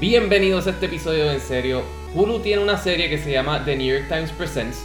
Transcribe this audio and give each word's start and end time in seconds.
Bienvenidos 0.00 0.66
a 0.66 0.70
este 0.70 0.86
episodio 0.86 1.26
de 1.28 1.34
En 1.34 1.40
Serio. 1.40 1.84
Hulu 2.14 2.40
tiene 2.40 2.60
una 2.60 2.76
serie 2.76 3.08
que 3.08 3.16
se 3.16 3.30
llama 3.30 3.64
The 3.64 3.76
New 3.76 3.86
York 3.86 4.08
Times 4.08 4.32
Presents, 4.32 4.84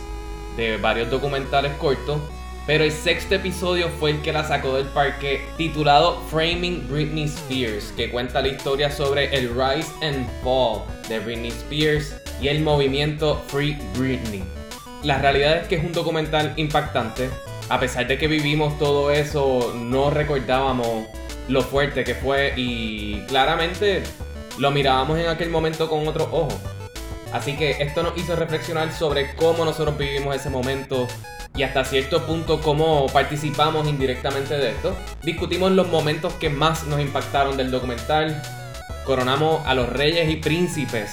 de 0.55 0.77
varios 0.77 1.09
documentales 1.09 1.73
cortos, 1.79 2.21
pero 2.67 2.83
el 2.83 2.91
sexto 2.91 3.33
episodio 3.33 3.89
fue 3.89 4.11
el 4.11 4.21
que 4.21 4.31
la 4.31 4.47
sacó 4.47 4.75
del 4.75 4.85
parque, 4.85 5.41
titulado 5.57 6.21
Framing 6.29 6.87
Britney 6.87 7.23
Spears, 7.23 7.91
que 7.97 8.11
cuenta 8.11 8.39
la 8.43 8.49
historia 8.49 8.91
sobre 8.91 9.35
el 9.35 9.49
rise 9.49 9.91
and 10.03 10.27
fall 10.43 10.83
de 11.09 11.19
Britney 11.19 11.49
Spears 11.49 12.15
y 12.39 12.49
el 12.49 12.61
movimiento 12.61 13.41
Free 13.47 13.79
Britney. 13.97 14.43
La 15.01 15.17
realidad 15.17 15.57
es 15.57 15.67
que 15.67 15.77
es 15.77 15.83
un 15.83 15.91
documental 15.91 16.53
impactante. 16.55 17.31
A 17.69 17.79
pesar 17.79 18.05
de 18.05 18.19
que 18.19 18.27
vivimos 18.27 18.77
todo 18.77 19.11
eso, 19.11 19.73
no 19.75 20.11
recordábamos 20.11 21.07
lo 21.47 21.63
fuerte 21.63 22.03
que 22.03 22.13
fue 22.13 22.53
y 22.55 23.21
claramente 23.25 24.03
lo 24.59 24.71
mirábamos 24.71 25.17
en 25.17 25.27
aquel 25.27 25.49
momento 25.49 25.89
con 25.89 26.07
otro 26.07 26.25
ojo. 26.31 26.49
Así 27.31 27.55
que 27.55 27.81
esto 27.81 28.03
nos 28.03 28.17
hizo 28.17 28.35
reflexionar 28.35 28.91
sobre 28.91 29.35
cómo 29.35 29.63
nosotros 29.63 29.97
vivimos 29.97 30.35
ese 30.35 30.49
momento 30.49 31.07
y 31.55 31.63
hasta 31.63 31.85
cierto 31.85 32.25
punto 32.25 32.61
cómo 32.61 33.07
participamos 33.07 33.87
indirectamente 33.87 34.57
de 34.57 34.71
esto. 34.71 34.95
Discutimos 35.23 35.71
los 35.71 35.87
momentos 35.87 36.33
que 36.33 36.49
más 36.49 36.85
nos 36.85 36.99
impactaron 36.99 37.55
del 37.55 37.71
documental. 37.71 38.41
Coronamos 39.05 39.65
a 39.65 39.73
los 39.73 39.89
reyes 39.89 40.29
y 40.29 40.37
príncipes 40.37 41.11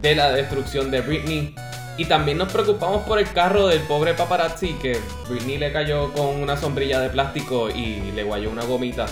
de 0.00 0.14
la 0.14 0.32
destrucción 0.32 0.90
de 0.90 1.00
Britney. 1.00 1.54
Y 1.96 2.04
también 2.04 2.38
nos 2.38 2.52
preocupamos 2.52 3.02
por 3.02 3.18
el 3.18 3.30
carro 3.32 3.66
del 3.66 3.80
pobre 3.80 4.14
paparazzi 4.14 4.74
que 4.74 4.98
Britney 5.28 5.58
le 5.58 5.72
cayó 5.72 6.12
con 6.12 6.26
una 6.26 6.56
sombrilla 6.56 7.00
de 7.00 7.10
plástico 7.10 7.68
y 7.70 8.12
le 8.12 8.22
guayó 8.22 8.50
una 8.50 8.64
gomita. 8.64 9.06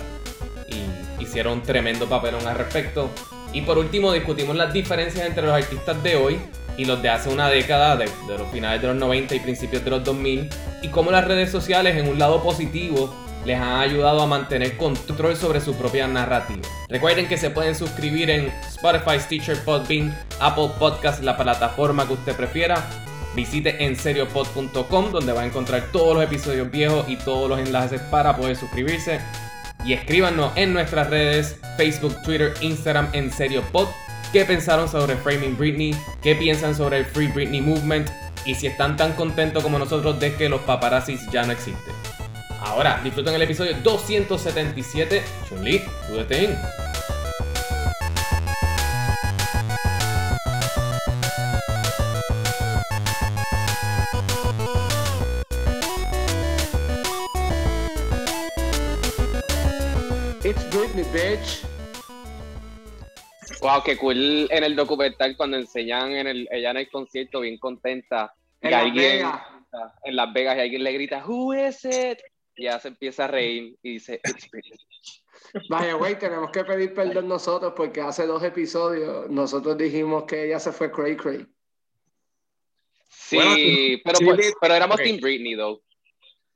Y 0.69 1.23
hicieron 1.23 1.55
un 1.55 1.63
tremendo 1.63 2.07
papelón 2.09 2.47
al 2.47 2.57
respecto. 2.57 3.11
Y 3.53 3.63
por 3.63 3.79
último 3.79 4.13
discutimos 4.13 4.57
las 4.57 4.73
diferencias 4.73 5.27
entre 5.27 5.45
los 5.45 5.55
artistas 5.55 6.03
de 6.03 6.17
hoy 6.17 6.39
y 6.77 6.85
los 6.85 7.01
de 7.03 7.09
hace 7.09 7.29
una 7.29 7.49
década, 7.49 7.97
de, 7.97 8.07
los 8.29 8.51
finales 8.53 8.83
de 8.83 8.89
los 8.89 8.97
90 8.97 9.35
y 9.35 9.41
principios 9.41 9.85
de 9.85 9.91
los 9.91 10.05
2000, 10.05 10.49
y 10.83 10.89
cómo 10.89 11.11
las 11.11 11.25
redes 11.25 11.51
sociales 11.51 11.97
en 11.97 12.09
un 12.09 12.19
lado 12.19 12.43
positivo 12.43 13.15
les 13.45 13.59
han 13.59 13.81
ayudado 13.81 14.21
a 14.23 14.27
mantener 14.27 14.77
control 14.77 15.37
sobre 15.37 15.61
su 15.61 15.75
propia 15.75 16.09
narrativa. 16.09 16.63
Recuerden 16.89 17.29
que 17.29 17.37
se 17.37 17.51
pueden 17.51 17.75
suscribir 17.75 18.29
en 18.29 18.53
Spotify, 18.67 19.21
Stitcher, 19.21 19.65
Podbean, 19.65 20.17
Apple 20.41 20.71
Podcast, 20.79 21.23
la 21.23 21.37
plataforma 21.37 22.07
que 22.07 22.15
usted 22.15 22.35
prefiera. 22.35 22.85
Visite 23.37 23.85
enseriopod.com 23.85 25.13
donde 25.13 25.33
va 25.33 25.43
a 25.43 25.47
encontrar 25.47 25.85
todos 25.93 26.15
los 26.17 26.25
episodios 26.25 26.71
viejos 26.71 27.05
y 27.09 27.17
todos 27.17 27.49
los 27.49 27.59
enlaces 27.61 28.01
para 28.03 28.37
poder 28.37 28.57
suscribirse 28.57 29.21
y 29.87 29.93
escríbanos 29.93 30.53
en 30.57 30.73
nuestras 30.73 31.09
redes 31.09 31.57
Facebook, 31.77 32.21
Twitter, 32.23 32.55
Instagram 32.61 33.09
en 33.13 33.31
serio 33.31 33.63
pod 33.73 33.89
qué 34.33 34.45
pensaron 34.45 34.89
sobre 34.89 35.17
Framing 35.17 35.57
Britney, 35.57 35.95
qué 36.23 36.35
piensan 36.35 36.75
sobre 36.75 36.99
el 36.99 37.05
Free 37.07 37.29
Britney 37.29 37.61
Movement 37.61 38.11
y 38.45 38.55
si 38.55 38.67
están 38.67 38.97
tan 38.97 39.13
contentos 39.13 39.63
como 39.63 39.79
nosotros 39.79 40.19
de 40.21 40.35
que 40.35 40.49
los 40.49 40.61
paparazzis 40.63 41.21
ya 41.31 41.45
no 41.45 41.53
existen. 41.53 41.95
Ahora, 42.61 43.01
disfruten 43.03 43.35
el 43.35 43.43
episodio 43.43 43.75
277. 43.83 45.23
Chun-Li, 45.49 45.83
do 46.09 46.25
the 46.25 46.25
thing. 46.25 46.86
Bitch. 61.13 61.63
Wow, 63.61 63.83
qué 63.85 63.97
cool 63.97 64.49
en 64.51 64.65
el 64.65 64.75
documental 64.77 65.37
cuando 65.37 65.57
enseñan 65.57 66.13
en 66.13 66.27
el, 66.27 66.49
ella 66.51 66.71
en 66.71 66.77
el 66.79 66.91
concierto 66.91 67.41
bien 67.41 67.59
contenta. 67.59 68.35
En 68.61 68.69
y 68.69 68.73
Las 68.73 68.83
alguien 68.83 69.13
Vegas. 69.19 69.43
en 70.05 70.17
Las 70.17 70.33
Vegas 70.33 70.57
y 70.57 70.61
alguien 70.61 70.85
le 70.85 70.93
grita, 70.93 71.25
Who 71.27 71.55
is 71.55 71.85
it? 71.85 72.19
Y 72.57 72.63
ella 72.67 72.79
se 72.81 72.89
empieza 72.89 73.25
a 73.25 73.29
reír 73.29 73.77
y 73.83 73.93
dice, 73.95 74.21
It's 74.25 74.51
Britney. 74.51 74.79
Vaya, 75.69 75.95
güey, 75.95 76.19
tenemos 76.19 76.51
que 76.51 76.65
pedir 76.65 76.93
perdón 76.95 77.29
nosotros 77.29 77.73
porque 77.77 78.01
hace 78.01 78.27
dos 78.27 78.43
episodios 78.43 79.29
nosotros 79.31 79.77
dijimos 79.79 80.25
que 80.25 80.47
ella 80.47 80.59
se 80.59 80.73
fue 80.73 80.91
cray 80.91 81.17
cray. 81.17 81.47
Sí, 83.09 83.37
Bueno, 83.37 83.55
pero, 84.05 84.17
sí, 84.19 84.25
pues- 84.25 84.55
pero 84.61 84.75
éramos 84.75 84.97
ok. 84.97 85.03
Team 85.03 85.21
Britney, 85.21 85.57
though. 85.57 85.81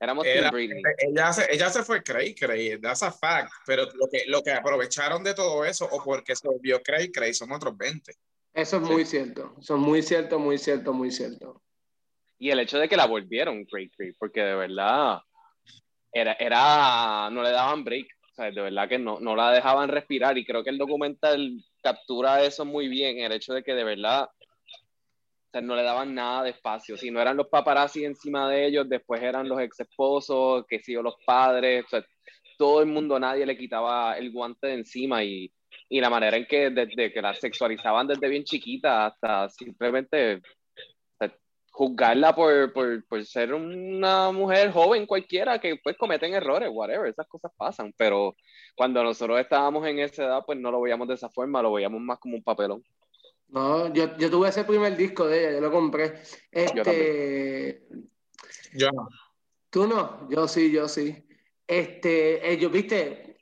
Éramos 0.01 0.25
Era- 0.25 0.49
Team 0.49 0.53
Britney. 0.53 0.83
ella, 0.97 1.31
se, 1.31 1.53
ella 1.53 1.69
se 1.69 1.83
fue 1.83 2.01
cray 2.01 2.33
cray, 2.33 2.81
that's 2.81 3.03
a 3.03 3.11
fact, 3.11 3.51
pero 3.67 3.83
lo 3.93 4.07
que, 4.11 4.23
lo 4.27 4.41
que 4.41 4.51
aprovecharon 4.51 5.23
de 5.23 5.35
todo 5.35 5.63
eso 5.63 5.87
o 5.91 6.03
porque 6.03 6.35
se 6.35 6.47
volvió 6.47 6.81
cray 6.81 7.11
cray 7.11 7.33
son 7.35 7.51
otros 7.51 7.77
20. 7.77 8.11
Eso 8.53 8.77
es 8.77 8.83
muy 8.83 9.05
cierto. 9.05 9.55
Eso 9.61 9.75
es 9.75 9.79
muy 9.79 10.01
cierto, 10.01 10.39
muy 10.39 10.57
cierto, 10.57 10.91
muy 10.91 11.11
cierto. 11.11 11.61
Y 12.39 12.49
el 12.49 12.59
hecho 12.59 12.79
de 12.79 12.89
que 12.89 12.97
la 12.97 13.05
volvieron 13.05 13.63
Cray 13.65 13.89
Cray, 13.91 14.13
porque 14.13 14.41
de 14.41 14.55
verdad 14.55 15.19
era, 16.11 16.33
era, 16.33 17.29
no 17.31 17.43
le 17.43 17.51
daban 17.51 17.83
break. 17.83 18.07
O 18.31 18.33
sea, 18.33 18.45
de 18.51 18.61
verdad 18.61 18.89
que 18.89 18.97
no, 18.97 19.19
no 19.19 19.35
la 19.35 19.51
dejaban 19.51 19.87
respirar. 19.89 20.37
Y 20.37 20.43
creo 20.45 20.63
que 20.63 20.71
el 20.71 20.79
documental 20.79 21.63
captura 21.83 22.43
eso 22.43 22.65
muy 22.65 22.87
bien, 22.87 23.19
el 23.19 23.31
hecho 23.31 23.53
de 23.53 23.61
que 23.63 23.73
de 23.75 23.83
verdad 23.83 24.27
o 25.51 25.57
sea, 25.57 25.61
no 25.61 25.75
le 25.75 25.83
daban 25.83 26.15
nada 26.15 26.43
de 26.43 26.51
espacio. 26.51 26.95
Si 26.95 27.11
no 27.11 27.19
eran 27.19 27.35
los 27.35 27.49
paparazzi 27.49 28.05
encima 28.05 28.49
de 28.49 28.67
ellos, 28.67 28.87
después 28.87 29.21
eran 29.21 29.49
los 29.49 29.59
ex 29.59 29.81
esposos, 29.81 30.65
que 30.65 30.79
si 30.79 30.95
o 30.95 31.01
los 31.03 31.15
padres. 31.25 31.83
O 31.85 31.89
sea, 31.89 32.05
todo 32.57 32.79
el 32.79 32.87
mundo, 32.87 33.19
nadie 33.19 33.45
le 33.45 33.57
quitaba 33.57 34.17
el 34.17 34.31
guante 34.31 34.67
de 34.67 34.73
encima. 34.75 35.25
Y, 35.25 35.51
y 35.89 35.99
la 35.99 36.09
manera 36.09 36.37
en 36.37 36.45
que 36.45 36.69
desde 36.69 37.11
que 37.11 37.21
la 37.21 37.33
sexualizaban 37.33 38.07
desde 38.07 38.29
bien 38.29 38.45
chiquita 38.45 39.07
hasta 39.07 39.49
simplemente 39.49 40.41
o 41.19 41.27
juzgarla 41.73 42.33
por, 42.33 42.71
por, 42.71 43.05
por 43.07 43.25
ser 43.25 43.53
una 43.53 44.31
mujer 44.31 44.71
joven 44.71 45.05
cualquiera 45.05 45.59
que 45.59 45.77
pues 45.83 45.97
cometen 45.97 46.33
errores, 46.33 46.69
whatever, 46.71 47.09
esas 47.09 47.27
cosas 47.27 47.51
pasan, 47.57 47.93
pero 47.97 48.35
cuando 48.75 49.03
nosotros 49.03 49.39
estábamos 49.39 49.85
en 49.87 49.99
esa 49.99 50.23
edad 50.25 50.43
pues 50.45 50.57
no 50.59 50.71
lo 50.71 50.81
veíamos 50.81 51.07
de 51.09 51.15
esa 51.15 51.29
forma, 51.29 51.61
lo 51.61 51.73
veíamos 51.73 52.01
más 52.01 52.19
como 52.19 52.35
un 52.35 52.43
papelón. 52.43 52.83
No, 53.51 53.93
yo, 53.93 54.17
yo 54.17 54.31
tuve 54.31 54.47
ese 54.49 54.63
primer 54.63 54.95
disco 54.95 55.27
de 55.27 55.39
ella, 55.39 55.51
yo 55.55 55.61
lo 55.61 55.71
compré. 55.71 56.21
Yo 56.51 56.81
Este, 56.81 57.87
Yo 58.73 58.89
no. 58.91 59.09
tú 59.69 59.87
no, 59.87 60.29
yo 60.29 60.47
sí, 60.47 60.71
yo 60.71 60.87
sí. 60.87 61.27
Este, 61.67 62.51
ellos, 62.51 62.71
viste, 62.71 63.37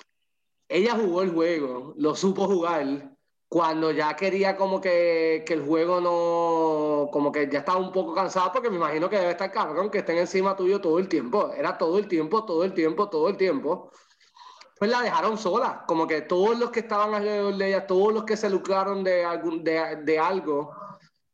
ella 0.67 0.95
jugó 0.95 1.21
el 1.21 1.31
juego, 1.31 1.93
lo 1.97 2.15
supo 2.15 2.47
jugar 2.47 3.15
cuando 3.47 3.91
ya 3.91 4.15
quería 4.15 4.55
como 4.57 4.81
que, 4.81 5.43
que 5.45 5.53
el 5.53 5.65
juego 5.65 6.01
no, 6.01 7.09
como 7.11 7.31
que 7.31 7.49
ya 7.51 7.59
estaba 7.59 7.79
un 7.79 7.91
poco 7.91 8.13
cansado, 8.13 8.51
porque 8.53 8.69
me 8.69 8.77
imagino 8.77 9.09
que 9.09 9.17
debe 9.17 9.31
estar 9.31 9.51
cabrón 9.51 9.89
que 9.89 9.99
estén 9.99 10.17
encima 10.17 10.55
tuyo 10.55 10.81
todo 10.81 10.99
el 10.99 11.07
tiempo. 11.07 11.51
Era 11.53 11.77
todo 11.77 11.97
el 11.99 12.07
tiempo, 12.07 12.45
todo 12.45 12.63
el 12.63 12.73
tiempo, 12.73 13.09
todo 13.09 13.29
el 13.29 13.37
tiempo. 13.37 13.91
Pues 14.79 14.89
la 14.89 15.01
dejaron 15.01 15.37
sola, 15.37 15.83
como 15.85 16.07
que 16.07 16.21
todos 16.21 16.57
los 16.57 16.71
que 16.71 16.79
estaban 16.79 17.13
alrededor 17.13 17.57
de 17.57 17.67
ella, 17.67 17.85
todos 17.85 18.13
los 18.13 18.23
que 18.23 18.37
se 18.37 18.49
lucraron 18.49 19.03
de, 19.03 19.25
algún, 19.25 19.61
de, 19.61 19.97
de 20.03 20.17
algo 20.17 20.73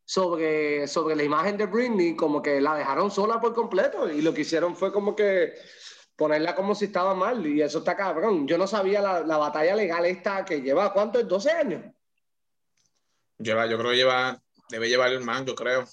sobre, 0.04 0.88
sobre 0.88 1.16
la 1.16 1.24
imagen 1.24 1.56
de 1.56 1.68
Britney, 1.68 2.16
como 2.16 2.42
que 2.42 2.60
la 2.60 2.76
dejaron 2.76 3.12
sola 3.12 3.40
por 3.40 3.54
completo 3.54 4.10
y 4.10 4.24
lo 4.24 4.34
que 4.34 4.42
hicieron 4.42 4.76
fue 4.76 4.92
como 4.92 5.16
que 5.16 5.54
ponerla 6.16 6.56
como 6.56 6.74
si 6.74 6.86
estaba 6.86 7.14
mal 7.14 7.46
y 7.46 7.62
eso 7.62 7.80
está 7.80 7.96
cabrón. 7.96 8.48
Yo 8.48 8.58
no 8.58 8.66
sabía 8.66 9.00
la, 9.00 9.20
la 9.22 9.38
batalla 9.38 9.76
legal 9.76 10.06
esta 10.08 10.44
que 10.44 10.62
lleva, 10.62 10.92
¿cuánto 10.92 11.20
es? 11.20 11.28
¿12 11.28 11.52
años? 11.52 11.84
Lleva, 13.38 13.68
yo 13.68 13.78
creo 13.78 13.92
que 13.92 13.98
lleva, 13.98 14.42
debe 14.70 14.90
llevar 14.90 15.20
más, 15.20 15.46
yo 15.46 15.54
creo. 15.54 15.86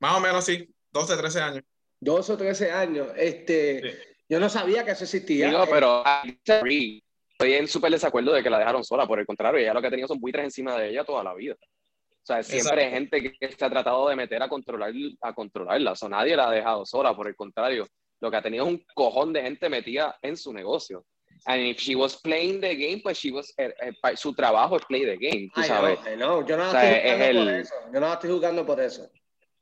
Más 0.00 0.16
o 0.16 0.20
menos 0.20 0.44
sí, 0.44 0.74
12, 0.90 1.16
13 1.16 1.40
años. 1.40 1.64
12 2.00 2.32
o 2.32 2.36
13 2.36 2.72
años. 2.72 3.08
Este, 3.16 3.80
Sí. 3.80 4.07
Yo 4.28 4.38
no 4.38 4.48
sabía 4.48 4.84
que 4.84 4.92
eso 4.92 5.04
existía. 5.04 5.48
Digo, 5.48 5.64
Eh, 5.64 5.68
pero 5.70 6.04
estoy 6.24 7.52
en 7.54 7.68
súper 7.68 7.92
desacuerdo 7.92 8.32
de 8.32 8.42
que 8.42 8.50
la 8.50 8.58
dejaron 8.58 8.84
sola, 8.84 9.06
por 9.06 9.18
el 9.18 9.26
contrario, 9.26 9.60
ella 9.60 9.72
lo 9.74 9.80
que 9.80 9.86
ha 9.86 9.90
tenido 9.90 10.08
son 10.08 10.20
buitres 10.20 10.44
encima 10.44 10.76
de 10.76 10.90
ella 10.90 11.04
toda 11.04 11.24
la 11.24 11.34
vida. 11.34 11.54
O 11.54 12.26
sea, 12.28 12.42
siempre 12.42 12.84
hay 12.84 12.90
gente 12.90 13.22
que, 13.22 13.52
se 13.52 13.64
ha 13.64 13.70
tratado 13.70 14.08
de 14.08 14.16
meter 14.16 14.42
a, 14.42 14.48
controlar, 14.48 14.92
a 15.22 15.32
controlarla, 15.32 15.92
o 15.92 15.96
sea, 15.96 16.10
nadie 16.10 16.36
la 16.36 16.48
ha 16.48 16.52
dejado 16.52 16.84
sola, 16.84 17.16
por 17.16 17.26
el 17.26 17.34
contrario, 17.34 17.86
lo 18.20 18.30
que 18.30 18.36
ha 18.36 18.42
tenido 18.42 18.66
es 18.66 18.72
un 18.72 18.84
cojón 18.94 19.32
de 19.32 19.42
gente 19.42 19.68
metida 19.70 20.18
en 20.20 20.36
su 20.36 20.52
negocio. 20.52 21.06
And 21.46 21.62
if 21.62 21.78
she 21.78 21.94
was 21.94 22.16
playing 22.20 22.60
the 22.60 22.74
game, 22.74 23.00
pues 23.02 23.18
she 23.18 23.30
was, 23.30 23.54
eh, 23.56 23.72
eh, 23.80 24.16
su 24.16 24.34
trabajo 24.34 24.76
es 24.76 24.84
play 24.86 25.04
the 25.06 25.16
game, 25.16 25.48
tú 25.54 25.62
sabes. 25.62 25.98
no, 26.18 26.40
no, 26.40 26.46
yo 26.46 26.56
no 26.56 26.68
O 26.68 26.70
sea, 26.70 26.92
estoy 26.92 27.10
es 27.10 27.16
jugando 27.16 27.40
por 27.40 27.48
el- 27.54 27.60
eso. 27.60 27.74
Yo 27.94 28.00
no 28.00 28.12
estoy 28.12 28.30
jugando 28.30 28.66
por 28.66 28.80
eso. 28.80 29.10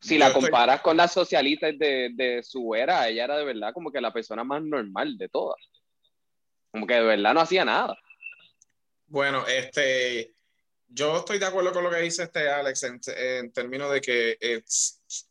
Si 0.07 0.19
la 0.19 0.29
estoy- 0.29 0.43
comparas 0.43 0.81
con 0.81 0.97
las 0.97 1.13
socialistas 1.13 1.79
de, 1.79 2.11
de 2.15 2.43
su 2.43 2.75
era, 2.75 3.09
ella 3.09 3.25
era 3.25 3.37
de 3.39 3.45
verdad 3.45 3.73
como 3.73 3.91
que 3.91 4.01
la 4.01 4.13
persona 4.13 4.45
más 4.45 4.63
normal 4.63 5.17
de 5.19 5.29
todas. 5.29 5.61
Como 6.71 6.87
que 6.87 6.95
de 6.95 7.03
verdad 7.03 7.35
no 7.35 7.41
hacía 7.41 7.65
nada. 7.65 7.97
Bueno, 9.07 9.47
este, 9.47 10.35
yo 10.89 11.19
estoy 11.19 11.39
de 11.39 11.47
acuerdo 11.47 11.73
con 11.73 11.85
lo 11.85 11.91
que 11.91 12.01
dice 12.01 12.25
este 12.25 12.49
Alex 12.49 12.83
en, 12.83 13.01
en 13.17 13.53
términos 13.53 13.93
de 13.93 14.01
que 14.01 14.39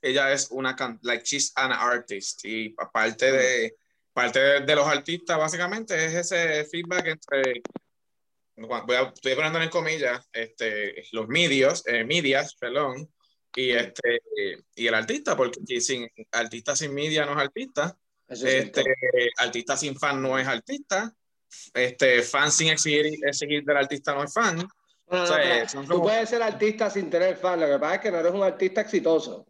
ella 0.01 0.31
es 0.31 0.47
una, 0.51 0.75
like 1.01 1.23
she's 1.25 1.51
an 1.55 1.71
artist 1.71 2.43
y 2.45 2.73
aparte 2.77 3.31
de, 3.31 3.75
parte 4.13 4.39
de, 4.39 4.59
de 4.61 4.75
los 4.75 4.87
artistas 4.87 5.37
básicamente 5.37 6.05
es 6.05 6.13
ese 6.13 6.65
feedback 6.65 7.07
entre 7.07 7.61
voy 8.57 8.95
a, 8.95 9.11
estoy 9.13 9.35
poniendo 9.35 9.61
en 9.61 9.69
comillas, 9.69 10.27
este, 10.31 11.03
los 11.11 11.27
medios, 11.27 11.85
eh, 11.87 12.03
medias, 12.05 12.55
perdón, 12.55 13.09
y, 13.55 13.71
este, 13.71 14.19
y 14.75 14.87
el 14.87 14.93
artista, 14.93 15.35
porque 15.35 15.59
sin 15.79 16.07
artista 16.31 16.75
sin 16.75 16.93
media 16.93 17.25
no 17.25 17.33
es 17.33 17.37
artista, 17.37 17.97
este, 18.27 18.83
artista 19.37 19.77
sin 19.77 19.97
fan 19.97 20.21
no 20.21 20.37
es 20.37 20.47
artista, 20.47 21.13
este, 21.73 22.21
fan 22.21 22.51
sin 22.51 22.69
exigir, 22.69 23.17
exigir 23.25 23.63
del 23.63 23.77
artista 23.77 24.13
no 24.13 24.23
es 24.23 24.33
fan. 24.33 24.67
Tú 25.87 26.01
puedes 26.01 26.29
ser 26.29 26.41
artista 26.41 26.89
sin 26.89 27.09
tener 27.09 27.37
fan, 27.37 27.59
lo 27.59 27.67
que 27.67 27.79
pasa 27.79 27.95
es 27.95 28.01
que 28.01 28.11
no 28.11 28.19
eres 28.19 28.33
un 28.33 28.43
artista 28.43 28.81
exitoso. 28.81 29.45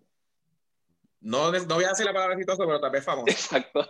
No, 1.22 1.52
no 1.52 1.76
voy 1.76 1.86
a 1.86 1.90
decir 1.90 2.06
la 2.06 2.14
palabra 2.14 2.36
exitoso, 2.36 2.66
pero 2.66 2.80
tal 2.80 2.92
vez 2.92 3.04
famoso. 3.04 3.28
Exacto. 3.28 3.90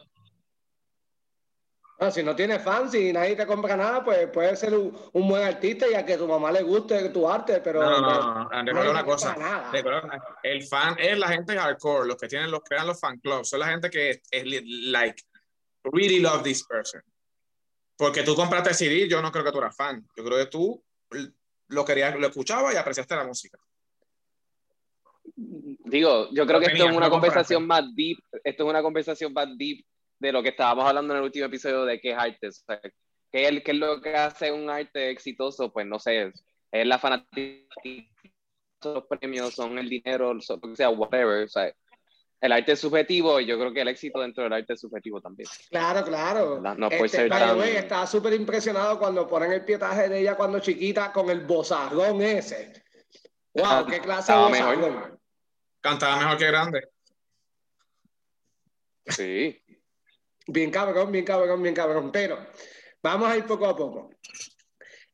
Si 2.12 2.24
no 2.24 2.36
tienes 2.36 2.62
fans 2.62 2.94
y 2.94 3.14
nadie 3.14 3.36
te 3.36 3.48
compra 3.48 3.78
nada, 3.78 4.04
pues 4.04 4.28
puedes 4.28 4.60
ser 4.60 4.74
un, 4.74 4.96
un, 5.14 5.28
buen 5.28 5.44
artista 5.44 5.88
y 5.90 5.94
a 5.94 6.06
que 6.06 6.18
tu 6.18 6.28
mamá 6.28 6.52
le 6.52 6.62
guste 6.62 7.10
tu 7.10 7.28
arte, 7.28 7.62
pero. 7.62 7.82
No, 7.82 8.02
no, 8.02 8.50
no, 8.50 8.64
recuerda 8.64 8.92
una 8.92 9.06
cosa. 9.06 9.36
el 10.44 10.64
fan 10.64 10.98
es 11.00 11.18
la 11.18 11.30
gente 11.30 11.58
hardcore, 11.58 12.08
los 12.08 12.18
que 12.18 12.28
tienen 12.28 12.52
los 12.52 12.62
crean 12.64 12.88
los 12.88 13.00
fan 13.00 13.18
clubs, 13.20 13.50
son 13.50 13.62
la 13.62 13.68
gente 13.68 13.90
que 13.90 14.22
es, 14.30 14.44
like 14.92 15.24
really 15.84 16.20
love 16.20 16.44
this 16.44 16.66
person. 16.66 17.02
Porque 17.98 18.24
tú 18.24 18.36
compraste 18.36 18.70
el 18.72 18.76
CD, 18.76 19.08
yo 19.08 19.22
no 19.22 19.32
creo 19.32 19.46
que 19.46 19.52
tú 19.54 19.60
eras 19.60 19.76
fan. 19.76 20.06
Yo 20.18 20.24
creo 20.26 20.38
que 20.38 20.48
tú 20.48 20.84
lo 21.68 21.86
querías, 21.86 22.14
lo 22.20 22.28
escuchabas 22.28 22.74
y 22.74 22.78
apreciaste 22.78 23.16
la 23.16 23.24
música. 23.24 23.58
Digo, 25.34 26.30
yo 26.32 26.46
creo 26.46 26.60
que 26.60 26.66
esto 26.68 26.88
es 26.90 26.96
una 26.96 27.10
conversación 27.10 27.66
más 27.66 27.84
deep, 27.96 28.18
esto 28.44 28.64
es 28.64 28.70
una 28.70 28.82
conversación 28.82 29.32
más 29.32 29.48
deep 29.58 29.86
de 30.20 30.32
lo 30.32 30.42
que 30.42 30.50
estábamos 30.50 30.86
hablando 30.86 31.14
en 31.14 31.20
el 31.20 31.26
último 31.26 31.46
episodio 31.46 31.86
de 31.86 32.00
qué 32.00 32.12
es 32.12 32.18
arte. 32.18 32.48
O 32.48 32.52
¿qué, 33.32 33.48
es, 33.48 33.62
es, 33.66 33.76
lo 33.76 34.02
que 34.02 34.16
hace 34.16 34.52
un 34.52 34.70
arte 34.70 35.10
exitoso? 35.10 35.72
Pues 35.72 35.86
no 35.86 36.00
sé, 36.00 36.32
es 36.72 36.88
la 36.88 37.00
fanática, 37.00 37.68
los 38.84 39.06
premios, 39.06 39.54
son 39.54 39.78
el 39.78 39.90
dinero, 39.90 40.40
son, 40.42 40.60
o 40.64 40.76
sea, 40.76 40.90
whatever. 40.90 41.44
O 41.44 41.48
sea, 41.48 41.74
el 42.42 42.52
arte 42.52 42.74
es 42.74 42.80
subjetivo 42.80 43.40
y 43.40 43.46
yo 43.46 43.58
creo 43.58 43.74
que 43.74 43.82
el 43.82 43.88
éxito 43.88 44.20
dentro 44.20 44.44
del 44.44 44.54
arte 44.54 44.74
es 44.74 44.82
subjetivo 44.82 45.22
también. 45.22 45.50
Claro, 45.70 46.06
claro. 46.06 46.62
No, 46.62 46.90
puede 46.90 47.06
este, 47.06 47.18
ser 47.18 47.30
tan... 47.30 47.60
estaba 47.62 48.06
súper 48.06 48.34
impresionado 48.34 49.00
cuando 49.00 49.28
ponen 49.28 49.52
el 49.52 49.66
pietaje 49.66 50.10
de 50.10 50.20
ella 50.20 50.36
cuando 50.36 50.60
chiquita 50.60 51.12
con 51.12 51.30
el 51.30 51.46
bozarrón 51.46 52.22
ese. 52.22 52.84
¡Wow! 53.54 53.86
¡Qué 53.88 54.00
clase 54.02 54.34
de 54.34 54.50
mejor. 54.50 55.20
Cantaba 55.80 56.18
mejor 56.18 56.38
que 56.38 56.48
grande. 56.48 56.90
Sí. 59.08 59.65
Bien 60.48 60.70
cabrón, 60.70 61.12
bien 61.12 61.26
cabrón, 61.26 61.62
bien 61.62 61.76
cabrón. 61.76 62.12
Pero 62.12 62.38
vamos 63.02 63.30
a 63.30 63.38
ir 63.38 63.46
poco 63.46 63.66
a 63.66 63.76
poco. 63.76 64.10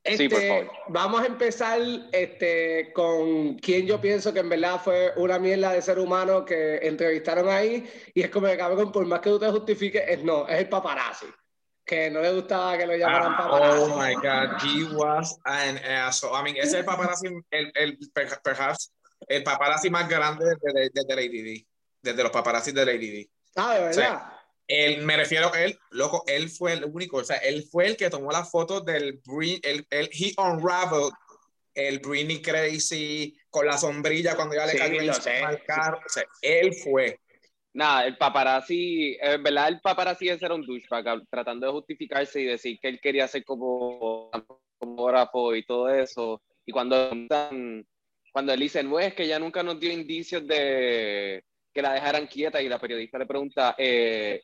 sí, 0.04 0.28
por 0.28 0.40
este, 0.40 0.48
favor. 0.48 0.72
Vamos 0.90 1.22
a 1.22 1.26
empezar 1.26 1.80
este, 2.12 2.92
con 2.94 3.56
quien 3.60 3.86
yo 3.86 4.02
pienso 4.02 4.34
que 4.34 4.40
en 4.40 4.50
verdad 4.50 4.82
fue 4.84 5.14
una 5.16 5.40
mierda 5.40 5.72
de 5.72 5.82
ser 5.82 6.00
humano 6.00 6.44
que 6.44 6.78
entrevistaron 6.78 7.48
ahí. 7.50 7.90
Y 8.14 8.22
es 8.22 8.30
como 8.30 8.48
que, 8.48 8.58
cabrón, 8.58 8.92
por 8.92 9.06
más 9.06 9.22
que 9.22 9.30
tú 9.30 9.40
te 9.40 9.50
justifiques, 9.50 10.04
es 10.08 10.24
no, 10.24 10.48
es 10.48 10.60
el 10.60 10.70
paparazzi. 10.70 11.28
Que 11.86 12.12
no 12.12 12.22
le 12.22 12.32
gustaba 12.34 12.78
que 12.78 12.86
lo 12.86 12.96
llamaran 12.96 13.34
ah, 13.34 13.38
paparazzi. 13.38 13.92
Oh 13.92 13.98
my 13.98 14.14
God, 14.16 14.62
he 14.62 14.96
was 14.96 15.40
an 15.46 15.78
asshole. 15.78 16.38
I 16.38 16.44
mean, 16.44 16.58
ese 16.58 16.68
es 16.68 16.74
el 16.74 16.86
paparazzi, 16.86 17.28
el, 17.50 17.72
el, 17.74 17.98
perhaps, 18.44 18.94
el 19.28 19.44
paparazzi 19.44 19.90
más 19.90 20.10
grande 20.10 20.46
desde, 20.46 20.90
desde, 20.94 21.16
la 21.16 21.22
ADD. 21.22 21.66
Desde 22.02 22.24
los 22.24 22.32
paparazzi 22.32 22.72
de 22.74 22.86
la 22.86 22.92
ADD. 22.92 23.30
Ah, 23.56 23.74
de 23.76 23.82
verdad 23.82 24.41
él, 24.68 25.04
me 25.04 25.18
refiero 25.18 25.54
a 25.54 25.62
él, 25.62 25.78
loco, 25.92 26.24
él 26.28 26.50
fue 26.50 26.74
el 26.74 26.86
único, 26.86 27.18
o 27.18 27.24
sea, 27.24 27.38
él 27.38 27.64
fue 27.64 27.88
el 27.88 27.98
que 27.98 28.10
tomó 28.10 28.32
la 28.32 28.46
foto 28.46 28.82
del, 28.82 29.22
el, 29.64 29.88
el, 29.90 30.10
he 30.14 30.34
unraveled 30.38 31.12
el 31.74 32.00
Britney 32.00 32.42
Crazy 32.42 33.38
con 33.50 33.66
la 33.66 33.78
sombrilla 33.78 34.36
cuando 34.36 34.56
ya 34.56 34.66
le 34.66 34.78
cayó 34.78 35.02
el 35.02 35.64
carro, 35.66 36.00
o 36.06 36.10
sea, 36.10 36.24
él 36.42 36.74
fue. 36.76 37.20
Nada, 37.74 38.06
el 38.06 38.18
paparazzi, 38.18 39.18
en 39.22 39.42
verdad 39.44 39.70
el 39.70 39.80
paparazzi 39.80 40.28
es 40.28 40.40
ser 40.40 40.52
un 40.52 40.66
douchebag, 40.66 41.26
tratando 41.30 41.68
de 41.68 41.72
justificarse 41.72 42.42
y 42.42 42.46
decir 42.46 42.78
que 42.82 42.90
él 42.90 43.00
quería 43.00 43.28
ser 43.28 43.46
como 43.46 44.30
fotógrafo 44.78 45.56
y 45.56 45.66
todo 45.66 45.90
eso, 45.90 46.42
y 46.66 46.72
cuando 46.72 47.10
cuando 48.32 48.54
él 48.54 48.60
dice, 48.60 48.84
no 48.84 49.00
es 49.00 49.14
que 49.14 49.28
ya 49.28 49.40
nunca 49.40 49.62
nos 49.62 49.80
dio 49.80 49.92
indicios 49.92 50.48
de 50.48 51.44
que 51.74 51.82
la 51.82 51.94
dejaran 51.94 52.28
quieta 52.28 52.62
y 52.62 52.70
la 52.70 52.80
periodista 52.80 53.18
le 53.18 53.26
pregunta, 53.26 53.76
eh, 53.78 54.42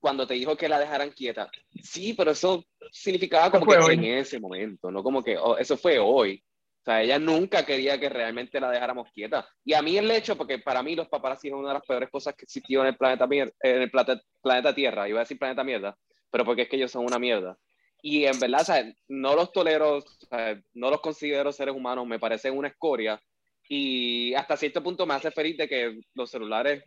cuando 0.00 0.26
te 0.26 0.34
dijo 0.34 0.56
que 0.56 0.68
la 0.68 0.78
dejaran 0.78 1.12
quieta. 1.12 1.50
Sí, 1.82 2.14
pero 2.14 2.32
eso 2.32 2.64
significaba 2.90 3.50
como 3.50 3.66
que 3.66 3.92
en 3.92 4.04
ese 4.04 4.40
momento, 4.40 4.90
no 4.90 5.02
como 5.02 5.22
que 5.22 5.36
oh, 5.36 5.56
eso 5.58 5.76
fue 5.76 5.98
hoy. 5.98 6.42
O 6.80 6.82
sea, 6.82 7.02
ella 7.02 7.18
nunca 7.18 7.66
quería 7.66 8.00
que 8.00 8.08
realmente 8.08 8.58
la 8.58 8.70
dejáramos 8.70 9.10
quieta. 9.12 9.46
Y 9.62 9.74
a 9.74 9.82
mí 9.82 9.98
el 9.98 10.10
hecho, 10.10 10.36
porque 10.36 10.58
para 10.58 10.82
mí 10.82 10.96
los 10.96 11.08
paparazzi 11.08 11.48
es 11.48 11.54
una 11.54 11.68
de 11.68 11.74
las 11.74 11.86
peores 11.86 12.08
cosas 12.10 12.34
que 12.34 12.46
existió 12.46 12.80
en 12.80 12.88
el 12.88 12.96
planeta, 12.96 13.28
en 13.30 13.82
el 13.82 13.90
planeta, 13.90 14.74
Tierra, 14.74 15.06
iba 15.06 15.20
a 15.20 15.24
decir 15.24 15.38
planeta 15.38 15.62
mierda, 15.62 15.96
pero 16.30 16.46
porque 16.46 16.62
es 16.62 16.68
que 16.68 16.76
ellos 16.76 16.90
son 16.90 17.04
una 17.04 17.18
mierda. 17.18 17.58
Y 18.02 18.24
en 18.24 18.40
verdad, 18.40 18.62
o 18.62 18.64
sea, 18.64 18.94
no 19.08 19.36
los 19.36 19.52
tolero, 19.52 19.98
o 19.98 20.00
sea, 20.00 20.58
no 20.72 20.88
los 20.88 21.02
considero 21.02 21.52
seres 21.52 21.74
humanos, 21.74 22.06
me 22.06 22.18
parecen 22.18 22.56
una 22.56 22.68
escoria. 22.68 23.22
Y 23.68 24.32
hasta 24.32 24.56
cierto 24.56 24.82
punto 24.82 25.04
me 25.04 25.12
hace 25.12 25.30
feliz 25.30 25.58
de 25.58 25.68
que 25.68 26.00
los 26.14 26.30
celulares 26.30 26.82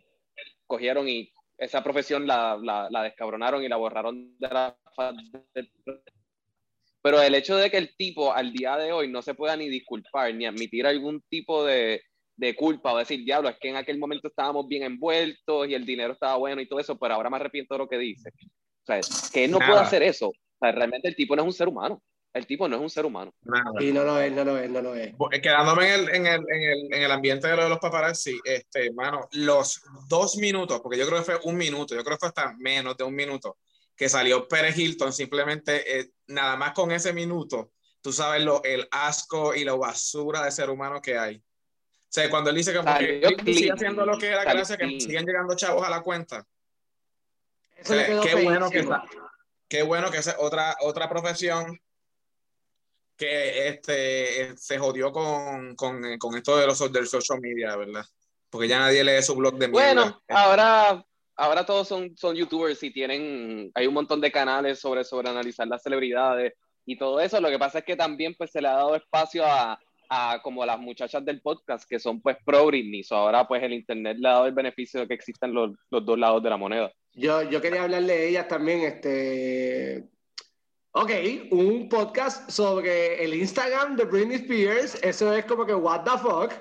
cogieron 0.66 1.08
y 1.08 1.30
esa 1.58 1.82
profesión 1.82 2.26
la, 2.26 2.58
la, 2.60 2.88
la, 2.90 3.02
descabronaron 3.02 3.62
y 3.62 3.68
la 3.68 3.76
borraron 3.76 4.36
de 4.38 4.48
la 4.48 4.76
pero 7.02 7.20
el 7.20 7.34
hecho 7.34 7.56
de 7.56 7.70
que 7.70 7.76
el 7.76 7.94
tipo 7.96 8.32
al 8.32 8.52
día 8.52 8.76
de 8.76 8.92
hoy 8.92 9.10
no 9.10 9.20
se 9.20 9.34
pueda 9.34 9.56
ni 9.56 9.68
disculpar 9.68 10.34
ni 10.34 10.46
admitir 10.46 10.86
algún 10.86 11.20
tipo 11.28 11.64
de, 11.64 12.00
de 12.36 12.56
culpa 12.56 12.92
o 12.92 12.98
decir, 12.98 13.24
diablo, 13.24 13.48
es 13.48 13.58
que 13.58 13.68
en 13.68 13.76
aquel 13.76 13.98
momento 13.98 14.28
estábamos 14.28 14.66
bien 14.66 14.82
envueltos 14.82 15.68
y 15.68 15.74
el 15.74 15.84
dinero 15.84 16.14
estaba 16.14 16.36
bueno 16.36 16.60
y 16.60 16.66
todo 16.66 16.80
eso, 16.80 16.98
pero 16.98 17.14
ahora 17.14 17.30
me 17.30 17.36
arrepiento 17.36 17.74
de 17.74 17.78
lo 17.78 17.88
que 17.88 17.98
dice. 17.98 18.30
O 18.30 18.86
sea, 18.86 19.00
que 19.32 19.44
él 19.44 19.50
no 19.50 19.58
puede 19.58 19.80
hacer 19.80 20.02
eso. 20.02 20.28
O 20.28 20.58
sea, 20.58 20.72
realmente 20.72 21.08
el 21.08 21.16
tipo 21.16 21.36
no 21.36 21.42
es 21.42 21.46
un 21.46 21.52
ser 21.52 21.68
humano. 21.68 22.02
El 22.34 22.48
tipo 22.48 22.68
no 22.68 22.74
es 22.74 22.82
un 22.82 22.90
ser 22.90 23.06
humano. 23.06 23.32
Y 23.78 23.92
no 23.92 24.02
lo 24.02 24.18
es, 24.18 24.32
no 24.32 24.44
lo 24.44 24.58
es, 24.58 24.68
no 24.68 24.82
lo 24.82 24.96
es. 24.96 25.14
Quedándome 25.40 25.94
en 25.94 26.00
el, 26.00 26.08
en 26.16 26.26
el, 26.26 26.40
en 26.48 26.62
el, 26.62 26.94
en 26.94 27.02
el 27.04 27.10
ambiente 27.12 27.46
de, 27.46 27.56
lo 27.56 27.62
de 27.62 27.68
los 27.68 27.78
paparazzi, 27.78 28.40
este, 28.42 28.92
mano, 28.92 29.28
los 29.32 29.80
dos 30.08 30.36
minutos, 30.38 30.80
porque 30.80 30.98
yo 30.98 31.06
creo 31.06 31.20
que 31.20 31.24
fue 31.24 31.40
un 31.44 31.56
minuto, 31.56 31.94
yo 31.94 32.02
creo 32.02 32.16
que 32.16 32.20
fue 32.20 32.28
hasta 32.30 32.52
menos 32.58 32.96
de 32.96 33.04
un 33.04 33.14
minuto, 33.14 33.58
que 33.96 34.08
salió 34.08 34.48
Pérez 34.48 34.76
Hilton, 34.76 35.12
simplemente, 35.12 36.00
eh, 36.00 36.10
nada 36.26 36.56
más 36.56 36.72
con 36.72 36.90
ese 36.90 37.12
minuto, 37.12 37.70
tú 38.00 38.12
sabes 38.12 38.42
lo, 38.42 38.64
el 38.64 38.88
asco 38.90 39.54
y 39.54 39.62
la 39.62 39.74
basura 39.74 40.44
de 40.44 40.50
ser 40.50 40.70
humano 40.70 41.00
que 41.00 41.16
hay. 41.16 41.36
O 41.36 41.42
sea, 42.08 42.28
cuando 42.28 42.50
él 42.50 42.56
dice 42.56 42.72
que, 42.72 42.80
porque 42.80 43.54
sigue 43.54 43.70
haciendo 43.70 44.04
lo 44.04 44.18
que 44.18 44.26
era, 44.26 44.42
gracias 44.42 44.76
que 44.76 45.00
siguen 45.00 45.24
llegando 45.24 45.54
chavos 45.54 45.86
a 45.86 45.90
la 45.90 46.02
cuenta. 46.02 46.44
qué, 47.86 48.42
bueno 48.42 48.70
que 48.70 48.88
qué 49.68 49.82
bueno 49.84 50.10
que 50.10 50.18
es 50.18 50.34
otra, 50.38 50.76
otra 50.80 51.08
profesión 51.08 51.80
que 53.16 53.68
este, 53.68 54.56
se 54.56 54.78
jodió 54.78 55.12
con, 55.12 55.74
con, 55.76 56.18
con 56.18 56.36
esto 56.36 56.56
de 56.56 56.66
los 56.66 56.92
del 56.92 57.06
social 57.06 57.40
media, 57.40 57.76
¿verdad? 57.76 58.04
Porque 58.50 58.68
ya 58.68 58.78
nadie 58.78 59.04
lee 59.04 59.22
su 59.22 59.34
blog 59.34 59.54
de 59.56 59.68
mierda. 59.68 59.94
Bueno, 59.94 60.22
ahora, 60.28 61.04
ahora 61.36 61.66
todos 61.66 61.88
son, 61.88 62.16
son 62.16 62.36
youtubers 62.36 62.82
y 62.82 62.92
tienen, 62.92 63.70
hay 63.74 63.86
un 63.86 63.94
montón 63.94 64.20
de 64.20 64.32
canales 64.32 64.78
sobre, 64.78 65.04
sobre 65.04 65.28
analizar 65.28 65.66
las 65.66 65.82
celebridades 65.82 66.54
y 66.86 66.96
todo 66.96 67.20
eso. 67.20 67.40
Lo 67.40 67.48
que 67.48 67.58
pasa 67.58 67.78
es 67.78 67.84
que 67.84 67.96
también 67.96 68.34
pues 68.36 68.50
se 68.50 68.60
le 68.60 68.68
ha 68.68 68.74
dado 68.74 68.94
espacio 68.94 69.44
a, 69.44 69.78
a 70.08 70.40
como 70.42 70.64
las 70.64 70.78
muchachas 70.78 71.24
del 71.24 71.40
podcast 71.40 71.88
que 71.88 71.98
son 71.98 72.20
pues 72.20 72.36
pro 72.44 72.66
Britney. 72.66 73.02
ahora 73.10 73.46
pues 73.46 73.62
el 73.62 73.72
internet 73.72 74.16
le 74.18 74.28
ha 74.28 74.32
dado 74.32 74.46
el 74.46 74.54
beneficio 74.54 75.00
de 75.00 75.08
que 75.08 75.14
existan 75.14 75.52
los, 75.52 75.72
los 75.90 76.04
dos 76.04 76.18
lados 76.18 76.42
de 76.42 76.50
la 76.50 76.56
moneda. 76.56 76.92
Yo, 77.12 77.42
yo 77.42 77.60
quería 77.60 77.84
hablarle 77.84 78.12
de 78.12 78.28
ellas 78.28 78.48
también, 78.48 78.80
este, 78.80 80.04
Ok, 80.96 81.10
un 81.50 81.88
podcast 81.88 82.48
sobre 82.48 83.24
el 83.24 83.34
Instagram 83.34 83.96
de 83.96 84.04
Britney 84.04 84.36
Spears. 84.36 84.94
Eso 85.02 85.32
es 85.32 85.44
como 85.44 85.66
que, 85.66 85.74
what 85.74 86.04
the 86.04 86.16
fuck. 86.18 86.52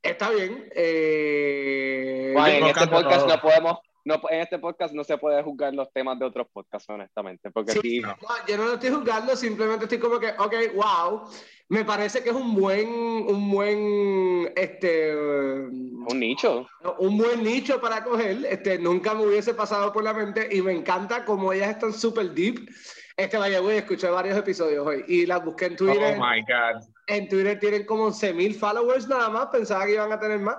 Está 0.00 0.30
bien. 0.30 0.68
Eh, 0.76 2.36
en 2.36 2.66
este 2.66 2.86
podcast 2.86 3.26
no 3.26 3.40
podemos, 3.40 3.78
no, 4.04 4.22
en 4.30 4.42
este 4.42 4.60
podcast 4.60 4.94
no 4.94 5.02
se 5.02 5.18
puede 5.18 5.42
juzgar 5.42 5.74
los 5.74 5.92
temas 5.92 6.20
de 6.20 6.26
otros 6.26 6.46
podcasts, 6.52 6.88
honestamente. 6.88 7.50
Porque 7.50 7.72
aquí... 7.72 7.98
no, 7.98 8.14
yo 8.46 8.56
no 8.58 8.64
lo 8.64 8.74
estoy 8.74 8.90
juzgando, 8.90 9.34
simplemente 9.34 9.86
estoy 9.86 9.98
como 9.98 10.20
que, 10.20 10.28
ok, 10.38 10.54
wow. 10.76 11.28
Me 11.68 11.84
parece 11.84 12.22
que 12.22 12.30
es 12.30 12.36
un 12.36 12.54
buen, 12.54 12.88
un 12.88 13.50
buen, 13.50 14.52
este... 14.54 15.16
Un 15.16 16.20
nicho. 16.20 16.64
Un 16.98 17.18
buen 17.18 17.42
nicho 17.42 17.80
para 17.80 18.04
coger. 18.04 18.46
Este, 18.48 18.78
nunca 18.78 19.14
me 19.14 19.26
hubiese 19.26 19.52
pasado 19.52 19.92
por 19.92 20.04
la 20.04 20.12
mente 20.12 20.48
y 20.48 20.62
me 20.62 20.70
encanta 20.70 21.24
como 21.24 21.52
ellas 21.52 21.70
están 21.70 21.92
súper 21.92 22.30
deep. 22.30 22.70
Este 23.18 23.36
vaya, 23.36 23.58
güey, 23.58 23.78
escuché 23.78 24.08
varios 24.08 24.38
episodios 24.38 24.86
hoy 24.86 25.04
y 25.08 25.26
las 25.26 25.44
busqué 25.44 25.64
en 25.66 25.74
Twitter. 25.76 26.16
Oh 26.16 26.24
my 26.24 26.40
God. 26.42 26.88
En 27.08 27.28
Twitter 27.28 27.58
tienen 27.58 27.84
como 27.84 28.06
11.000 28.12 28.54
followers 28.54 29.08
nada 29.08 29.28
más, 29.28 29.46
pensaba 29.48 29.84
que 29.86 29.94
iban 29.94 30.12
a 30.12 30.20
tener 30.20 30.38
más. 30.38 30.56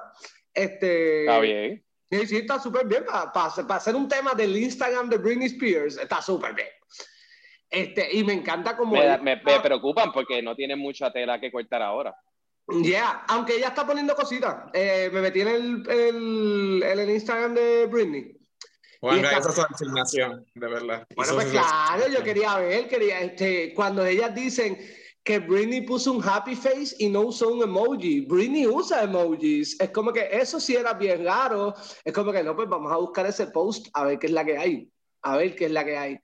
Este, 0.54 1.22
está 1.22 1.40
bien. 1.40 1.86
Sí, 2.12 2.28
sí, 2.28 2.38
está 2.38 2.60
súper 2.60 2.86
bien. 2.86 3.06
Para, 3.06 3.32
para, 3.32 3.76
hacer 3.76 3.96
un 3.96 4.10
tema 4.10 4.34
del 4.34 4.58
Instagram 4.58 5.08
de 5.08 5.18
Britney 5.20 5.48
Spears, 5.48 5.98
está 5.98 6.22
súper 6.22 6.54
bien. 6.54 6.68
Este, 7.70 8.14
y 8.18 8.26
me 8.26 8.34
encanta 8.34 8.76
como. 8.76 8.92
Me, 8.92 9.04
ella- 9.06 9.20
me- 9.20 9.38
me 9.38 9.60
preocupan 9.62 10.12
porque 10.12 10.42
no 10.42 10.54
tienen 10.54 10.80
mucha 10.80 11.14
tela 11.14 11.40
que 11.40 11.54
cortar 11.54 11.82
ahora. 11.82 12.14
Yeah, 12.84 13.24
aunque 13.30 13.56
ella 13.56 13.70
está 13.70 13.88
poniendo 13.88 14.16
cositas. 14.16 14.66
Eh, 14.74 15.10
me 15.14 15.22
metí 15.22 15.40
en 15.40 15.48
el, 15.48 16.84
el 16.84 17.10
Instagram 17.10 17.54
de 17.54 17.86
Britney. 17.86 18.39
Juan 19.00 19.24
su 19.42 19.62
asignación, 19.62 20.46
de 20.54 20.68
verdad. 20.68 21.08
Bueno, 21.16 21.34
pues 21.36 21.48
claro, 21.48 22.08
yo 22.10 22.22
quería 22.22 22.58
ver, 22.58 22.88
quería, 22.90 23.22
este, 23.22 23.74
cuando 23.74 24.06
ellas 24.06 24.36
dicen 24.36 24.78
que 25.24 25.40
Britney 25.40 25.82
puso 25.82 26.12
un 26.12 26.24
happy 26.24 26.56
face 26.56 26.96
y 27.00 27.08
no 27.08 27.22
usó 27.22 27.50
un 27.50 27.64
emoji. 27.64 28.22
Britney 28.22 28.68
usa 28.68 29.04
emojis. 29.04 29.80
Es 29.80 29.92
como 29.92 30.12
que 30.12 30.28
eso 30.32 30.60
sí 30.60 30.76
era 30.76 30.94
bien 30.94 31.24
raro. 31.24 31.74
Es 32.04 32.14
como 32.14 32.32
que 32.32 32.44
no, 32.44 32.56
pues 32.56 32.68
vamos 32.68 32.92
a 32.92 32.98
buscar 32.98 33.26
ese 33.26 33.48
post 33.48 33.88
a 33.94 34.06
ver 34.06 34.20
qué 34.20 34.28
es 34.28 34.34
la 34.34 34.44
que 34.44 34.58
hay. 34.58 34.92
A 35.22 35.38
ver 35.38 35.56
qué 35.56 35.66
es 35.66 35.72
la 35.72 35.86
que 35.86 35.98
hay. 35.98 36.20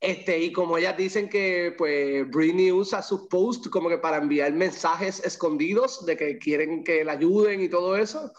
Este, 0.00 0.38
y 0.38 0.52
como 0.52 0.76
ellas 0.76 0.96
dicen 0.96 1.28
que 1.28 1.74
pues 1.76 2.28
Britney 2.30 2.70
usa 2.70 3.02
sus 3.02 3.22
posts 3.28 3.68
como 3.68 3.88
que 3.88 3.98
para 3.98 4.18
enviar 4.18 4.52
mensajes 4.52 5.20
escondidos 5.24 6.04
de 6.04 6.16
que 6.16 6.38
quieren 6.38 6.84
que 6.84 7.04
la 7.04 7.12
ayuden 7.12 7.62
y 7.62 7.68
todo 7.68 7.96
eso, 7.96 8.30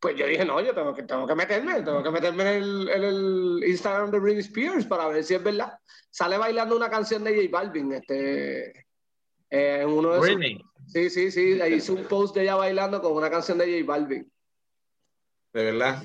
pues 0.00 0.16
yo 0.16 0.26
dije, 0.26 0.44
no, 0.44 0.60
yo 0.60 0.74
tengo 0.74 0.94
que, 0.94 1.02
tengo 1.02 1.26
que 1.26 1.34
meterme, 1.34 1.82
tengo 1.82 2.02
que 2.02 2.10
meterme 2.10 2.42
en 2.42 2.62
el, 2.62 2.88
en 2.88 3.04
el 3.04 3.64
Instagram 3.66 4.10
de 4.10 4.18
Britney 4.18 4.40
Spears 4.40 4.86
para 4.86 5.06
ver 5.08 5.22
si 5.22 5.34
es 5.34 5.42
verdad. 5.42 5.78
Sale 6.10 6.38
bailando 6.38 6.74
una 6.76 6.88
canción 6.90 7.22
de 7.22 7.34
J 7.36 7.48
Balvin, 7.50 7.92
este, 7.92 8.70
eh, 9.50 9.80
en 9.82 9.88
uno 9.88 10.12
de 10.12 10.16
sus- 10.20 10.26
Britney, 10.36 10.62
Sí, 10.86 11.08
sí, 11.10 11.30
sí, 11.30 11.60
ahí 11.60 11.74
hizo 11.74 11.92
un 11.92 12.04
post 12.04 12.34
de 12.34 12.42
ella 12.42 12.56
bailando 12.56 13.00
con 13.00 13.12
una 13.12 13.30
canción 13.30 13.58
de 13.58 13.66
J 13.80 13.84
Balvin. 13.86 14.32
de 15.52 15.64
verdad. 15.64 16.02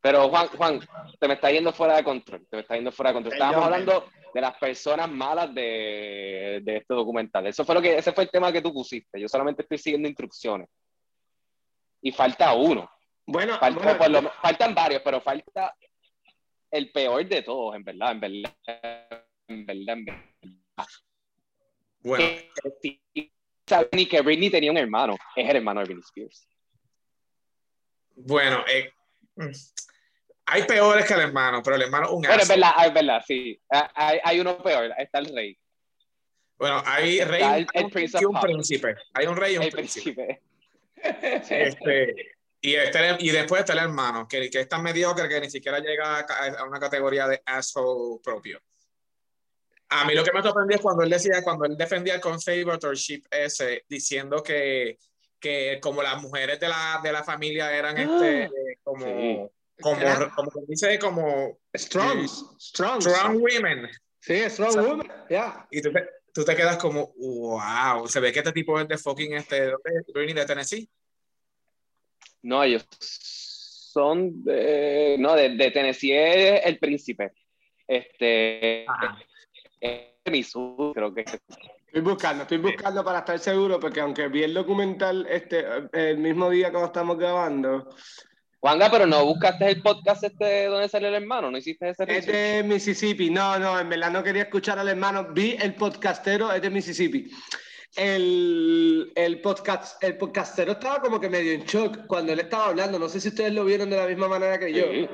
Pero 0.00 0.28
Juan, 0.28 0.48
Juan, 0.48 0.80
te 1.20 1.28
me 1.28 1.34
está 1.34 1.50
yendo 1.50 1.72
fuera 1.72 1.96
de 1.96 2.04
control. 2.04 2.44
Te 2.50 2.56
me 2.56 2.62
está 2.62 2.74
yendo 2.74 2.90
fuera 2.90 3.10
de 3.10 3.14
control. 3.14 3.34
Estábamos 3.34 3.64
hablando 3.64 4.04
de 4.34 4.40
las 4.40 4.56
personas 4.58 5.08
malas 5.10 5.54
de, 5.54 6.60
de 6.62 6.76
este 6.78 6.92
documental. 6.94 7.46
Eso 7.46 7.64
fue 7.64 7.74
lo 7.76 7.80
que, 7.82 7.96
ese 7.96 8.12
fue 8.12 8.24
el 8.24 8.30
tema 8.30 8.52
que 8.52 8.60
tú 8.62 8.72
pusiste. 8.72 9.20
Yo 9.20 9.28
solamente 9.28 9.62
estoy 9.62 9.78
siguiendo 9.78 10.08
instrucciones. 10.08 10.68
Y 12.02 12.12
falta 12.12 12.52
uno. 12.54 12.90
Bueno, 13.26 13.58
Falta- 13.58 13.80
bueno, 13.82 13.98
por 13.98 14.10
lo- 14.10 14.32
faltan 14.42 14.74
varios, 14.74 15.00
pero 15.02 15.20
falta 15.20 15.74
el 16.70 16.90
peor 16.90 17.24
de 17.26 17.42
todos, 17.42 17.76
en 17.76 17.84
verdad, 17.84 18.12
en 18.12 18.20
verdad. 18.20 18.54
En 19.48 19.66
verdad, 19.66 19.96
en 19.96 20.04
verdad. 20.04 20.88
Bueno, 22.00 22.26
ni 23.92 24.06
que 24.06 24.20
Britney 24.20 24.50
tenía 24.50 24.70
un 24.72 24.78
hermano. 24.78 25.16
Es 25.36 25.48
el 25.48 25.56
hermano 25.56 25.80
de 25.80 25.86
Britney 25.86 26.02
Spears. 26.04 26.48
bueno, 28.14 28.64
eh, 28.68 28.90
mm, 29.36 29.50
hay 30.46 30.62
peores 30.64 31.06
que 31.06 31.14
el 31.14 31.20
hermano, 31.20 31.62
pero 31.62 31.76
el 31.76 31.82
hermano 31.82 32.06
es 32.06 32.12
un 32.12 32.22
Bueno, 32.22 32.42
es 32.42 32.48
verdad, 32.48 32.72
es 32.86 32.92
verdad, 32.94 33.22
sí. 33.26 33.60
Ah, 33.70 33.90
Hay, 33.94 34.18
hay 34.24 34.40
uno 34.40 34.58
peor. 34.58 34.92
Está 34.98 35.18
el 35.20 35.34
rey. 35.34 35.56
Bueno, 36.58 36.82
hay 36.84 37.20
rey 37.24 37.42
el- 37.42 37.66
el 37.72 37.82
y 38.20 38.24
un 38.24 38.40
príncipe. 38.40 38.96
Hay 39.14 39.26
un 39.26 39.36
rey 39.36 39.54
y 39.54 39.58
un 39.58 39.62
El 39.64 39.70
príncipe. 39.72 40.12
príncipe. 40.24 40.42
Este, 41.02 42.14
y, 42.60 42.74
este- 42.74 43.16
y 43.18 43.30
después 43.30 43.60
está 43.60 43.72
el 43.72 43.80
hermano, 43.80 44.26
que, 44.28 44.48
que 44.48 44.60
es 44.60 44.68
tan 44.68 44.82
mediocre 44.82 45.28
que 45.28 45.40
ni 45.40 45.50
siquiera 45.50 45.78
llega 45.80 46.20
a, 46.20 46.64
una 46.64 46.78
categoría 46.78 47.26
de 47.26 47.42
asshole 47.44 48.20
propio. 48.22 48.60
A 49.88 50.04
mí 50.06 50.14
lo 50.14 50.24
que 50.24 50.32
me 50.32 50.42
sorprendió 50.42 50.76
es 50.76 50.82
cuando 50.82 51.02
él 51.02 51.10
decía, 51.10 51.42
cuando 51.42 51.66
él 51.66 51.76
defendía 51.76 52.14
el 52.14 52.20
conservatorship 52.20 53.24
ese, 53.30 53.84
diciendo 53.88 54.42
que, 54.42 54.96
que 55.38 55.78
como 55.82 56.02
las 56.02 56.22
mujeres 56.22 56.58
de 56.60 56.68
la, 56.68 57.00
de 57.02 57.12
la 57.12 57.22
familia 57.24 57.76
eran 57.76 57.98
este, 57.98 58.50
como, 58.82 59.04
Sí. 59.04 59.82
como, 59.82 60.00
como 60.34 60.50
dice, 60.68 60.98
como 60.98 61.58
Strongs, 61.76 62.44
Strongs. 62.60 63.04
strong 63.06 63.36
women. 63.42 63.88
Sí, 64.20 64.48
Strong 64.48 64.76
Woman, 64.76 65.12
ya. 65.28 65.66
Y 65.70 65.82
tú 65.82 65.92
te, 65.92 66.08
tú 66.32 66.44
te 66.44 66.56
quedas 66.56 66.78
como, 66.78 67.12
wow, 67.16 68.06
se 68.08 68.20
ve 68.20 68.32
que 68.32 68.40
este 68.40 68.52
tipo 68.52 68.78
es 68.80 68.88
de 68.88 68.98
fucking, 68.98 69.34
este, 69.34 69.66
¿dónde 69.66 69.90
es? 70.00 70.12
Britney 70.12 70.34
de 70.34 70.46
Tennessee. 70.46 70.88
No, 72.42 72.62
ellos 72.64 72.86
son 72.98 74.42
de, 74.42 75.16
no, 75.18 75.34
de, 75.34 75.50
de 75.50 75.70
Tennessee 75.70 76.12
es 76.12 76.62
el 76.64 76.78
príncipe. 76.78 77.32
Este, 77.86 78.84
es 79.80 80.00
de 80.24 80.30
Missouri, 80.30 80.94
creo 80.94 81.14
que. 81.14 81.20
Estoy 81.22 82.00
buscando, 82.00 82.42
estoy 82.44 82.58
buscando 82.58 83.04
para 83.04 83.18
estar 83.18 83.38
seguro, 83.38 83.78
porque 83.78 84.00
aunque 84.00 84.28
vi 84.28 84.44
el 84.44 84.54
documental 84.54 85.26
este, 85.28 85.62
el 85.92 86.16
mismo 86.18 86.48
día 86.48 86.70
que 86.70 86.78
lo 86.78 86.86
estamos 86.86 87.18
grabando, 87.18 87.90
Juanga, 88.62 88.88
pero 88.92 89.08
no 89.08 89.24
buscaste 89.26 89.68
el 89.70 89.82
podcast 89.82 90.22
este 90.22 90.66
donde 90.66 90.88
sale 90.88 91.08
el 91.08 91.14
hermano, 91.14 91.50
no 91.50 91.58
hiciste 91.58 91.88
ese 91.88 92.04
es 92.06 92.26
de 92.26 92.62
Mississippi. 92.64 93.28
No, 93.28 93.58
no, 93.58 93.76
en 93.80 93.88
verdad 93.88 94.12
no 94.12 94.22
quería 94.22 94.44
escuchar 94.44 94.78
al 94.78 94.86
hermano. 94.86 95.26
Vi 95.32 95.56
el 95.60 95.74
podcastero, 95.74 96.52
es 96.52 96.62
de 96.62 96.70
Mississippi. 96.70 97.28
El, 97.96 99.10
el, 99.16 99.40
podcast, 99.40 100.00
el 100.04 100.16
podcastero 100.16 100.72
estaba 100.72 101.00
como 101.00 101.18
que 101.18 101.28
medio 101.28 101.50
en 101.50 101.64
shock 101.64 102.06
cuando 102.06 102.32
él 102.32 102.38
estaba 102.38 102.66
hablando. 102.66 103.00
No 103.00 103.08
sé 103.08 103.20
si 103.20 103.30
ustedes 103.30 103.52
lo 103.52 103.64
vieron 103.64 103.90
de 103.90 103.96
la 103.96 104.06
misma 104.06 104.28
manera 104.28 104.56
que 104.60 104.72
yo. 104.72 104.84
Sí. 104.84 105.08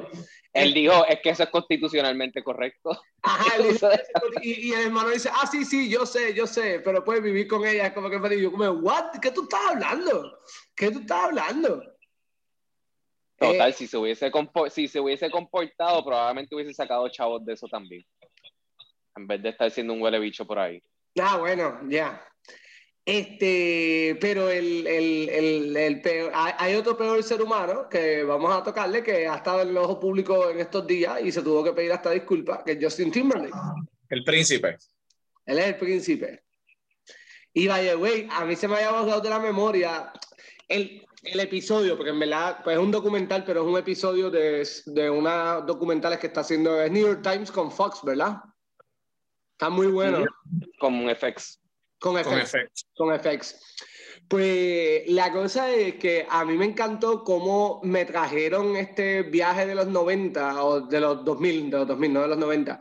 Él 0.52 0.74
dijo, 0.74 1.06
es 1.06 1.20
que 1.22 1.30
eso 1.30 1.44
es 1.44 1.48
constitucionalmente 1.48 2.44
correcto. 2.44 3.00
Ajá, 3.22 3.56
él 3.56 3.68
dice- 3.72 4.02
y, 4.42 4.68
y 4.68 4.72
el 4.74 4.88
hermano 4.88 5.08
dice, 5.08 5.30
ah, 5.32 5.46
sí, 5.50 5.64
sí, 5.64 5.88
yo 5.88 6.04
sé, 6.04 6.34
yo 6.34 6.46
sé, 6.46 6.82
pero 6.84 7.02
puedes 7.02 7.22
vivir 7.22 7.48
con 7.48 7.66
ella. 7.66 7.86
Es 7.86 7.92
como 7.94 8.10
que 8.10 8.18
me 8.18 8.50
como, 8.50 8.72
what? 8.72 9.18
¿Qué 9.22 9.30
tú 9.30 9.44
estás 9.44 9.60
hablando? 9.70 10.38
¿Qué 10.76 10.90
tú 10.90 10.98
estás 10.98 11.24
hablando? 11.24 11.82
Total, 13.38 13.70
Eh, 13.70 13.72
si, 13.72 13.86
se 13.86 13.96
hubiese 13.96 14.30
compo- 14.30 14.68
si 14.68 14.88
se 14.88 14.98
hubiese 15.00 15.30
comportado, 15.30 16.04
probablemente 16.04 16.54
hubiese 16.54 16.74
sacado 16.74 17.08
chavos 17.08 17.44
de 17.44 17.52
eso 17.54 17.68
también. 17.68 18.04
En 19.16 19.26
vez 19.26 19.42
de 19.42 19.50
estar 19.50 19.70
siendo 19.70 19.92
un 19.92 20.02
huele 20.02 20.18
bicho 20.18 20.46
por 20.46 20.58
ahí. 20.58 20.82
Ah, 21.20 21.36
bueno, 21.38 21.80
ya. 21.88 22.24
Este, 23.04 24.18
pero 24.20 24.50
el, 24.50 24.86
el, 24.86 25.28
el, 25.30 25.76
el 25.76 26.00
peor, 26.02 26.30
hay, 26.34 26.52
hay 26.58 26.74
otro 26.74 26.94
peor 26.96 27.22
ser 27.22 27.40
humano 27.40 27.88
que 27.88 28.22
vamos 28.22 28.52
a 28.54 28.62
tocarle 28.62 29.02
que 29.02 29.26
ha 29.26 29.36
estado 29.36 29.62
en 29.62 29.68
el 29.70 29.78
ojo 29.78 29.98
público 29.98 30.50
en 30.50 30.60
estos 30.60 30.86
días 30.86 31.18
y 31.24 31.32
se 31.32 31.40
tuvo 31.42 31.64
que 31.64 31.72
pedir 31.72 31.90
hasta 31.92 32.10
disculpas, 32.10 32.62
que 32.64 32.72
es 32.72 32.78
Justin 32.80 33.10
Timberlake. 33.10 33.54
El 34.10 34.24
príncipe. 34.24 34.76
Él 35.46 35.58
es 35.58 35.66
el 35.68 35.76
príncipe. 35.76 36.42
Y 37.54 37.66
by 37.66 37.86
the 37.86 37.96
way, 37.96 38.28
a 38.30 38.44
mí 38.44 38.54
se 38.56 38.68
me 38.68 38.74
había 38.76 38.90
borrado 38.92 39.22
de 39.22 39.30
la 39.30 39.38
memoria 39.38 40.12
el, 40.68 41.06
el 41.22 41.40
episodio, 41.40 41.96
porque 41.96 42.10
en 42.10 42.20
verdad 42.20 42.60
pues, 42.62 42.76
es 42.76 42.82
un 42.82 42.90
documental, 42.90 43.44
pero 43.44 43.62
es 43.62 43.66
un 43.66 43.78
episodio 43.78 44.30
de, 44.30 44.66
de 44.86 45.10
unas 45.10 45.66
documentales 45.66 46.18
que 46.18 46.28
está 46.28 46.40
haciendo 46.40 46.80
es 46.80 46.90
New 46.90 47.06
York 47.06 47.22
Times 47.22 47.50
con 47.50 47.70
Fox, 47.72 48.00
¿verdad? 48.04 48.36
Está 49.52 49.70
muy 49.70 49.88
bueno. 49.88 50.24
Como 50.78 51.04
un 51.04 51.14
FX. 51.14 51.60
Con 51.98 52.12
Con 52.12 52.20
efectos 52.20 52.54
efecto. 52.54 52.82
con 52.94 53.18
FX. 53.18 53.60
Pues 54.28 55.08
la 55.08 55.32
cosa 55.32 55.70
es 55.70 55.94
que 55.94 56.26
a 56.28 56.44
mí 56.44 56.56
me 56.56 56.66
encantó 56.66 57.24
cómo 57.24 57.80
me 57.82 58.04
trajeron 58.04 58.76
este 58.76 59.22
viaje 59.22 59.66
de 59.66 59.74
los 59.74 59.88
90 59.88 60.62
o 60.62 60.82
de 60.82 61.00
los 61.00 61.24
2000, 61.24 61.70
de 61.70 61.78
los 61.78 61.88
2000, 61.88 62.12
no 62.12 62.22
de 62.22 62.28
los 62.28 62.38
90, 62.38 62.80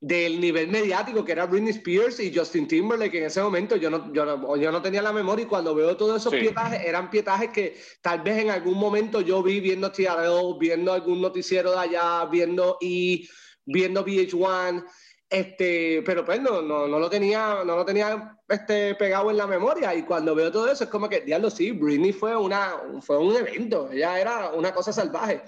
del 0.00 0.40
nivel 0.40 0.68
mediático 0.68 1.24
que 1.24 1.32
era 1.32 1.46
Britney 1.46 1.70
Spears 1.70 2.20
y 2.20 2.34
Justin 2.34 2.68
Timberlake 2.68 3.18
en 3.18 3.24
ese 3.24 3.42
momento. 3.42 3.76
Yo 3.76 3.90
no, 3.90 4.12
yo 4.12 4.24
no, 4.24 4.56
yo 4.56 4.70
no 4.70 4.82
tenía 4.82 5.02
la 5.02 5.12
memoria 5.12 5.44
y 5.44 5.48
cuando 5.48 5.74
veo 5.74 5.96
todos 5.96 6.20
esos 6.20 6.32
Sí. 6.32 6.40
pietajes, 6.40 6.80
eran 6.84 7.10
pietajes 7.10 7.50
que 7.50 7.80
tal 8.02 8.20
vez 8.20 8.38
en 8.38 8.50
algún 8.50 8.78
momento 8.78 9.20
yo 9.20 9.42
vi 9.42 9.60
viendo 9.60 9.90
TRL, 9.90 10.58
viendo 10.58 10.92
algún 10.92 11.20
noticiero 11.22 11.72
de 11.72 11.78
allá, 11.78 12.24
viendo 12.26 12.76
y 12.80 13.28
viendo 13.64 14.04
VH1. 14.04 14.84
Este, 15.28 16.02
pero 16.06 16.24
pues 16.24 16.40
no, 16.40 16.62
no, 16.62 16.86
no 16.86 16.98
lo 17.00 17.10
tenía, 17.10 17.64
no 17.64 17.74
lo 17.76 17.84
tenía 17.84 18.38
este, 18.48 18.94
pegado 18.94 19.30
en 19.30 19.38
la 19.38 19.46
memoria. 19.46 19.94
Y 19.94 20.02
cuando 20.02 20.34
veo 20.34 20.52
todo 20.52 20.70
eso, 20.70 20.84
es 20.84 20.90
como 20.90 21.08
que, 21.08 21.22
diablo, 21.22 21.50
sí, 21.50 21.72
Britney 21.72 22.12
fue, 22.12 22.36
una, 22.36 22.74
fue 23.00 23.18
un 23.18 23.34
evento, 23.34 23.90
ella 23.90 24.20
era 24.20 24.50
una 24.50 24.72
cosa 24.72 24.92
salvaje. 24.92 25.42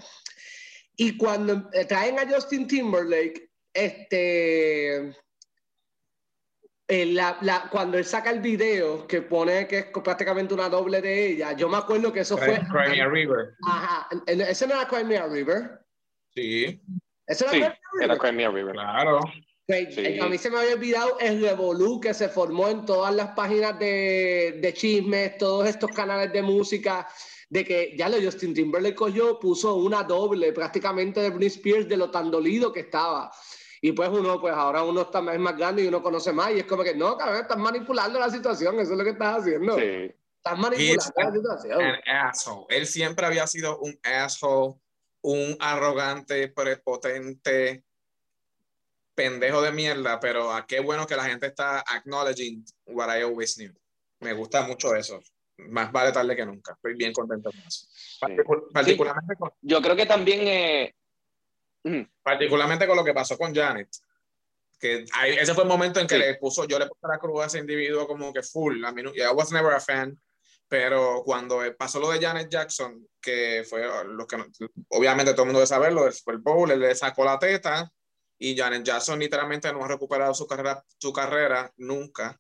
Y 0.97 1.17
cuando 1.17 1.71
eh, 1.73 1.85
traen 1.85 2.19
a 2.19 2.29
Justin 2.29 2.67
Timberlake, 2.67 3.48
este, 3.73 4.97
eh, 6.91 7.07
la- 7.07 7.37
la- 7.43 7.69
cuando 7.71 7.99
él 7.99 8.05
saca 8.05 8.31
el 8.31 8.41
video 8.41 9.07
que 9.07 9.23
pone 9.23 9.67
que 9.67 9.79
es 9.79 9.85
prácticamente 10.03 10.55
una 10.55 10.69
doble 10.69 11.01
de 11.03 11.33
ella, 11.33 11.53
yo 11.53 11.69
me 11.69 11.77
acuerdo 11.77 12.13
que 12.13 12.21
eso 12.21 12.39
fue. 12.39 12.61
Crimea 12.71 13.09
River. 13.09 13.55
Ajá, 13.67 14.09
ese 14.27 14.67
no 14.67 14.75
era 14.75 14.89
Crimea 14.89 15.27
River. 15.27 15.81
Sí, 16.35 16.81
Ese 17.27 17.45
era 17.45 17.53
Sí, 17.53 17.59
Crimea 17.59 17.79
River. 17.93 18.05
era 18.11 18.17
Crimea 18.19 18.51
River. 18.51 18.73
claro. 18.75 19.21
Pues, 19.67 19.95
Sí. 19.95 20.19
A 20.19 20.27
mí 20.29 20.39
se 20.39 20.49
me 20.51 20.59
había 20.61 20.73
olvidado 20.75 21.19
el 21.21 21.43
revolú 21.43 22.01
que 22.01 22.15
se 22.15 22.31
formó 22.31 22.69
en 22.69 22.87
todas 22.87 23.15
las 23.15 23.29
páginas 23.33 23.79
de, 23.79 24.59
de 24.63 24.73
chismes, 24.73 25.37
todos 25.37 25.69
estos 25.69 25.91
canales 25.91 26.33
de 26.33 26.41
música, 26.41 27.07
de 27.51 27.65
que 27.67 27.95
ya 27.99 28.09
lo 28.09 28.17
Justin 28.19 28.55
Timberlake 28.55 28.95
cogió, 28.95 29.39
puso 29.39 29.75
una 29.77 30.03
doble 30.05 30.55
prácticamente 30.55 31.21
de 31.21 31.29
Britney 31.29 31.49
Spears 31.49 31.87
de 31.87 31.99
lo 31.99 32.11
tan 32.11 32.31
dolido 32.31 32.73
que 32.73 32.81
estaba. 32.81 33.31
Y 33.81 33.93
pues 33.93 34.09
uno, 34.09 34.41
pues 34.41 34.55
ahora 34.55 34.83
uno 34.83 35.03
está 35.03 35.21
más, 35.21 35.39
más 35.39 35.57
grande 35.57 35.83
y 35.85 35.87
uno 35.87 36.03
conoce 36.03 36.33
más 36.33 36.51
y 36.53 36.59
es 36.61 36.65
como 36.65 36.83
que 36.83 36.95
no, 36.95 37.17
cabrón, 37.17 37.41
estás 37.43 37.59
manipulando 37.59 38.19
la 38.19 38.29
situación, 38.31 38.79
eso 38.81 38.93
es 38.93 38.99
lo 38.99 39.05
que 39.05 39.11
estás 39.11 39.39
haciendo. 39.39 39.77
Sí. 39.77 40.13
Estás 40.37 40.59
manipulando 40.59 40.77
He's 41.05 41.13
la 41.17 41.33
situación. 41.33 41.81
An 41.83 41.97
asshole. 42.07 42.67
Él 42.71 42.87
siempre 42.87 43.27
había 43.27 43.47
sido 43.47 43.79
un 43.79 43.99
asshole, 44.03 44.75
un 45.23 45.57
arrogante, 45.61 46.49
prepotente, 46.49 47.85
pendejo 49.15 49.63
de 49.63 49.73
mierda, 49.73 50.21
pero 50.21 50.53
a 50.53 50.67
qué 50.67 50.81
bueno 50.81 51.07
que 51.07 51.17
la 51.17 51.25
gente 51.25 51.47
está 51.47 51.81
acknowledging 51.87 52.65
what 52.87 53.09
I 53.09 53.23
always 53.23 53.57
knew. 53.57 53.73
Me 54.21 54.33
gusta 54.33 54.63
mucho 54.63 54.95
eso. 54.95 55.21
Más 55.59 55.91
vale 55.91 56.13
tarde 56.13 56.37
que 56.37 56.47
nunca. 56.47 56.73
Estoy 56.73 56.95
bien 56.95 57.13
contento 57.13 57.51
con 57.51 57.61
eso. 57.61 57.87
Particu- 58.21 58.73
Particularmente, 58.73 59.35
con, 59.37 59.51
Yo 59.61 59.83
creo 59.83 59.97
que 59.97 60.07
también. 60.07 60.41
eh, 60.47 60.95
mm, 61.89 62.11
particularmente 62.23 62.87
con 62.87 62.97
lo 62.97 63.05
que 63.05 63.15
pasó 63.15 63.37
con 63.39 63.55
Janet. 63.55 63.89
Que 64.81 65.05
ahí- 65.13 65.37
ese 65.37 65.55
fue 65.55 65.65
el 65.65 65.69
momento 65.69 65.99
en 66.01 66.07
que 66.07 66.15
Sí. 66.15 66.21
le 66.21 66.35
puso, 66.37 66.65
yo 66.67 66.79
le 66.79 66.87
puse 66.87 67.07
la 67.09 67.19
cruz 67.19 67.43
a 67.43 67.47
ese 67.47 67.59
individuo 67.59 68.07
como 68.07 68.33
que 68.33 68.43
full. 68.43 68.77
I 68.79 68.93
mean, 68.93 69.09
I 69.15 69.35
was 69.35 69.51
never 69.51 69.73
a 69.73 69.81
fan. 69.81 70.19
Pero 70.71 71.23
cuando 71.25 71.61
pasó 71.79 71.99
lo 71.99 72.11
de 72.11 72.21
Janet 72.21 72.51
Jackson, 72.51 73.09
que 73.23 73.65
fue 73.69 73.83
lo 74.07 74.27
que 74.27 74.37
obviamente 74.91 75.33
todo 75.33 75.43
el 75.43 75.47
mundo 75.47 75.61
debe 75.61 75.67
saberlo, 75.67 76.05
del 76.05 76.13
Super 76.13 76.37
Bowl, 76.37 76.71
él 76.71 76.81
le 76.81 76.95
sacó 76.95 77.25
la 77.25 77.39
teta 77.39 77.91
y 78.39 78.55
Janet 78.55 78.83
Jackson 78.85 79.19
literalmente 79.19 79.73
no 79.73 79.83
ha 79.83 79.89
recuperado 79.89 80.35
su 80.35 80.47
carrera, 80.47 80.85
su 80.99 81.11
carrera 81.11 81.73
nunca. 81.79 82.39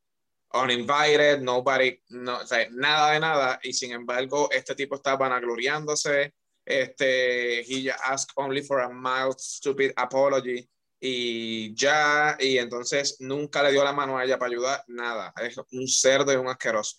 Uninvited, 0.52 1.40
nobody, 1.40 1.98
no, 2.10 2.38
o 2.38 2.46
sea, 2.46 2.66
nada 2.70 3.12
de 3.12 3.20
nada. 3.20 3.60
Y 3.62 3.72
sin 3.72 3.92
embargo, 3.92 4.50
este 4.50 4.74
tipo 4.74 4.96
está 4.96 5.16
vanagloriándose. 5.16 6.34
Este, 6.68 7.62
he 7.62 7.90
asked 7.90 8.32
only 8.36 8.60
for 8.62 8.80
a 8.80 8.90
mild, 8.90 9.38
stupid 9.38 9.92
apology. 9.96 10.68
Y 11.00 11.74
ya, 11.74 12.36
y 12.38 12.58
entonces 12.58 13.16
nunca 13.20 13.62
le 13.62 13.72
dio 13.72 13.82
la 13.82 13.92
mano 13.94 14.18
a 14.18 14.24
ella 14.24 14.38
para 14.38 14.50
ayudar, 14.50 14.84
nada. 14.88 15.32
Es 15.40 15.56
un 15.72 15.88
cerdo 15.88 16.30
y 16.32 16.36
un 16.36 16.48
asqueroso. 16.48 16.96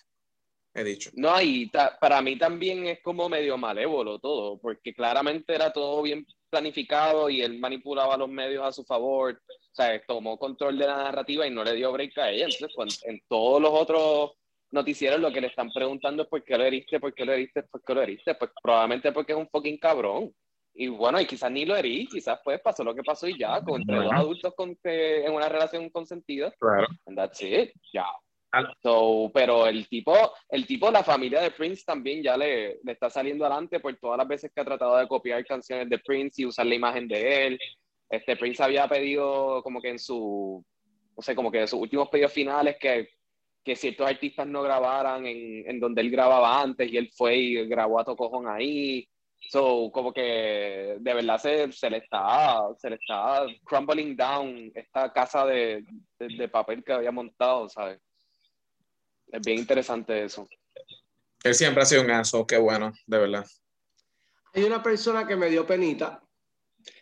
He 0.73 0.83
dicho. 0.83 1.11
No, 1.13 1.39
y 1.39 1.71
para 1.99 2.21
mí 2.21 2.37
también 2.37 2.87
es 2.87 2.99
como 3.03 3.29
medio 3.29 3.57
malévolo 3.57 4.17
todo, 4.17 4.57
porque 4.59 4.93
claramente 4.93 5.53
era 5.53 5.71
todo 5.71 6.01
bien 6.01 6.25
planificado 6.49 7.29
y 7.29 7.41
él 7.41 7.59
manipulaba 7.59 8.17
los 8.17 8.29
medios 8.29 8.65
a 8.65 8.71
su 8.71 8.83
favor, 8.85 9.39
o 9.47 9.75
sea, 9.75 10.01
tomó 10.07 10.39
control 10.39 10.79
de 10.79 10.87
la 10.87 10.97
narrativa 10.97 11.45
y 11.45 11.51
no 11.51 11.63
le 11.63 11.73
dio 11.73 11.91
break 11.91 12.17
a 12.17 12.31
ella. 12.31 12.47
Entonces, 12.47 13.03
en 13.05 13.21
todos 13.27 13.61
los 13.61 13.71
otros 13.71 14.31
noticieros 14.71 15.19
lo 15.19 15.31
que 15.31 15.41
le 15.41 15.47
están 15.47 15.71
preguntando 15.71 16.23
es 16.23 16.29
por 16.29 16.43
qué 16.43 16.57
lo 16.57 16.63
heriste, 16.63 16.99
por 16.99 17.13
qué 17.13 17.25
lo 17.25 17.33
heriste, 17.33 17.63
por 17.63 17.83
qué 17.83 17.93
lo 17.93 18.01
heriste, 18.01 18.35
pues 18.35 18.51
probablemente 18.61 19.11
porque 19.11 19.33
es 19.33 19.37
un 19.37 19.49
fucking 19.49 19.77
cabrón. 19.77 20.33
Y 20.73 20.87
bueno, 20.87 21.19
y 21.19 21.25
quizás 21.25 21.51
ni 21.51 21.65
lo 21.65 21.75
herí, 21.75 22.07
quizás 22.07 22.39
pues 22.43 22.61
pasó 22.61 22.83
lo 22.83 22.95
que 22.95 23.03
pasó 23.03 23.27
y 23.27 23.37
ya, 23.37 23.61
con 23.61 23.81
entre 23.81 23.97
dos 23.97 24.13
adultos 24.13 24.53
con, 24.55 24.75
que- 24.81 25.25
en 25.25 25.33
una 25.33 25.49
relación 25.49 25.89
consentida. 25.89 26.51
Claro. 26.59 26.87
And 27.05 27.17
that's 27.17 27.41
it, 27.41 27.71
ya. 27.91 28.05
So, 28.81 29.29
pero 29.33 29.67
el 29.67 29.87
tipo, 29.89 30.13
el 30.49 30.65
tipo, 30.65 30.89
la 30.89 31.03
familia 31.03 31.41
de 31.41 31.51
Prince 31.51 31.83
también 31.85 32.23
ya 32.23 32.35
le, 32.37 32.79
le 32.83 32.91
está 32.93 33.09
saliendo 33.09 33.45
adelante 33.45 33.79
por 33.79 33.95
todas 33.97 34.17
las 34.17 34.27
veces 34.27 34.51
que 34.53 34.61
ha 34.61 34.65
tratado 34.65 34.97
de 34.97 35.07
copiar 35.07 35.45
canciones 35.45 35.87
de 35.89 35.99
Prince 35.99 36.41
y 36.41 36.45
usar 36.45 36.65
la 36.65 36.75
imagen 36.75 37.07
de 37.07 37.47
él. 37.47 37.59
Este 38.09 38.35
Prince 38.37 38.63
había 38.63 38.87
pedido 38.87 39.61
como 39.61 39.79
que 39.81 39.89
en 39.89 39.99
su, 39.99 40.65
no 41.15 41.21
sé, 41.21 41.35
como 41.35 41.51
que 41.51 41.61
en 41.61 41.67
sus 41.67 41.79
últimos 41.79 42.09
pedidos 42.09 42.31
finales 42.33 42.77
que, 42.79 43.09
que 43.63 43.75
ciertos 43.75 44.07
artistas 44.07 44.47
no 44.47 44.61
grabaran 44.63 45.25
en, 45.25 45.69
en 45.69 45.79
donde 45.79 46.01
él 46.01 46.09
grababa 46.09 46.61
antes 46.61 46.91
y 46.91 46.97
él 46.97 47.11
fue 47.15 47.35
y 47.37 47.67
grabó 47.67 47.99
a 47.99 48.05
Tocojón 48.05 48.47
ahí. 48.47 49.07
So, 49.49 49.89
como 49.91 50.13
que 50.13 50.97
de 50.99 51.13
verdad 51.13 51.37
se, 51.39 51.71
se 51.71 51.89
le 51.89 51.97
está, 51.97 52.61
se 52.77 52.89
le 52.89 52.95
está 52.97 53.45
crumbling 53.63 54.15
down 54.15 54.71
esta 54.75 55.11
casa 55.11 55.45
de, 55.45 55.83
de, 56.19 56.27
de 56.37 56.47
papel 56.49 56.83
que 56.83 56.93
había 56.93 57.11
montado, 57.11 57.69
¿sabes? 57.69 57.99
Es 59.31 59.41
bien 59.45 59.59
interesante 59.59 60.23
eso. 60.23 60.47
Él 61.43 61.55
siempre 61.55 61.83
ha 61.83 61.85
sido 61.85 62.01
un 62.01 62.11
aso, 62.11 62.45
qué 62.45 62.57
bueno, 62.57 62.91
de 63.05 63.17
verdad. 63.17 63.45
Hay 64.53 64.63
una 64.63 64.83
persona 64.83 65.25
que 65.25 65.35
me 65.35 65.49
dio 65.49 65.65
penita, 65.65 66.21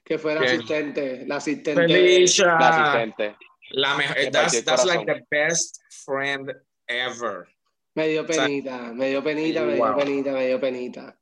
que 0.04 0.18
fue 0.18 0.36
la 0.36 0.42
¿Quién? 0.42 0.52
asistente, 0.56 1.26
la 1.26 1.38
asistente. 1.38 1.82
Felicia. 1.82 2.46
La 2.46 2.70
asistente. 2.70 3.36
La 3.72 3.96
mejor, 3.96 4.16
Me 4.16 4.32
that's, 4.32 4.64
that's 4.64 4.86
like 4.86 5.06
the 5.06 5.24
best 5.30 5.82
friend 6.06 6.54
ever. 6.88 7.48
Me 7.96 8.08
dio 8.10 8.26
sea, 8.28 8.46
penita, 8.46 8.94
me 8.94 9.10
dio 9.10 9.24
penita, 9.24 9.62
me 9.64 9.74
dio 9.76 9.86
wow. 9.86 9.98
penita, 9.98 10.32
me 10.32 10.48
dio 10.48 10.60
penita. 10.60 11.18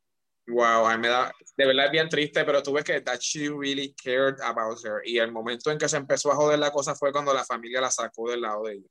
Wow, 0.47 0.85
a 0.85 0.95
mí 0.95 1.01
me 1.01 1.07
da, 1.07 1.33
de 1.57 1.65
verdad 1.65 1.85
es 1.85 1.91
bien 1.91 2.09
triste, 2.09 2.43
pero 2.45 2.61
tú 2.61 2.73
ves 2.73 2.83
que 2.83 3.01
that 3.01 3.19
she 3.19 3.49
really 3.49 3.95
cared 3.95 4.39
about 4.41 4.77
her. 4.85 5.01
Y 5.03 5.17
el 5.17 5.31
momento 5.31 5.71
en 5.71 5.77
que 5.77 5.89
se 5.89 5.97
empezó 5.97 6.31
a 6.31 6.35
joder 6.35 6.59
la 6.59 6.71
cosa 6.71 6.93
fue 6.93 7.11
cuando 7.11 7.33
la 7.33 7.43
familia 7.43 7.81
la 7.81 7.89
sacó 7.89 8.29
del 8.29 8.41
lado 8.41 8.63
de 8.63 8.73
ella. 8.73 8.87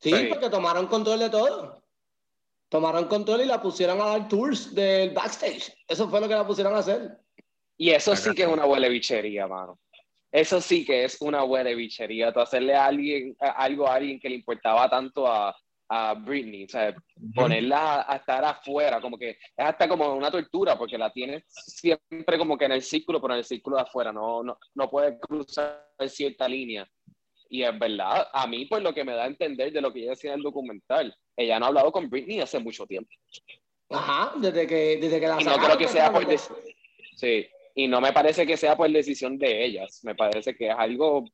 Sí, 0.00 0.10
Sí. 0.10 0.26
porque 0.28 0.50
tomaron 0.50 0.86
control 0.88 1.20
de 1.20 1.30
todo. 1.30 1.82
Tomaron 2.68 3.06
control 3.06 3.42
y 3.42 3.46
la 3.46 3.62
pusieron 3.62 4.00
a 4.00 4.06
dar 4.06 4.28
tours 4.28 4.74
del 4.74 5.10
backstage. 5.10 5.72
Eso 5.86 6.08
fue 6.10 6.20
lo 6.20 6.28
que 6.28 6.34
la 6.34 6.46
pusieron 6.46 6.74
a 6.74 6.78
hacer. 6.78 7.18
Y 7.76 7.90
eso 7.90 8.14
sí 8.16 8.34
que 8.34 8.42
es 8.42 8.48
una 8.48 8.66
huele 8.66 8.88
bichería, 8.88 9.46
mano. 9.46 9.78
Eso 10.32 10.60
sí 10.62 10.84
que 10.84 11.04
es 11.04 11.20
una 11.20 11.44
huele 11.44 11.74
bichería. 11.74 12.32
Tú 12.32 12.40
hacerle 12.40 12.74
a 12.74 12.86
alguien, 12.86 13.36
a- 13.38 13.50
algo 13.50 13.86
a 13.86 13.94
alguien 13.96 14.18
que 14.18 14.30
le 14.30 14.36
importaba 14.36 14.88
tanto 14.88 15.26
a, 15.26 15.54
a 15.90 16.14
Britney, 16.14 16.64
o 16.64 16.68
sea, 16.68 16.94
ponerla 17.34 17.96
a, 18.00 18.14
a 18.14 18.16
estar 18.16 18.42
afuera, 18.42 18.98
como 19.00 19.18
que 19.18 19.30
es 19.30 19.38
hasta 19.58 19.86
como 19.86 20.10
una 20.14 20.30
tortura, 20.30 20.78
porque 20.78 20.96
la 20.96 21.12
tienes 21.12 21.44
siempre 21.48 22.38
como 22.38 22.56
que 22.56 22.64
en 22.64 22.72
el 22.72 22.82
círculo, 22.82 23.20
pero 23.20 23.34
en 23.34 23.38
el 23.38 23.44
círculo 23.44 23.76
de 23.76 23.82
afuera, 23.82 24.10
no, 24.10 24.42
no, 24.42 24.58
no 24.74 24.90
puede 24.90 25.18
cruzar 25.20 25.86
cierta 26.08 26.48
línea. 26.48 26.88
Y 27.50 27.62
es 27.62 27.78
verdad, 27.78 28.26
a 28.32 28.46
mí, 28.46 28.64
pues 28.64 28.82
lo 28.82 28.94
que 28.94 29.04
me 29.04 29.12
da 29.12 29.24
a 29.24 29.26
entender 29.26 29.70
de 29.70 29.82
lo 29.82 29.92
que 29.92 30.00
ella 30.00 30.10
decía 30.12 30.30
en 30.32 30.38
el 30.38 30.42
documental, 30.42 31.14
ella 31.36 31.58
no 31.58 31.66
ha 31.66 31.68
hablado 31.68 31.92
con 31.92 32.08
Britney 32.08 32.40
hace 32.40 32.58
mucho 32.58 32.86
tiempo. 32.86 33.10
Ajá, 33.90 34.32
desde 34.38 34.66
que, 34.66 34.96
desde 34.96 35.20
que 35.20 35.26
la 35.28 35.38
Y 35.38 35.44
no 35.44 35.56
creo 35.58 35.76
que 35.76 35.88
sea 35.88 36.10
por 36.10 36.24
Sí, 37.16 37.46
y 37.74 37.88
no 37.88 38.00
me 38.00 38.12
parece 38.12 38.46
que 38.46 38.56
sea 38.56 38.76
por 38.76 38.90
decisión 38.90 39.38
de 39.38 39.64
ellas. 39.64 40.00
Me 40.02 40.14
parece 40.14 40.54
que 40.54 40.68
es 40.68 40.74
algo 40.76 41.24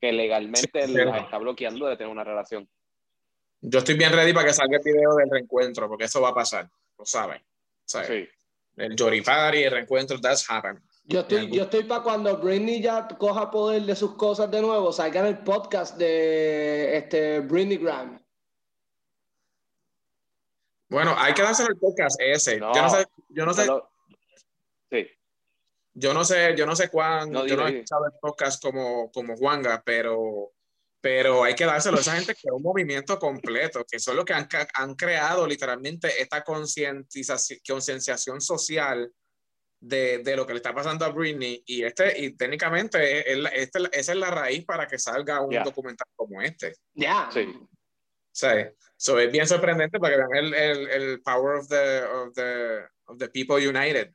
que 0.00 0.12
legalmente 0.12 0.86
Sí, 0.86 0.94
las 0.94 1.22
está 1.22 1.38
bloqueando 1.38 1.86
de 1.86 1.96
tener 1.96 2.12
una 2.12 2.24
relación. 2.24 2.68
Yo 3.60 3.80
estoy 3.80 3.96
bien 3.96 4.12
ready 4.12 4.32
para 4.32 4.46
que 4.46 4.54
salga 4.54 4.76
el 4.76 4.82
video 4.84 5.16
del 5.16 5.30
reencuentro, 5.30 5.88
porque 5.88 6.04
eso 6.04 6.20
va 6.20 6.28
a 6.28 6.34
pasar, 6.34 6.70
lo 6.96 7.04
saben. 7.04 7.42
¿sabes? 7.88 8.08
Sí. 8.08 8.28
El 8.76 8.94
Jory 8.96 9.22
Party, 9.22 9.64
el 9.64 9.72
reencuentro, 9.72 10.20
that's 10.20 10.48
happened. 10.48 10.80
Yo 11.04 11.20
estoy, 11.20 11.50
yo 11.50 11.64
estoy 11.64 11.84
para 11.84 12.02
cuando 12.02 12.36
Britney 12.36 12.82
ya 12.82 13.08
coja 13.08 13.50
poder 13.50 13.82
de 13.82 13.96
sus 13.96 14.14
cosas 14.14 14.50
de 14.50 14.60
nuevo, 14.60 14.92
salga 14.92 15.20
en 15.20 15.26
el 15.26 15.38
podcast 15.38 15.96
de 15.96 16.96
este 16.96 17.40
Britney 17.40 17.78
Graham. 17.78 18.22
Bueno, 20.90 21.14
hay 21.18 21.34
que 21.34 21.42
dárselo 21.42 21.70
el 21.70 21.78
podcast 21.78 22.20
ese. 22.20 22.58
No. 22.58 22.74
yo 22.74 22.82
no 22.82 22.90
sé, 22.90 23.06
yo 23.30 23.46
no 23.46 23.54
sé, 23.54 23.66
Sí, 24.90 25.06
yo 26.00 26.14
no 26.14 26.24
sé, 26.24 26.54
yo 26.56 26.64
no 26.66 26.76
sé 26.76 26.88
cuán, 26.88 27.30
No, 27.30 27.46
yo 27.46 27.56
no 27.56 27.66
he 27.66 27.70
escuchado 27.72 28.06
el 28.06 28.12
podcast 28.20 28.62
como, 28.62 29.10
como 29.10 29.36
Juanga, 29.36 29.82
pero, 29.84 30.52
pero 31.00 31.44
hay 31.44 31.54
que 31.54 31.64
dárselo 31.64 31.98
a 31.98 32.00
esa 32.00 32.14
gente 32.16 32.34
que 32.34 32.42
es 32.44 32.52
un 32.52 32.62
movimiento 32.62 33.18
completo, 33.18 33.84
que 33.90 33.98
son 33.98 34.16
los 34.16 34.24
que 34.24 34.32
han, 34.34 34.48
han 34.74 34.94
creado 34.94 35.46
literalmente 35.46 36.20
esta 36.22 36.42
concientización, 36.44 37.58
concienciación 37.66 38.40
social 38.40 39.12
de, 39.80 40.18
de 40.18 40.36
lo 40.36 40.46
que 40.46 40.52
le 40.54 40.58
está 40.58 40.74
pasando 40.74 41.04
a 41.04 41.10
Britney 41.10 41.62
y 41.66 41.84
este, 41.84 42.20
y 42.20 42.36
técnicamente 42.36 42.98
es- 43.32 43.38
es 43.38 43.52
este- 43.54 43.88
esa 43.98 44.12
es 44.12 44.18
la 44.18 44.30
raíz 44.30 44.64
para 44.64 44.86
que 44.88 44.98
salga 44.98 45.40
un 45.40 45.52
Ya. 45.52 45.62
documental 45.62 46.06
como 46.16 46.40
este. 46.42 46.74
Ya. 46.94 47.28
sí. 47.32 47.42
O 47.50 48.40
sea, 48.40 48.72
so 48.96 49.18
es 49.18 49.32
bien 49.32 49.46
sorprendente 49.48 49.98
para 49.98 50.14
que 50.16 50.22
vean 50.22 50.44
el, 50.46 50.54
el, 50.54 50.88
el 50.90 51.22
power 51.22 51.56
of 51.56 51.68
the, 51.68 52.02
of, 52.04 52.32
the, 52.34 52.78
of 53.06 53.18
the 53.18 53.28
people 53.30 53.56
united. 53.56 54.12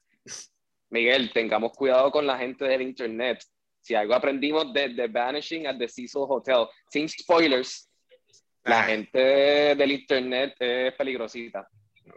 Miguel, 0.94 1.32
tengamos 1.34 1.72
cuidado 1.74 2.12
con 2.12 2.28
la 2.28 2.38
gente 2.38 2.66
del 2.66 2.84
internet. 2.84 3.44
Si 3.82 3.96
algo 3.96 4.14
aprendimos 4.14 4.72
de 4.74 4.90
The 4.94 5.08
Vanishing 5.08 5.66
at 5.66 5.78
the 5.80 5.88
Cecil 5.88 6.22
Hotel, 6.30 6.68
sin 6.90 7.10
spoilers, 7.10 7.90
la 8.64 8.84
Ay, 8.84 8.92
gente 8.98 9.20
del 9.76 9.92
internet 9.92 10.56
es 10.60 10.94
peligrosita. 10.94 11.68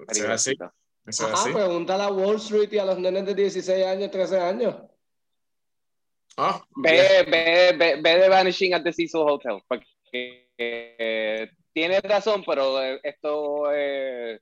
eso 0.09 0.25
es 0.25 0.29
así. 0.29 0.55
peligrosita. 0.57 0.75
Eso 1.07 1.27
es 1.27 1.33
Ajá, 1.33 1.43
así. 1.43 1.53
pregúntale 1.55 2.03
a 2.03 2.09
Wall 2.09 2.37
Street 2.37 2.69
y 2.73 2.79
a 2.79 2.85
los 2.85 2.99
nenes 2.99 3.25
de 3.25 3.35
16 3.35 3.85
años, 3.87 4.11
13 4.11 4.39
años. 4.41 4.77
Oh, 6.37 6.63
Ve, 6.77 7.25
ve, 7.31 7.75
ve, 7.79 7.97
ve 8.03 8.21
The 8.21 8.29
Vanishing 8.29 8.75
at 8.75 8.83
the 8.83 8.93
Cecil 8.93 9.23
Hotel. 9.23 9.59
Porque 9.67 9.87
eh, 10.59 11.51
tienes 11.73 12.03
razón, 12.03 12.45
pero 12.47 12.83
eh, 12.83 13.01
esto 13.03 13.73
es 13.73 14.39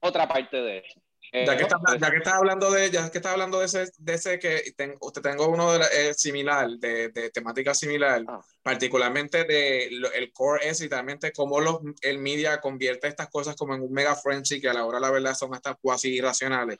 otra 0.00 0.26
parte 0.26 0.56
de 0.56 0.78
eso. 0.78 1.00
Ya 1.32 1.56
que, 1.56 1.62
Eh, 1.62 1.66
está, 1.66 1.78
ya 1.98 2.10
que 2.10 2.16
estás 2.16 2.34
hablando 2.34 2.70
de 2.70 2.90
ya 2.90 3.10
que 3.10 3.18
estás 3.18 3.32
hablando 3.32 3.58
de 3.60 3.66
ese, 3.66 3.84
de 3.98 4.14
ese 4.14 4.38
que 4.38 4.72
ten- 4.76 4.96
usted 5.00 5.20
tengo 5.20 5.48
uno 5.48 5.72
de 5.72 5.78
la- 5.80 5.86
eh, 5.88 6.14
similar 6.14 6.68
de, 6.78 7.10
de 7.10 7.30
temática 7.30 7.74
similar 7.74 8.22
Ah. 8.26 8.40
particularmente 8.62 9.44
de 9.44 9.88
lo- 9.90 10.12
el 10.12 10.32
core 10.32 10.68
es 10.68 10.80
literalmente 10.80 11.30
cómo 11.32 11.60
los, 11.60 11.80
el 12.00 12.18
media 12.18 12.60
convierte 12.60 13.08
estas 13.08 13.28
cosas 13.28 13.56
como 13.56 13.74
en 13.74 13.82
un 13.82 13.92
mega 13.92 14.14
frenzy 14.14 14.60
que 14.60 14.68
a 14.70 14.72
la 14.72 14.86
hora 14.86 15.00
la 15.00 15.10
verdad 15.10 15.34
son 15.34 15.54
hasta 15.54 15.74
cuasi 15.74 16.14
irracionales 16.14 16.78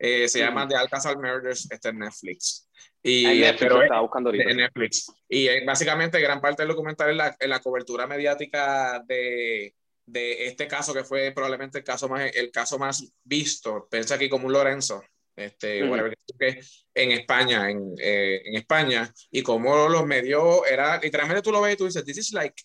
Eh, 0.00 0.28
se 0.28 0.38
Ujú. 0.38 0.46
llama 0.48 0.68
The 0.68 0.76
Alcazar 0.76 1.16
Murders 1.16 1.68
este 1.72 1.88
en 1.88 1.98
Netflix 1.98 2.68
y 3.02 3.26
en 3.26 3.32
eh, 3.32 3.40
Netflix, 3.40 3.58
pero 3.68 3.82
estaba 3.82 4.00
buscando 4.02 4.28
ahorita. 4.28 4.48
de 4.48 4.54
Netflix. 4.54 5.12
Y 5.28 5.48
eh, 5.48 5.64
básicamente 5.66 6.20
gran 6.20 6.40
parte 6.40 6.62
del 6.62 6.68
documental 6.70 7.10
es 7.10 7.16
la, 7.16 7.36
es 7.36 7.48
la 7.48 7.58
cobertura 7.60 8.06
mediática 8.06 9.02
de, 9.08 9.74
de 10.08 10.46
este 10.46 10.66
caso 10.66 10.94
que 10.94 11.04
fue 11.04 11.32
probablemente 11.32 11.78
el 11.78 11.84
caso 11.84 12.08
más, 12.08 12.30
el 12.34 12.50
caso 12.50 12.78
más 12.78 13.04
visto. 13.22 13.86
Piensa 13.90 14.14
aquí 14.14 14.28
como 14.28 14.46
un 14.46 14.52
Lorenzo. 14.52 15.02
este, 15.36 15.80
en 16.94 17.12
España, 17.12 17.70
en, 17.70 17.94
eh, 17.98 18.42
en, 18.44 18.56
España, 18.56 19.12
y 19.30 19.42
como 19.42 19.88
los 19.88 20.04
medios, 20.04 20.62
era, 20.68 20.98
literalmente 20.98 21.42
tú 21.42 21.52
lo 21.52 21.60
ves 21.60 21.74
y 21.74 21.76
tú 21.76 21.84
dices, 21.84 22.04
this 22.04 22.18
is 22.18 22.32
like 22.32 22.60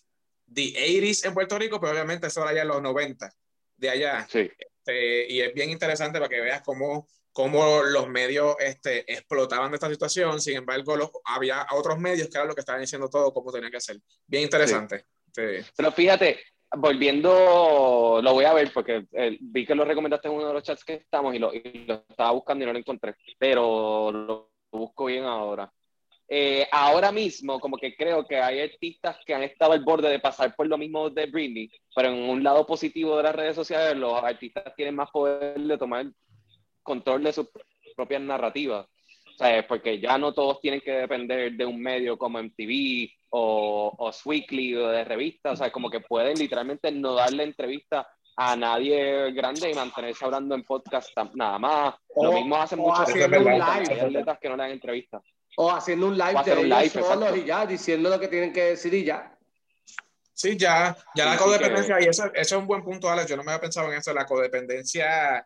the 0.52 0.72
80s 0.74 1.26
en 1.26 1.34
Puerto 1.34 1.56
Rico, 1.58 1.78
pero 1.78 1.92
obviamente 1.92 2.26
eso 2.26 2.42
era 2.42 2.54
ya 2.54 2.62
en 2.62 2.68
los 2.68 2.82
90 2.82 3.30
de 3.76 3.90
allá. 3.90 4.26
Sí. 4.28 4.50
Este, 4.58 5.32
y 5.32 5.40
es 5.40 5.54
bien 5.54 5.70
interesante 5.70 6.18
para 6.18 6.28
que 6.28 6.40
veas 6.40 6.62
cómo, 6.62 7.06
cómo 7.30 7.82
los 7.82 8.08
medios 8.08 8.56
este, 8.58 9.10
explotaban 9.12 9.70
de 9.70 9.76
esta 9.76 9.90
situación, 9.90 10.40
sin 10.40 10.56
embargo, 10.56 10.96
los, 10.96 11.10
había 11.24 11.66
otros 11.72 11.98
medios 11.98 12.28
que 12.28 12.38
eran 12.38 12.48
lo 12.48 12.54
que 12.54 12.60
estaban 12.60 12.80
diciendo 12.80 13.08
todo, 13.08 13.32
cómo 13.32 13.52
tenía 13.52 13.70
que 13.70 13.80
ser. 13.80 13.98
Bien 14.26 14.44
interesante. 14.44 15.04
Pero 15.34 15.92
fíjate, 15.92 16.40
volviendo, 16.76 18.20
lo 18.22 18.32
voy 18.32 18.44
a 18.44 18.52
ver 18.52 18.72
porque 18.72 19.06
eh, 19.12 19.38
vi 19.40 19.66
que 19.66 19.74
lo 19.74 19.84
recomendaste 19.84 20.28
en 20.28 20.34
uno 20.34 20.48
de 20.48 20.54
los 20.54 20.62
chats 20.62 20.84
que 20.84 20.94
estamos 20.94 21.34
y 21.34 21.38
lo, 21.38 21.52
estaba 21.52 22.30
buscando 22.32 22.64
y 22.64 22.66
no 22.66 22.72
lo 22.72 22.78
encontré, 22.78 23.14
pero 23.38 24.10
lo 24.12 24.50
busco 24.70 25.06
bien 25.06 25.24
ahora. 25.24 25.72
Eh, 26.26 26.66
ahora 26.72 27.12
mismo, 27.12 27.60
como 27.60 27.76
que 27.76 27.94
creo 27.94 28.26
que 28.26 28.36
hay 28.36 28.60
artistas 28.60 29.18
que 29.26 29.34
han 29.34 29.42
estado 29.42 29.72
al 29.72 29.84
borde 29.84 30.08
de 30.08 30.18
pasar 30.18 30.54
por 30.56 30.66
lo 30.66 30.78
mismo 30.78 31.10
de 31.10 31.26
Britney, 31.26 31.70
pero 31.94 32.08
en 32.08 32.28
un 32.28 32.42
lado 32.42 32.66
positivo 32.66 33.16
de 33.16 33.24
las 33.24 33.36
redes 33.36 33.54
sociales, 33.54 33.96
los 33.96 34.22
artistas 34.22 34.74
tienen 34.74 34.94
más 34.94 35.10
poder 35.10 35.60
de 35.60 35.78
tomar 35.78 36.06
control 36.82 37.24
de 37.24 37.32
sus 37.32 37.48
propias 37.94 38.22
narrativas. 38.22 38.86
O 39.34 39.36
sea, 39.36 39.66
porque 39.66 39.98
ya 40.00 40.16
no 40.16 40.32
todos 40.32 40.60
tienen 40.60 40.80
que 40.80 40.92
depender 40.92 41.52
de 41.52 41.66
un 41.66 41.80
medio 41.80 42.16
como 42.16 42.38
MTV 42.38 43.10
o, 43.36 43.92
o 43.98 44.10
Weekly 44.24 44.76
o 44.76 44.88
de 44.88 45.02
revistas, 45.02 45.54
o 45.54 45.56
sea, 45.56 45.72
como 45.72 45.90
que 45.90 45.98
pueden 45.98 46.38
literalmente 46.38 46.92
no 46.92 47.14
darle 47.14 47.42
entrevista 47.42 48.06
a 48.36 48.54
nadie 48.54 49.32
grande 49.32 49.70
y 49.70 49.74
mantenerse 49.74 50.24
hablando 50.24 50.54
en 50.54 50.62
podcast 50.62 51.10
nada 51.34 51.58
más. 51.58 51.94
Lo 52.14 52.32
mismo 52.32 52.56
hacen 52.56 52.78
muchos 52.78 53.00
atletas 53.00 54.38
que 54.40 54.48
no 54.48 54.56
le 54.56 54.62
dan 54.62 54.70
entrevistas. 54.70 55.22
O 55.56 55.70
haciendo 55.70 56.06
un 56.06 56.16
live 56.16 56.42
de 56.44 56.84
ellos 56.84 56.92
solos 56.92 57.36
y 57.36 57.44
ya, 57.44 57.66
diciendo 57.66 58.08
lo 58.08 58.20
que 58.20 58.28
tienen 58.28 58.52
que 58.52 58.62
decir 58.62 58.94
y 58.94 59.04
ya. 59.04 59.36
Sí, 60.32 60.56
ya, 60.56 60.96
ya 61.14 61.26
la 61.26 61.36
codependencia, 61.36 62.00
y 62.00 62.04
eso, 62.04 62.26
eso, 62.26 62.32
es 62.34 62.52
un 62.52 62.66
buen 62.66 62.82
punto, 62.82 63.08
Alex, 63.08 63.28
yo 63.28 63.36
no 63.36 63.44
me 63.44 63.52
había 63.52 63.62
pensado 63.62 63.90
en 63.90 63.98
eso, 63.98 64.12
la 64.12 64.26
codependencia 64.26 65.44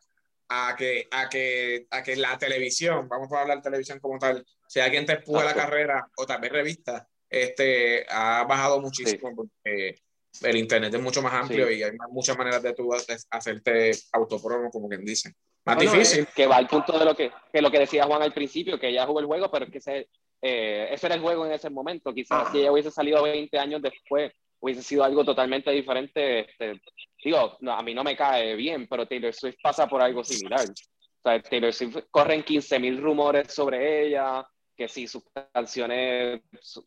a 0.49 0.77
que, 0.77 1.09
a 1.11 1.29
que, 1.29 1.87
a 1.91 2.03
que 2.03 2.17
la 2.17 2.39
televisión, 2.39 3.07
vamos 3.07 3.31
a 3.33 3.41
hablar 3.41 3.59
de 3.59 3.63
televisión 3.63 3.99
como 3.99 4.19
tal, 4.19 4.47
sea 4.67 4.91
quien 4.91 5.05
te 5.05 5.15
empuje 5.15 5.45
la 5.45 5.55
carrera 5.55 6.09
o 6.17 6.27
tal 6.27 6.41
vez 6.41 6.53
revista, 6.53 7.07
este, 7.29 8.07
ha 8.09 8.45
bajado 8.45 8.81
muchísimo 8.81 9.35
porque 9.35 9.97
el 10.43 10.57
internet 10.57 10.95
es 10.95 11.01
mucho 11.01 11.23
más 11.23 11.35
amplio 11.35 11.71
y 11.71 11.83
hay 11.83 11.93
muchas 12.11 12.37
maneras 12.37 12.63
de 12.63 12.75
tú 12.75 12.91
hacerte 13.31 13.93
autopromo, 14.13 14.71
como 14.71 14.89
quien 14.89 15.05
dice. 15.05 15.35
Más 15.65 15.79
difícil. 15.79 16.27
que 16.35 16.47
va 16.47 16.57
al 16.57 16.69
punto 16.69 16.99
de 16.99 17.05
lo 17.05 17.15
que, 17.15 17.31
que, 17.53 17.61
lo 17.61 17.71
que 17.71 17.81
decía 17.81 18.07
Juan 18.07 18.23
al 18.23 18.33
principio, 18.33 18.79
que 18.79 18.89
ella 18.89 19.07
jugó 19.07 19.21
el 19.21 19.27
juego, 19.27 19.51
pero 19.51 19.67
que 19.67 19.79
ese, 19.79 20.09
eh, 20.41 20.89
ese 20.91 21.07
era 21.07 21.17
el 21.17 21.21
juego 21.21 21.45
en 21.47 21.53
ese 21.53 21.69
momento. 21.69 22.15
Quizás 22.15 22.51
si 22.51 22.61
ella 22.61 22.73
hubiese 22.73 22.91
salido 22.91 23.23
20 23.23 23.59
años 23.59 23.83
después, 23.83 24.33
hubiese 24.61 24.83
sido 24.83 25.05
algo 25.05 25.25
totalmente 25.25 25.71
diferente. 25.71 26.51
Este, 26.51 26.81
digo, 27.23 27.57
no, 27.61 27.73
a 27.73 27.83
mí 27.83 27.95
no 27.95 28.05
me 28.05 28.17
cae 28.17 28.55
bien, 28.55 28.87
pero 28.89 29.07
Taylor 29.07 29.35
Swift 29.35 29.57
pasa 29.63 29.87
por 29.87 30.01
algo 30.01 30.25
similar. 30.25 30.61
O 30.63 31.23
sea, 31.23 31.43
Taylor 31.43 31.73
Swift 31.73 31.99
corren 32.11 32.45
15.000 32.45 33.01
rumores 33.01 33.53
sobre 33.53 34.07
ella, 34.07 34.47
que 34.79 34.87
si 34.87 35.09
sus 35.09 35.25
canciones, 35.53 36.41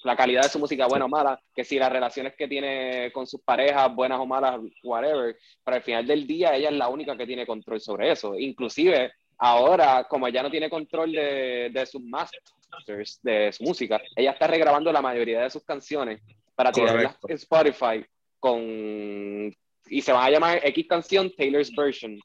la 0.04 0.16
calidad 0.16 0.44
de 0.44 0.50
su 0.50 0.60
música 0.60 0.88
buena 0.88 1.06
o 1.06 1.10
mala, 1.10 1.38
que 1.54 1.66
si 1.66 1.78
las 1.78 1.92
relaciones 1.92 2.34
que 2.38 2.48
tiene 2.48 3.12
con 3.12 3.28
sus 3.28 3.42
parejas, 3.42 3.94
buenas 3.94 4.18
o 4.18 4.26
malas, 4.26 4.62
whatever, 4.82 5.38
pero 5.62 5.76
al 5.76 5.84
final 5.84 6.08
del 6.08 6.26
día 6.26 6.56
ella 6.56 6.70
es 6.70 6.76
la 6.76 6.88
única 6.88 7.18
que 7.18 7.28
tiene 7.28 7.46
control 7.46 7.82
sobre 7.82 8.10
eso. 8.10 8.34
Inclusive 8.40 9.12
ahora, 9.38 10.06
como 10.10 10.26
ella 10.26 10.42
no 10.42 10.50
tiene 10.50 10.70
control 10.70 11.12
de, 11.12 11.70
de 11.74 11.86
sus 11.86 12.02
masters, 12.02 13.20
de 13.22 13.52
su 13.52 13.66
música, 13.66 14.02
ella 14.16 14.32
está 14.32 14.48
regrabando 14.48 14.90
la 14.94 15.02
mayoría 15.02 15.42
de 15.42 15.50
sus 15.50 15.66
canciones 15.66 16.22
para 16.56 16.72
tirarlas 16.72 17.18
en 17.28 17.36
Spotify 17.36 18.06
con 18.40 19.54
y 19.90 20.02
se 20.02 20.14
va 20.14 20.24
a 20.24 20.30
llamar 20.30 20.62
X 20.64 20.86
canción 20.88 21.30
Taylor's 21.36 21.76
Version 21.76 22.18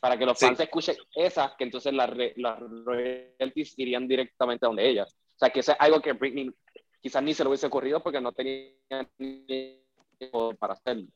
para 0.00 0.16
que 0.16 0.26
los 0.26 0.38
fans 0.38 0.58
escuchen 0.58 0.96
esas, 1.14 1.52
que 1.56 1.64
entonces 1.64 1.92
las, 1.92 2.10
las 2.36 2.58
royalties 2.58 3.78
irían 3.78 4.08
directamente 4.08 4.64
a 4.64 4.68
donde 4.68 4.88
ella. 4.88 5.04
O 5.04 5.38
sea, 5.38 5.50
que 5.50 5.60
eso 5.60 5.72
es 5.72 5.78
algo 5.78 6.00
que 6.00 6.14
Britney 6.14 6.50
quizás 7.00 7.22
ni 7.22 7.34
se 7.34 7.44
lo 7.44 7.50
hubiese 7.50 7.66
ocurrido 7.66 8.02
porque 8.02 8.20
no 8.20 8.32
tenía 8.32 8.74
tiempo 10.18 10.54
para 10.58 10.74
hacerlo. 10.74 11.06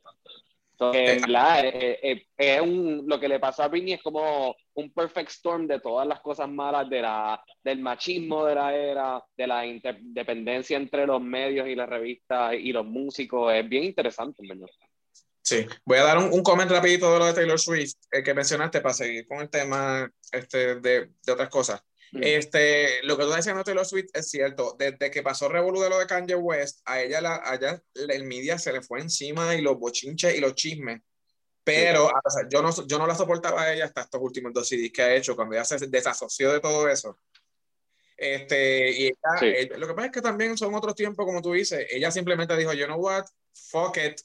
Entonces, 0.73 1.23
eh, 1.29 1.99
eh, 2.03 2.27
es 2.37 2.61
un, 2.61 3.05
lo 3.07 3.21
que 3.21 3.29
le 3.29 3.39
pasó 3.39 3.63
a 3.63 3.69
Britney 3.69 3.93
es 3.93 4.03
como 4.03 4.57
un 4.75 4.91
perfect 4.93 5.31
storm 5.31 5.69
de 5.69 5.79
todas 5.79 6.07
las 6.07 6.21
cosas 6.21 6.49
malas 6.49 6.91
de 6.91 7.01
la, 7.01 7.43
del 7.63 7.79
machismo 7.79 8.45
de 8.45 8.55
la 8.57 8.75
era, 8.75 9.25
de 9.37 9.47
la 9.47 9.65
independencia 9.65 10.77
entre 10.77 11.07
los 11.07 11.23
medios 11.23 11.69
y 11.69 11.77
las 11.77 11.89
revistas 11.89 12.55
y 12.55 12.73
los 12.73 12.85
músicos. 12.85 13.55
Es 13.55 13.69
bien 13.69 13.85
interesante, 13.85 14.43
¿verdad? 14.47 14.67
Sí, 15.45 15.67
voy 15.85 15.99
a 15.99 16.05
dar 16.05 16.17
un, 16.17 16.33
un 16.33 16.43
comentario 16.43 16.81
rapidito 16.81 17.13
de 17.13 17.19
lo 17.19 17.27
de 17.27 17.35
Taylor 17.35 17.61
Swift 17.61 17.97
eh, 18.11 18.23
que 18.23 18.33
mencionaste 18.33 18.81
para 18.81 18.95
seguir 18.95 19.27
con 19.27 19.41
el 19.41 19.51
tema 19.51 20.11
este, 20.33 20.77
de, 20.77 21.11
de 21.23 21.33
otras 21.33 21.51
cosas. 21.51 21.83
Mm. 22.13 22.21
Este, 22.23 23.03
lo 23.03 23.17
que 23.17 23.25
tú 23.25 23.29
estás 23.29 23.45
diciendo 23.45 23.59
de 23.59 23.65
Taylor 23.65 23.85
Swift 23.85 24.09
es 24.15 24.31
cierto. 24.31 24.75
Desde 24.79 25.11
que 25.11 25.23
pasó 25.23 25.51
Revolu 25.51 25.83
de 25.83 25.91
lo 25.91 25.99
de 25.99 26.07
Kanye 26.07 26.35
West, 26.35 26.81
a 26.87 27.03
ella, 27.03 27.21
la, 27.21 27.43
a 27.45 27.57
ella 27.57 27.83
el 27.95 28.25
media 28.25 28.59
se 28.59 28.73
le 28.73 28.81
fue 28.81 29.01
encima 29.01 29.55
y 29.55 29.61
los 29.61 29.79
bochinches 29.79 30.35
y 30.35 30.41
los 30.41 30.55
chismes. 30.55 31.03
Pero 31.63 32.07
o 32.07 32.31
sea, 32.31 32.49
yo, 32.51 32.63
no, 32.63 32.71
yo 32.87 32.99
no 32.99 33.07
la 33.07 33.15
soportaba 33.15 33.63
a 33.63 33.75
ella 33.75 33.85
hasta 33.85 34.03
estos 34.03 34.21
últimos 34.23 34.53
dos 34.53 34.67
CDs 34.67 34.93
que 34.93 35.03
ha 35.03 35.15
hecho, 35.15 35.37
cuando 35.37 35.55
ella 35.55 35.65
se 35.65 35.79
desasoció 35.89 36.53
de 36.53 36.61
todo 36.61 36.89
eso. 36.89 37.19
Este, 38.17 38.91
y 38.93 39.07
ella, 39.07 39.77
lo 39.77 39.89
que 39.89 39.95
pasa 39.95 40.07
es 40.07 40.13
que 40.13 40.23
también 40.23 40.57
son 40.57 40.75
otros 40.75 40.95
tiempos, 40.95 41.27
como 41.27 41.43
tú 41.43 41.53
dices. 41.53 41.87
Ella 41.91 42.11
simplemente 42.11 42.57
dijo, 42.57 42.73
you 42.73 42.87
know 42.87 42.99
what, 42.99 43.25
fuck 43.53 43.97
it, 43.99 44.21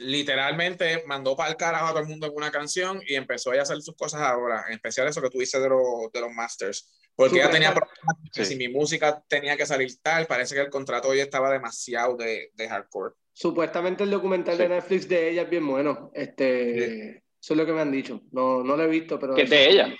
literalmente 0.00 1.04
mandó 1.06 1.36
para 1.36 1.50
el 1.50 1.56
carajo 1.56 1.86
a 1.86 1.90
todo 1.90 2.00
el 2.00 2.08
mundo 2.08 2.28
con 2.28 2.42
una 2.42 2.50
canción 2.50 3.00
y 3.06 3.14
empezó 3.14 3.52
a 3.52 3.62
hacer 3.62 3.80
sus 3.82 3.94
cosas 3.94 4.22
ahora, 4.22 4.64
en 4.68 4.74
especial 4.74 5.08
eso 5.08 5.22
que 5.22 5.30
tú 5.30 5.38
dices 5.38 5.62
de, 5.62 5.68
de 5.68 6.20
los 6.20 6.32
masters. 6.32 6.90
Porque 7.14 7.36
ella 7.36 7.50
tenía 7.50 7.74
problemas 7.74 8.16
que 8.32 8.44
si 8.44 8.56
mi 8.56 8.68
música 8.68 9.22
tenía 9.28 9.56
que 9.56 9.66
salir 9.66 9.90
tal, 10.02 10.26
parece 10.26 10.54
que 10.54 10.62
el 10.62 10.70
contrato 10.70 11.08
hoy 11.08 11.20
estaba 11.20 11.52
demasiado 11.52 12.16
de, 12.16 12.50
de 12.54 12.68
hardcore. 12.68 13.14
Supuestamente 13.32 14.04
el 14.04 14.10
documental 14.10 14.56
de 14.56 14.68
Netflix 14.68 15.08
de 15.08 15.30
ella 15.30 15.42
es 15.42 15.50
bien 15.50 15.66
bueno. 15.66 16.10
Este, 16.14 17.22
Eso 17.40 17.54
es 17.54 17.56
lo 17.56 17.66
que 17.66 17.72
me 17.72 17.80
han 17.82 17.92
dicho. 17.92 18.22
No, 18.32 18.64
no 18.64 18.76
lo 18.76 18.84
he 18.84 18.88
visto, 18.88 19.18
pero... 19.18 19.34
¿Que 19.34 19.42
es 19.42 19.50
de 19.50 19.68
ella? 19.68 19.94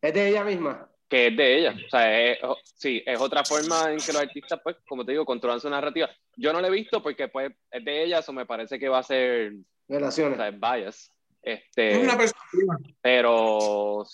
Es 0.00 0.14
de 0.14 0.28
ella 0.28 0.44
misma 0.44 0.91
que 1.12 1.26
es 1.26 1.36
de 1.36 1.58
ella. 1.58 1.74
O 1.74 1.90
sea, 1.90 2.30
es, 2.30 2.38
sí, 2.74 3.02
es 3.04 3.20
otra 3.20 3.44
forma 3.44 3.92
en 3.92 3.98
que 3.98 4.14
los 4.14 4.22
artistas, 4.22 4.58
pues, 4.64 4.76
como 4.88 5.04
te 5.04 5.12
digo, 5.12 5.26
controlan 5.26 5.60
su 5.60 5.68
narrativa. 5.68 6.08
Yo 6.36 6.54
no 6.54 6.60
lo 6.62 6.68
he 6.68 6.70
visto 6.70 7.02
porque, 7.02 7.28
pues, 7.28 7.52
es 7.70 7.84
de 7.84 8.04
ella, 8.04 8.20
eso 8.20 8.32
me 8.32 8.46
parece 8.46 8.78
que 8.78 8.88
va 8.88 9.00
a 9.00 9.02
ser... 9.02 9.52
Relaciones. 9.86 10.38
O 10.38 10.40
sea, 10.40 10.48
es 10.48 10.58
bias. 10.58 11.12
Este, 11.42 11.90
es 11.90 11.98
una 11.98 12.16
perspectiva. 12.16 12.78
Pero... 13.02 14.06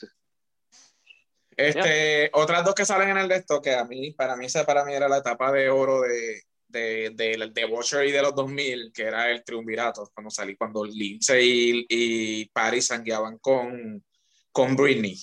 Este, 1.56 2.30
otras 2.32 2.64
dos 2.64 2.74
que 2.74 2.84
salen 2.84 3.10
en 3.10 3.18
el 3.18 3.28
de 3.28 3.36
esto, 3.36 3.62
que 3.62 3.76
a 3.76 3.84
mí, 3.84 4.10
para 4.10 4.34
mí, 4.36 4.46
esa 4.46 4.66
para 4.66 4.84
mí 4.84 4.92
era 4.92 5.08
la 5.08 5.18
etapa 5.18 5.52
de 5.52 5.70
oro 5.70 6.00
de, 6.00 6.42
de, 6.66 7.10
de, 7.14 7.52
de 7.54 8.06
y 8.08 8.10
de 8.10 8.22
los 8.22 8.34
2000, 8.34 8.90
que 8.92 9.02
era 9.04 9.30
el 9.30 9.44
triunvirato, 9.44 10.10
cuando 10.12 10.30
salí, 10.30 10.56
cuando 10.56 10.84
Lindsay 10.84 11.46
y, 11.48 11.86
y 11.88 12.44
Paris 12.46 12.88
sangueaban 12.88 13.38
con, 13.38 14.04
con 14.50 14.74
Britney. 14.74 15.16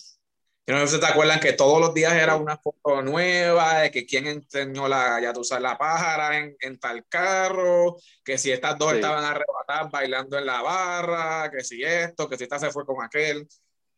Yo 0.67 0.73
no 0.73 0.87
sé 0.87 0.95
si 0.95 0.99
te 0.99 1.05
acuerdan 1.05 1.39
que 1.39 1.53
todos 1.53 1.79
los 1.79 1.93
días 1.93 2.13
era 2.13 2.35
una 2.35 2.57
foto 2.57 3.03
nueva 3.03 3.81
de 3.81 3.91
que 3.91 4.05
quién 4.07 4.25
enseñó 4.25 4.87
la, 4.87 5.21
ya 5.21 5.31
tú 5.31 5.43
sabes, 5.43 5.61
la 5.61 5.77
pájara 5.77 6.39
en, 6.39 6.57
en 6.59 6.79
tal 6.79 7.05
carro, 7.07 7.97
que 8.23 8.39
si 8.39 8.51
estas 8.51 8.75
dos 8.75 8.93
estaban 8.93 9.23
arrebatadas 9.23 9.91
bailando 9.91 10.39
en 10.39 10.45
la 10.47 10.63
barra, 10.63 11.51
que 11.51 11.63
si 11.63 11.83
esto, 11.83 12.27
que 12.27 12.35
si 12.35 12.45
esta 12.45 12.57
se 12.57 12.71
fue 12.71 12.83
con 12.83 13.03
aquel. 13.03 13.47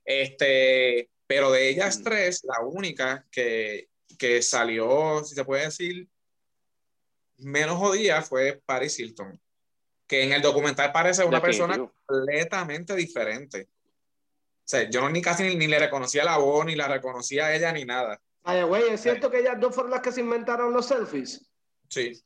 Este, 0.04 1.10
pero 1.26 1.52
de 1.52 1.70
ellas 1.70 2.02
tres, 2.04 2.44
la 2.44 2.60
única 2.66 3.26
que, 3.32 3.88
que 4.20 4.42
salió, 4.42 5.24
si 5.24 5.36
se 5.36 5.46
puede 5.46 5.66
decir, 5.66 6.10
menos 7.38 7.78
jodida 7.78 8.22
fue 8.22 8.62
Paris 8.66 9.00
Hilton, 9.00 9.40
que 10.06 10.24
en 10.24 10.34
el 10.34 10.42
documental 10.42 10.92
parece 10.92 11.24
una 11.24 11.42
persona 11.42 11.78
completamente 11.78 12.94
diferente. 12.94 13.70
Sea, 14.68 14.90
yo 14.90 15.00
no, 15.00 15.10
ni 15.10 15.22
casi 15.22 15.56
ni, 15.56 15.66
le 15.66 15.80
reconocía 15.80 16.26
la 16.26 16.38
voz, 16.38 16.66
ni 16.66 16.76
la 16.76 16.90
reconocía 16.90 17.46
a 17.46 17.56
ella, 17.56 17.72
ni 17.72 17.86
nada. 17.86 18.20
Ay, 18.44 18.64
güey, 18.64 18.90
¿es 18.90 19.02
cierto 19.02 19.32
que 19.32 19.40
ellas 19.40 19.58
dos 19.58 19.74
fueron 19.74 19.92
las 19.92 20.02
que 20.02 20.12
se 20.12 20.20
inventaron 20.20 20.74
los 20.74 20.86
selfies? 20.86 21.50
Sí. 21.88 22.22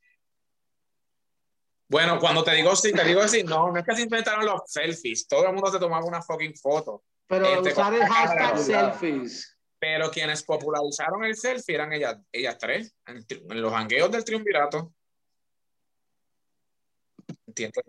Bueno, 1.88 2.20
cuando 2.20 2.44
te 2.44 2.56
digo 2.56 2.76
sí, 2.76 2.92
te 2.94 3.04
digo 3.04 3.28
sí, 3.28 3.44
no, 3.44 3.72
no 3.72 3.78
es 3.78 3.86
que 3.86 3.96
se 3.96 4.02
inventaron 4.02 4.44
los 4.44 4.62
selfies. 4.66 5.28
Todo 5.28 5.46
el 5.46 5.54
mundo 5.54 5.72
se 5.72 5.78
tomaba 5.78 6.04
una 6.04 6.24
fucking 6.24 6.56
foto. 6.58 7.04
Pero 7.28 7.46
este, 7.46 7.74
usar 7.74 7.94
el 7.94 8.08
hashtag 8.08 8.58
selfies. 8.58 9.60
Pero 9.78 10.10
quienes 10.10 10.42
popularizaron 10.42 11.24
el 11.24 11.36
selfie 11.36 11.76
eran 11.76 11.94
ellas, 11.94 12.18
ellas 12.32 12.58
tres, 12.58 12.96
en, 13.06 13.62
los 13.62 13.72
hangueos 13.72 14.10
del 14.10 14.26
triunvirato. 14.26 14.92
Entiendo 17.46 17.82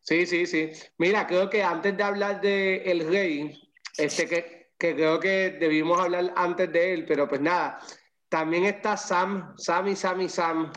Sí, 0.00 0.26
sí, 0.26 0.46
sí. 0.46 0.72
Mira, 0.98 1.28
creo 1.28 1.48
que 1.48 1.62
antes 1.62 1.96
de 1.96 2.02
hablar 2.02 2.40
de 2.40 2.90
El 2.90 3.08
Rey, 3.08 3.71
este, 3.96 4.26
que 4.28 4.72
creo 4.76 5.20
que 5.20 5.56
debimos 5.60 6.00
hablar 6.00 6.32
antes 6.36 6.72
de 6.72 6.94
él, 6.94 7.04
pero 7.06 7.28
pues 7.28 7.40
nada. 7.40 7.80
También 8.28 8.64
está 8.64 8.96
Sam, 8.96 9.54
Sammy, 9.56 9.94
Sammy, 9.94 10.28
Sam. 10.28 10.72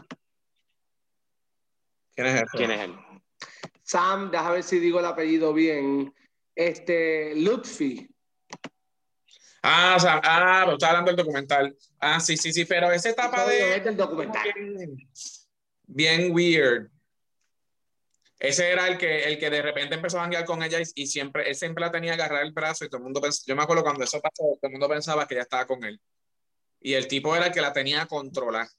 ¿Quién 2.16 2.28
es 2.28 2.42
él? 2.42 2.48
¿Quién 2.52 2.72
es 2.72 2.82
él? 2.82 2.96
Sam, 3.84 4.32
déjame 4.32 4.56
ver 4.56 4.64
si 4.64 4.80
digo 4.80 5.00
el 5.00 5.06
apellido 5.06 5.54
bien. 5.54 6.14
Este, 6.54 7.36
Lutfi. 7.36 8.10
Ah, 9.62 9.96
o 9.98 10.00
sea, 10.00 10.22
ah, 10.24 10.62
pero 10.64 10.74
estaba 10.74 10.92
hablando 10.92 11.12
del 11.12 11.18
documental. 11.18 11.76
Ah, 12.00 12.20
sí, 12.20 12.38
sí, 12.38 12.54
sí, 12.54 12.66
pero 12.66 12.92
esa 12.92 13.10
etapa 13.10 13.46
de. 13.48 13.78
Es 13.78 13.84
del 13.84 13.98
documental. 13.98 14.44
Bien, 14.56 14.98
bien 15.88 16.32
weird. 16.32 16.92
Ese 18.38 18.70
era 18.70 18.88
el 18.88 18.98
que, 18.98 19.24
el 19.24 19.40
que 19.40 19.50
de 19.50 19.62
repente 19.62 19.96
empezó 19.96 20.18
a 20.20 20.22
janguear 20.24 20.46
con 20.46 20.62
ella 20.62 20.80
y, 20.82 20.84
y 21.04 21.08
siempre, 21.08 21.48
él 21.50 21.56
siempre 21.56 21.82
la 21.84 21.92
tenía 21.92 22.14
agarrar 22.14 22.44
el 22.44 22.52
brazo 22.52 22.84
y 22.86 22.90
todo 22.90 22.98
el 22.98 23.04
mundo 23.04 23.22
pensaba, 23.22 23.44
yo 23.48 23.56
me 23.56 23.64
acuerdo 23.64 23.84
cuando 23.84 24.04
eso 24.04 24.20
pasó, 24.22 24.44
todo 24.44 24.60
el 24.64 24.72
mundo 24.72 24.90
pensaba 24.90 25.28
que 25.28 25.36
ella 25.36 25.44
estaba 25.44 25.66
con 25.66 25.84
él. 25.86 26.00
Y 26.82 26.94
el 26.94 27.08
tipo 27.08 27.36
era 27.36 27.48
el 27.48 27.52
que 27.54 27.62
la 27.62 27.74
tenía 27.74 28.06
controlada. 28.06 28.70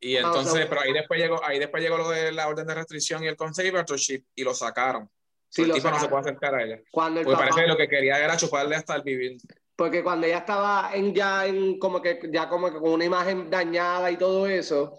Y 0.00 0.16
Ah, 0.16 0.32
entonces, 0.36 0.66
pero 0.66 0.80
ahí 0.82 0.92
después 0.92 1.18
llegó, 1.20 1.42
ahí 1.44 1.58
después 1.58 1.82
llegó 1.82 1.96
lo 1.98 2.08
de 2.10 2.32
la 2.32 2.48
orden 2.48 2.66
de 2.66 2.74
restricción 2.74 3.24
y 3.24 3.28
el 3.28 3.36
conservatorship 3.36 4.24
y 4.34 4.44
lo 4.44 4.54
sacaron. 4.54 5.10
Sí, 5.48 5.62
el 5.62 5.68
lo 5.68 5.74
tipo 5.74 5.90
no 5.90 5.98
se 5.98 6.06
sacaron. 6.06 6.10
puede 6.10 6.20
acercar 6.22 6.54
a 6.54 6.62
ella. 6.64 6.82
Cuando 6.90 7.20
el 7.20 7.26
Porque 7.26 7.36
papá, 7.36 7.50
parece 7.50 7.62
que 7.62 7.68
lo 7.68 7.76
que 7.76 7.88
quería 7.88 8.22
era 8.22 8.36
chuparle 8.36 8.76
hasta 8.76 8.96
el 8.96 9.02
vivir. 9.02 9.38
Porque 9.76 10.04
cuando 10.04 10.26
ella 10.26 10.38
estaba 10.38 10.90
en 10.94 11.14
ya 11.14 11.46
en 11.46 11.78
como 11.78 12.00
que 12.00 12.20
ya 12.32 12.48
como 12.48 12.72
que 12.72 12.78
con 12.78 12.92
una 12.92 13.04
imagen 13.04 13.50
dañada 13.50 14.10
y 14.10 14.16
todo 14.16 14.46
eso, 14.46 14.96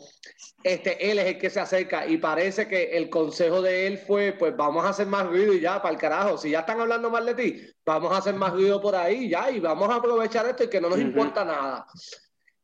este 0.63 1.11
él 1.11 1.19
es 1.19 1.25
el 1.27 1.37
que 1.37 1.49
se 1.49 1.59
acerca 1.59 2.05
y 2.05 2.17
parece 2.17 2.67
que 2.67 2.97
el 2.97 3.09
consejo 3.09 3.61
de 3.61 3.87
él 3.87 3.97
fue, 3.97 4.33
pues 4.33 4.55
vamos 4.57 4.83
a 4.85 4.89
hacer 4.89 5.07
más 5.07 5.27
ruido 5.27 5.53
y 5.53 5.61
ya 5.61 5.81
para 5.81 5.93
el 5.93 5.99
carajo, 5.99 6.37
si 6.37 6.49
ya 6.49 6.59
están 6.59 6.81
hablando 6.81 7.09
mal 7.09 7.25
de 7.25 7.35
ti, 7.35 7.61
vamos 7.85 8.11
a 8.11 8.17
hacer 8.17 8.35
más 8.35 8.51
ruido 8.51 8.81
por 8.81 8.95
ahí 8.95 9.29
ya 9.29 9.49
y 9.49 9.59
vamos 9.59 9.89
a 9.89 9.95
aprovechar 9.95 10.45
esto 10.47 10.65
y 10.65 10.69
que 10.69 10.81
no 10.81 10.89
nos 10.89 10.99
Ujú. 10.99 11.07
importa 11.07 11.45
nada. 11.45 11.85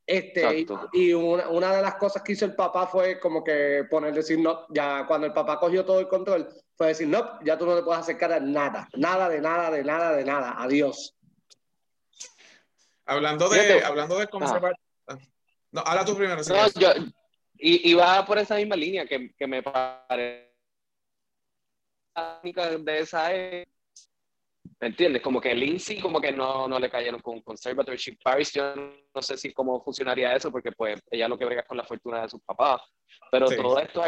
Este, 0.06 0.42
y, 0.58 0.62
Exacto. 0.64 0.90
y 0.92 1.14
una, 1.14 1.48
una 1.48 1.74
de 1.74 1.82
las 1.82 1.96
cosas 1.96 2.22
que 2.22 2.34
hizo 2.34 2.44
el 2.44 2.56
papá 2.56 2.88
fue 2.88 3.18
como 3.18 3.42
que 3.42 3.86
poner, 3.90 4.14
decir, 4.14 4.40
no, 4.40 4.66
ya 4.70 5.06
cuando 5.08 5.28
el 5.28 5.32
papá 5.32 5.58
cogió 5.58 5.86
todo 5.86 6.02
el 6.02 6.10
control, 6.10 6.50
fue 6.76 6.88
decir, 6.88 7.08
no, 7.08 7.40
ya 7.46 7.58
tú 7.58 7.66
no 7.66 7.76
te 7.76 7.84
puedes 7.84 8.02
acercar 8.02 8.34
a 8.34 8.40
nada, 8.42 8.90
nada, 8.98 9.30
de 9.30 9.40
nada, 9.40 9.72
de 9.72 9.84
nada, 9.86 10.14
de 10.14 10.26
nada, 10.26 10.56
adiós. 10.58 11.16
Hablando 13.12 13.50
de, 13.50 13.60
Fíjate. 13.60 13.86
hablando 13.86 14.18
de 14.18 14.28
conservar. 14.28 14.74
No, 15.72 15.82
habla 15.86 16.06
tú 16.06 16.16
primero. 16.16 16.42
No, 16.48 16.68
yo 16.80 16.90
y, 17.58 17.92
y 17.92 17.94
va 17.94 18.26
por 18.26 18.38
esa 18.38 18.56
misma 18.56 18.76
línea 18.76 19.06
que, 19.06 19.34
que 19.36 19.48
me 19.48 19.62
parece 19.62 20.50
de 22.44 23.00
esa 23.00 23.34
es 23.34 23.68
¿me 24.80 24.88
entiendes? 24.88 25.22
Como 25.22 25.40
que 25.40 25.54
Lindsay 25.54 26.00
como 26.00 26.20
que 26.20 26.32
no, 26.32 26.68
no 26.68 26.80
le 26.80 26.90
cayeron 26.90 27.22
con 27.22 27.42
conservatorship 27.42 28.18
Paris 28.24 28.52
yo 28.54 28.76
no 28.76 29.22
sé 29.22 29.38
si 29.38 29.54
cómo 29.54 29.84
funcionaría 29.84 30.36
eso 30.36 30.52
porque 30.52 30.72
pues 30.72 31.02
ella 31.12 31.28
lo 31.28 31.38
que 31.38 31.46
brega 31.46 31.62
es 31.62 31.68
con 31.68 31.78
la 31.78 31.84
fortuna 31.86 32.22
de 32.22 32.30
sus 32.30 32.42
papás 32.42 32.82
pero 33.30 33.48
Sí. 33.48 33.56
todos 33.58 33.82
estos 33.82 34.06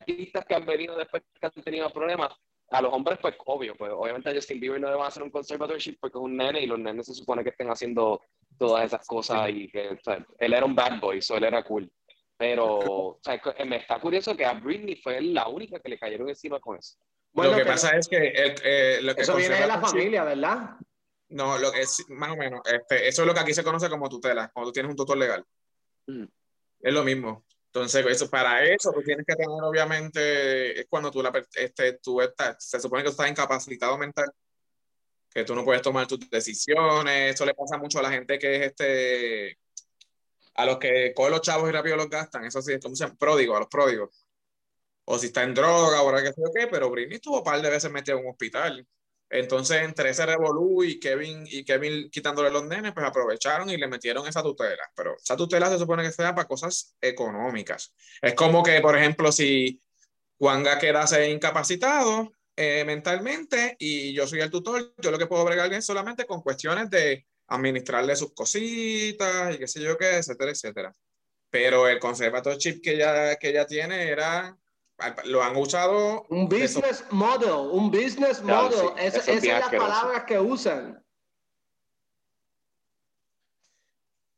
artistas 0.00 0.44
que 0.44 0.54
han 0.54 0.66
venido 0.66 0.96
después 0.96 1.22
que 1.40 1.46
han 1.46 1.52
tenido 1.64 1.90
problemas 1.92 2.32
a 2.72 2.82
los 2.82 2.92
hombres 2.92 3.18
pues 3.20 3.34
obvio 3.46 3.74
pues 3.76 3.92
obviamente 3.94 4.30
a 4.30 4.34
Justin 4.34 4.60
Bieber 4.60 4.80
no 4.80 4.88
le 4.88 4.94
van 4.96 5.04
a 5.04 5.08
hacer 5.08 5.22
un 5.22 5.30
conservatorship 5.30 5.98
porque 6.00 6.18
es 6.18 6.24
un 6.24 6.36
nene 6.36 6.62
y 6.62 6.66
los 6.66 6.78
nenes 6.78 7.06
se 7.06 7.14
supone 7.14 7.42
que 7.42 7.50
estén 7.50 7.70
haciendo 7.70 8.20
todas 8.58 8.84
esas 8.84 9.06
cosas 9.06 9.50
y 9.50 9.68
que 9.68 9.88
o 9.88 9.98
sea, 10.02 10.24
él 10.38 10.52
era 10.54 10.64
un 10.64 10.74
bad 10.74 11.00
boy 11.00 11.20
so 11.22 11.36
él 11.36 11.44
era 11.44 11.62
cool 11.62 11.90
pero 12.36 12.66
o 12.78 13.20
sea, 13.22 13.38
que- 13.38 13.64
me 13.64 13.76
está 13.76 14.00
curioso 14.00 14.36
que 14.36 14.44
a 14.44 14.54
Britney 14.54 14.96
fue 14.96 15.20
la 15.20 15.48
única 15.48 15.78
que 15.80 15.88
le 15.90 15.98
cayeron 15.98 16.28
encima 16.28 16.58
con 16.60 16.78
eso 16.78 16.96
Bueno, 17.32 17.52
lo 17.52 17.56
que 17.58 17.62
pero 17.62 17.74
pasa 17.74 17.96
es 17.96 18.08
que, 18.08 18.16
el, 18.16 18.54
eh, 18.64 18.98
lo 19.02 19.14
que 19.14 19.22
eso 19.22 19.36
viene 19.36 19.60
de 19.60 19.66
la 19.66 19.80
familia, 19.80 20.24
¿verdad? 20.24 20.76
No, 21.28 21.56
lo 21.56 21.72
que 21.72 21.80
es 21.80 22.04
más 22.10 22.30
o 22.30 22.36
menos. 22.36 22.60
Este, 22.66 23.08
eso 23.08 23.22
es 23.22 23.26
lo 23.26 23.32
que 23.32 23.40
aquí 23.40 23.54
se 23.54 23.64
conoce 23.64 23.88
como 23.88 24.06
tutela, 24.08 24.50
cuando 24.52 24.68
tú 24.68 24.74
tienes 24.74 24.90
un 24.90 24.96
tutor 24.96 25.16
legal. 25.16 25.42
Mm. 26.06 26.24
Es 26.82 26.92
lo 26.92 27.02
mismo. 27.04 27.44
Entonces, 27.74 28.04
eso, 28.06 28.28
para 28.28 28.62
eso, 28.64 28.92
tú 28.92 29.02
tienes 29.02 29.24
que 29.26 29.34
tener, 29.34 29.48
obviamente, 29.62 30.80
es 30.80 30.86
cuando 30.90 31.10
tú, 31.10 31.22
la, 31.22 31.32
este, 31.54 31.94
tú 31.94 32.20
estás, 32.20 32.56
se 32.62 32.78
supone 32.78 33.02
que 33.02 33.08
tú 33.08 33.12
estás 33.12 33.30
incapacitado 33.30 33.96
mental, 33.96 34.30
que 35.30 35.42
tú 35.44 35.54
no 35.54 35.64
puedes 35.64 35.80
tomar 35.80 36.06
tus 36.06 36.28
decisiones. 36.28 37.34
Eso 37.34 37.46
le 37.46 37.54
pasa 37.54 37.78
mucho 37.78 37.98
a 37.98 38.02
la 38.02 38.10
gente 38.10 38.38
que 38.38 38.56
es 38.56 38.66
este, 38.66 39.58
a 40.54 40.66
los 40.66 40.78
que 40.78 41.14
cogen 41.14 41.32
los 41.32 41.40
chavos 41.40 41.68
y 41.70 41.72
rápido 41.72 41.96
los 41.96 42.10
gastan. 42.10 42.44
Eso 42.44 42.60
sí, 42.60 42.78
¿cómo 42.78 42.94
se 42.94 43.04
llama? 43.04 43.16
Pródigo, 43.18 43.56
a 43.56 43.60
los 43.60 43.68
pródigos. 43.68 44.26
O 45.06 45.18
si 45.18 45.26
está 45.28 45.42
en 45.42 45.54
droga, 45.54 45.98
ahora 45.98 46.22
que 46.22 46.32
sé 46.32 46.42
yo 46.44 46.52
qué, 46.54 46.66
pero 46.66 46.90
Britney 46.90 47.16
estuvo 47.16 47.38
un 47.38 47.44
par 47.44 47.62
de 47.62 47.70
veces 47.70 47.90
metida 47.90 48.16
en 48.16 48.24
un 48.26 48.32
hospital. 48.32 48.86
Entonces, 49.34 49.80
entre 49.80 50.10
ese 50.10 50.26
revolú 50.26 50.84
y 50.84 51.00
Kevin, 51.00 51.46
y 51.46 51.64
Kevin 51.64 52.10
quitándole 52.10 52.50
los 52.50 52.66
nenes, 52.66 52.92
pues 52.92 53.06
aprovecharon 53.06 53.70
y 53.70 53.78
le 53.78 53.88
metieron 53.88 54.26
esa 54.26 54.42
tutela. 54.42 54.82
Pero 54.94 55.16
esa 55.16 55.38
tutela 55.38 55.70
se 55.70 55.78
supone 55.78 56.02
que 56.02 56.12
sea 56.12 56.34
para 56.34 56.46
cosas 56.46 56.94
económicas. 57.00 57.94
Es 58.20 58.34
como 58.34 58.62
que, 58.62 58.78
por 58.82 58.94
ejemplo, 58.94 59.32
si 59.32 59.80
Juanga 60.36 60.78
quedase 60.78 61.30
incapacitado 61.30 62.30
eh, 62.54 62.84
mentalmente 62.84 63.74
y 63.78 64.12
yo 64.12 64.26
soy 64.26 64.40
el 64.40 64.50
tutor, 64.50 64.92
yo 64.98 65.10
lo 65.10 65.18
que 65.18 65.26
puedo 65.26 65.46
bregar 65.46 65.72
es 65.72 65.86
solamente 65.86 66.26
con 66.26 66.42
cuestiones 66.42 66.90
de 66.90 67.26
administrarle 67.46 68.14
sus 68.16 68.34
cositas 68.34 69.54
y 69.54 69.58
qué 69.58 69.66
sé 69.66 69.80
yo 69.80 69.96
qué, 69.96 70.18
etcétera, 70.18 70.50
etcétera. 70.50 70.92
Pero 71.48 71.88
el 71.88 71.98
conservatorship 71.98 72.82
que 72.82 72.92
ella, 72.96 73.36
que 73.36 73.48
ella 73.48 73.66
tiene 73.66 74.10
era, 74.10 74.58
lo 75.24 75.42
han 75.42 75.56
usado 75.56 76.24
Un 76.28 76.48
business 76.48 77.04
model, 77.10 77.50
un 77.70 77.90
business 77.90 78.40
Claro, 78.40 78.70
model. 78.70 78.88
sí, 78.88 78.94
Esa- 78.98 79.18
es 79.18 79.28
esas 79.28 79.42
bien 79.42 79.54
son 79.54 79.60
las 79.60 79.62
asqueroso. 79.64 79.90
palabras 79.92 80.24
que 80.24 80.38
usan. 80.38 81.04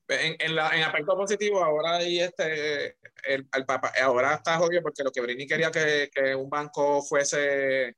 En, 0.08 0.36
en, 0.38 0.54
la, 0.54 0.68
en 0.76 0.82
aspecto 0.82 1.16
positivo, 1.16 1.64
ahora 1.64 1.96
ahí 1.96 2.20
este, 2.20 2.98
el, 3.24 3.48
el 3.52 3.64
papá, 3.66 3.90
ahora 4.02 4.34
está 4.34 4.58
jodido 4.58 4.82
porque 4.82 5.02
lo 5.02 5.10
que 5.10 5.20
Brini 5.22 5.46
quería 5.46 5.70
que, 5.70 6.10
que 6.14 6.34
un 6.34 6.50
banco 6.50 7.02
fuese, 7.02 7.96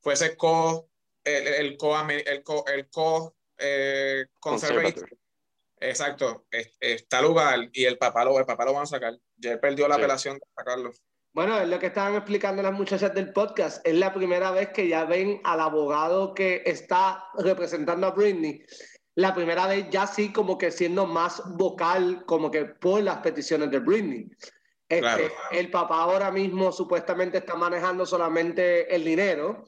fuese 0.00 0.34
co, 0.36 0.88
el, 1.22 1.46
el 1.48 1.76
co, 1.76 1.94
el 2.08 2.42
co, 2.42 2.64
el 2.66 2.88
co 2.88 3.36
eh, 3.58 4.26
conservator 4.40 5.08
Exacto, 5.78 6.46
es- 6.50 6.76
está 6.80 7.20
lugar 7.20 7.68
y 7.72 7.84
el 7.84 7.98
papá 7.98 8.24
lo, 8.24 8.38
el 8.38 8.46
papá 8.46 8.64
lo 8.64 8.72
van 8.72 8.84
a 8.84 8.86
sacar. 8.86 9.18
Ya 9.36 9.52
él 9.52 9.60
perdió 9.60 9.88
la 9.88 9.96
Sí. 9.96 10.00
apelación 10.00 10.38
de 10.38 10.46
sacarlo. 10.56 10.92
Bueno, 11.34 11.58
es 11.58 11.66
lo 11.66 11.78
que 11.78 11.86
estaban 11.86 12.14
explicando 12.14 12.62
las 12.62 12.74
muchachas 12.74 13.14
del 13.14 13.32
podcast. 13.32 13.86
Es 13.86 13.94
la 13.94 14.12
primera 14.12 14.50
vez 14.50 14.68
que 14.68 14.86
ya 14.86 15.06
ven 15.06 15.40
al 15.44 15.60
abogado 15.60 16.34
que 16.34 16.62
está 16.66 17.24
representando 17.38 18.06
a 18.06 18.10
Britney. 18.10 18.62
La 19.14 19.34
primera 19.34 19.66
vez 19.66 19.88
ya 19.90 20.06
sí 20.06 20.30
como 20.30 20.58
que 20.58 20.70
siendo 20.70 21.06
más 21.06 21.42
vocal 21.56 22.24
como 22.26 22.50
que 22.50 22.66
por 22.66 23.02
las 23.02 23.18
peticiones 23.18 23.70
de 23.70 23.78
Britney. 23.78 24.30
Este, 24.90 25.00
Claro. 25.00 25.24
El 25.52 25.70
papá 25.70 26.02
ahora 26.02 26.30
mismo 26.30 26.70
supuestamente 26.70 27.38
está 27.38 27.54
manejando 27.54 28.04
solamente 28.04 28.94
el 28.94 29.02
dinero. 29.02 29.64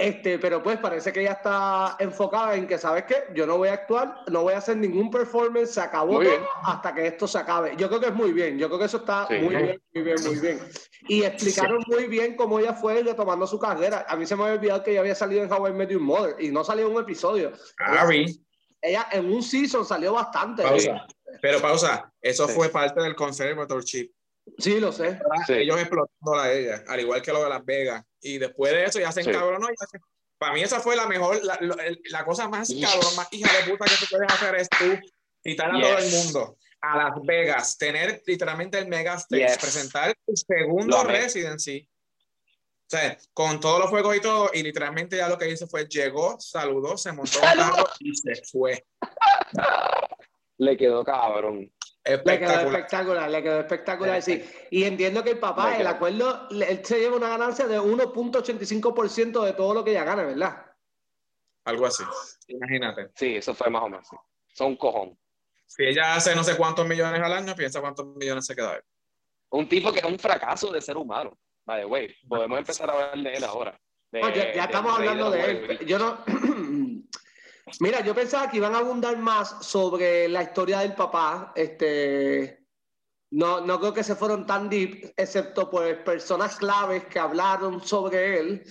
Este, 0.00 0.38
pero 0.38 0.62
pues 0.62 0.78
parece 0.78 1.12
que 1.12 1.20
ella 1.20 1.32
está 1.32 1.94
enfocada 1.98 2.54
en 2.56 2.66
que, 2.66 2.78
¿sabes 2.78 3.04
qué? 3.04 3.24
Yo 3.34 3.46
no 3.46 3.58
voy 3.58 3.68
a 3.68 3.74
actuar, 3.74 4.14
no 4.28 4.40
voy 4.44 4.54
a 4.54 4.58
hacer 4.58 4.78
ningún 4.78 5.10
performance, 5.10 5.72
se 5.74 5.80
acabó 5.82 6.20
todo 6.22 6.48
hasta 6.64 6.94
que 6.94 7.06
esto 7.06 7.28
se 7.28 7.36
acabe. 7.36 7.74
Yo 7.76 7.86
creo 7.88 8.00
que 8.00 8.06
es 8.06 8.14
muy 8.14 8.32
bien, 8.32 8.56
yo 8.58 8.68
creo 8.68 8.78
que 8.78 8.86
eso 8.86 8.96
está 8.96 9.26
Sí. 9.28 9.34
muy 9.34 9.54
bien, 9.54 9.82
muy 9.94 10.02
bien, 10.02 10.16
muy 10.24 10.36
bien. 10.38 10.58
Y 11.06 11.22
explicaron 11.24 11.84
muy 11.86 12.06
bien 12.06 12.34
cómo 12.34 12.58
ella 12.58 12.72
fue 12.72 13.02
retomando 13.02 13.46
su 13.46 13.58
carrera. 13.58 14.06
A 14.08 14.16
mí 14.16 14.24
se 14.24 14.36
me 14.36 14.44
había 14.44 14.54
olvidado 14.54 14.82
que 14.82 14.92
ella 14.92 15.00
había 15.00 15.14
salido 15.14 15.42
en 15.44 15.52
How 15.52 15.68
I 15.68 15.72
Met 15.74 15.90
Your 15.90 16.00
Mother 16.00 16.36
y 16.38 16.48
no 16.50 16.64
salió 16.64 16.86
en 16.88 16.94
un 16.94 17.02
episodio. 17.02 17.52
Ari, 17.78 18.42
Ella 18.80 19.06
en 19.12 19.30
un 19.30 19.42
season 19.42 19.84
salió 19.84 20.14
bastante. 20.14 20.62
pausa. 20.62 21.06
Pero 21.42 21.60
pausa, 21.60 22.10
eso 22.22 22.48
Sí. 22.48 22.54
fue 22.54 22.70
parte 22.70 23.02
del 23.02 23.14
conservatorship. 23.14 24.10
Sí, 24.58 24.80
lo 24.80 24.92
sé. 24.92 25.18
Sí. 25.46 25.52
ellos 25.54 25.78
explotándola 25.80 26.42
a 26.44 26.52
ella, 26.52 26.84
al 26.88 27.00
igual 27.00 27.22
que 27.22 27.32
lo 27.32 27.42
de 27.42 27.48
Las 27.50 27.64
Vegas. 27.64 28.04
Y 28.20 28.38
después 28.38 28.72
de 28.72 28.84
eso 28.84 29.00
ya 29.00 29.12
se 29.12 29.22
Sí. 29.22 29.30
encabronó. 29.30 29.66
y 29.66 29.74
ya 29.80 29.86
se- 29.90 29.98
Para 30.38 30.54
mí 30.54 30.62
esa 30.62 30.80
fue 30.80 30.96
la 30.96 31.06
mejor, 31.06 31.42
la, 31.44 31.54
el- 31.54 32.00
la 32.10 32.24
cosa 32.24 32.48
más 32.48 32.68
cabrón, 32.80 33.14
más 33.16 33.28
hija 33.30 33.50
de 33.58 33.70
puta 33.70 33.84
que 33.84 33.96
tú 34.00 34.06
puedes 34.10 34.32
hacer 34.32 34.54
es 34.56 34.68
tú 34.70 34.98
citar 35.42 35.70
a 35.70 35.74
Yes. 35.78 35.82
todo 35.88 35.98
el 35.98 36.10
mundo 36.12 36.56
a 36.82 36.96
Las 36.96 37.12
Vegas, 37.24 37.76
tener 37.76 38.22
literalmente 38.26 38.78
el 38.78 38.88
mega 38.88 39.14
stage, 39.16 39.42
Yes. 39.46 39.58
presentar 39.58 40.14
tu 40.26 40.34
segundo 40.36 41.04
residency. 41.04 41.86
O 42.46 42.90
sea, 42.90 43.16
con 43.34 43.60
todos 43.60 43.78
los 43.80 43.90
fuegos 43.90 44.16
y 44.16 44.20
todo, 44.20 44.50
y 44.52 44.62
literalmente 44.62 45.16
ya 45.18 45.28
lo 45.28 45.36
que 45.38 45.48
hizo 45.50 45.66
fue 45.68 45.86
llegó, 45.86 46.40
saludó, 46.40 46.96
se 46.96 47.12
montó 47.12 47.38
un 47.38 47.44
carro 47.44 47.84
y 48.00 48.14
se 48.16 48.42
fue. 48.50 48.84
le 50.58 50.76
quedó 50.76 51.04
cabrón 51.04 51.70
Le 52.04 52.12
quedó 52.12 52.16
Espectacular. 52.16 52.66
espectacular, 52.66 53.30
le 53.30 53.42
quedó 53.42 53.60
espectacular, 53.60 54.22
sí. 54.22 54.44
Y 54.70 54.84
entiendo 54.84 55.22
que 55.22 55.30
el 55.32 55.38
papá, 55.38 55.76
el 55.76 55.86
acuerdo, 55.86 56.48
él 56.50 56.80
se 56.84 56.98
lleva 56.98 57.16
una 57.16 57.28
ganancia 57.28 57.66
de 57.66 57.78
1.85% 57.78 59.44
de 59.44 59.52
todo 59.52 59.74
lo 59.74 59.84
que 59.84 59.90
ella 59.90 60.04
gana, 60.04 60.22
¿verdad? 60.24 60.64
Algo 61.64 61.86
así. 61.86 62.02
Imagínate. 62.48 63.10
sí 63.14 63.36
eso 63.36 63.54
fue 63.54 63.70
más 63.70 63.82
o 63.82 63.88
menos 63.88 64.08
son 64.52 64.68
un 64.68 64.76
cojón 64.76 65.18
Si 65.66 65.84
ella 65.84 66.14
hace 66.16 66.34
no 66.34 66.42
sé 66.42 66.56
cuántos 66.56 66.86
millones 66.86 67.20
al 67.20 67.32
año, 67.32 67.54
piensa 67.54 67.80
cuántos 67.80 68.06
millones 68.16 68.44
se 68.46 68.56
queda 68.56 68.76
él. 68.76 68.82
un 69.50 69.68
tipo 69.68 69.92
que 69.92 70.00
es 70.00 70.04
un 70.04 70.18
fracaso 70.18 70.72
de 70.72 70.80
ser 70.80 70.96
humano 70.96 71.38
by 71.66 71.80
the 71.82 71.86
way 71.86 72.12
podemos 72.28 72.58
empezar 72.58 72.90
a 72.90 72.94
hablar 72.94 73.18
de 73.18 73.34
él 73.34 73.44
ahora 73.44 73.78
De, 74.10 74.20
ya, 74.20 74.54
ya, 74.54 74.64
estamos 74.64 74.98
hablando 74.98 75.30
de 75.30 75.50
él. 75.50 75.86
Yo 75.86 75.98
no. 75.98 76.18
Mira, 77.78 78.04
yo 78.04 78.14
pensaba 78.14 78.50
que 78.50 78.56
iban 78.56 78.74
a 78.74 78.78
abundar 78.78 79.16
más 79.18 79.64
sobre 79.64 80.28
la 80.28 80.42
historia 80.42 80.80
del 80.80 80.94
papá. 80.94 81.52
Este, 81.54 82.66
no, 83.30 83.60
no 83.60 83.78
creo 83.78 83.94
que 83.94 84.02
se 84.02 84.16
fueron 84.16 84.46
tan 84.46 84.68
deep, 84.68 85.12
excepto 85.16 85.70
por 85.70 86.02
personas 86.04 86.56
claves 86.56 87.04
que 87.04 87.18
hablaron 87.18 87.84
sobre 87.84 88.38
él. 88.38 88.64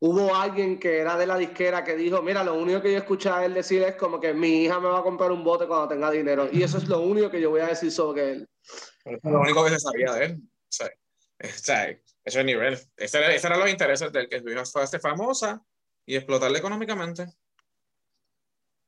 Hubo 0.00 0.34
alguien 0.34 0.80
que 0.80 0.98
era 0.98 1.16
de 1.16 1.26
la 1.26 1.36
disquera 1.36 1.84
que 1.84 1.94
dijo, 1.94 2.22
mira, 2.22 2.42
lo 2.42 2.54
único 2.54 2.80
que 2.80 2.92
yo 2.92 2.98
escuché 2.98 3.28
a 3.28 3.44
él 3.44 3.54
decir 3.54 3.82
es 3.82 3.96
como 3.96 4.18
que 4.18 4.32
mi 4.32 4.64
hija 4.64 4.80
me 4.80 4.88
va 4.88 5.00
a 5.00 5.02
comprar 5.02 5.30
un 5.30 5.44
bote 5.44 5.66
cuando 5.66 5.88
tenga 5.88 6.10
dinero. 6.10 6.48
Y 6.50 6.62
eso 6.62 6.78
es 6.78 6.88
lo 6.88 7.00
único 7.00 7.30
que 7.30 7.40
yo 7.40 7.50
voy 7.50 7.60
a 7.60 7.66
decir 7.66 7.92
sobre 7.92 8.32
él. 8.32 8.48
lo 9.04 9.40
único 9.40 9.62
que 9.64 9.70
se 9.70 9.80
sabía 9.80 10.12
de 10.14 10.24
él. 10.24 10.40
O 10.40 11.48
sea, 11.54 11.96
ese 12.24 12.44
nivel. 12.44 12.78
Ese 12.96 13.18
era, 13.18 13.34
ese 13.34 13.46
era 13.46 13.58
los 13.58 13.70
intereses 13.70 14.10
del 14.12 14.28
que 14.28 14.40
su 14.40 14.48
hija 14.48 14.64
fuese 14.64 14.98
famosa 14.98 15.62
y 16.06 16.16
explotarle 16.16 16.58
económicamente. 16.58 17.26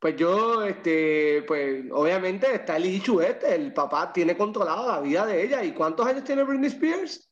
Pues 0.03 0.17
yo, 0.17 0.65
este, 0.65 1.45
pues 1.47 1.85
obviamente 1.93 2.53
está 2.53 2.77
el 2.77 2.87
este, 2.87 3.55
el 3.55 3.73
papá 3.73 4.13
tiene 4.13 4.37
controlado 4.37 4.89
la 4.89 4.99
vida 4.99 5.25
de 5.25 5.45
ella. 5.45 5.63
¿Y 5.63 5.73
cuántos 5.73 6.05
años 6.05 6.25
tiene 6.25 6.43
Britney 6.43 6.71
Spears? 6.71 7.31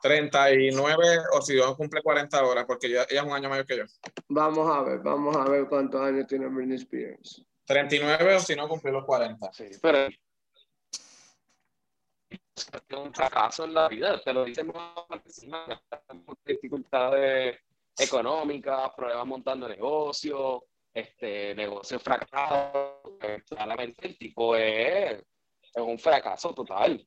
39 0.00 1.18
o 1.34 1.42
si 1.42 1.52
Dios 1.52 1.76
cumple 1.76 2.00
40 2.00 2.42
horas, 2.42 2.64
porque 2.66 2.86
ella, 2.86 3.02
es 3.02 3.22
un 3.22 3.32
año 3.32 3.50
mayor 3.50 3.66
que 3.66 3.76
yo. 3.76 3.84
Vamos 4.28 4.74
a 4.74 4.82
ver, 4.82 5.00
vamos 5.00 5.36
a 5.36 5.44
ver 5.44 5.68
cuántos 5.68 6.00
años 6.00 6.26
tiene 6.26 6.46
Britney 6.46 6.78
Spears. 6.78 7.44
39 7.66 8.36
o 8.36 8.40
si 8.40 8.56
no 8.56 8.66
cumple 8.66 8.92
los 8.92 9.04
40. 9.04 9.52
Sí, 9.52 9.66
pero 9.82 10.08
un 12.96 13.12
fracaso 13.12 13.64
en 13.64 13.74
la 13.74 13.88
vida, 13.88 14.18
te 14.22 14.32
lo 14.32 14.44
dicen 14.44 14.72
dificultades 16.46 17.58
económicas, 17.98 18.90
problemas 18.96 19.26
montando 19.26 19.68
negocios, 19.68 20.62
este 20.92 21.54
negocio 21.54 21.98
fracasado, 22.00 23.02
claramente 23.48 24.08
el 24.08 24.18
tipo 24.18 24.56
es, 24.56 25.18
es 25.74 25.82
un 25.82 25.98
fracaso 25.98 26.54
total. 26.54 27.06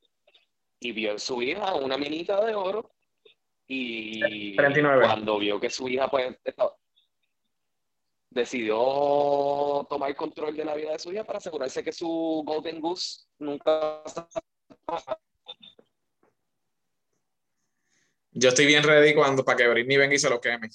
Y 0.80 0.92
vio 0.92 1.12
en 1.12 1.20
su 1.20 1.42
hija 1.42 1.76
una 1.76 1.98
minita 1.98 2.44
de 2.46 2.56
oro 2.56 2.92
y 3.66 4.56
cuando 4.56 5.40
vio 5.40 5.60
que 5.60 5.70
su 5.70 5.88
hija 5.88 6.10
pues 6.10 6.36
decidió 8.30 9.86
tomar 9.90 10.14
control 10.16 10.56
de 10.56 10.66
la 10.66 10.76
vida 10.76 10.92
de 10.92 11.00
su 11.00 11.12
hija 11.14 11.24
para 11.24 11.38
asegurarse 11.38 11.84
que 11.84 11.92
su 11.92 12.44
Golden 12.46 12.82
Goose 12.82 13.26
nunca 13.40 14.04
yo 18.36 18.50
estoy 18.50 18.66
bien 18.66 18.84
ready 18.84 19.14
cuando 19.14 19.46
para 19.46 19.58
que 19.58 19.68
Britney 19.68 19.98
venga 19.98 20.16
y 20.16 20.20
se 20.20 20.30
lo 20.30 20.42
queme. 20.42 20.68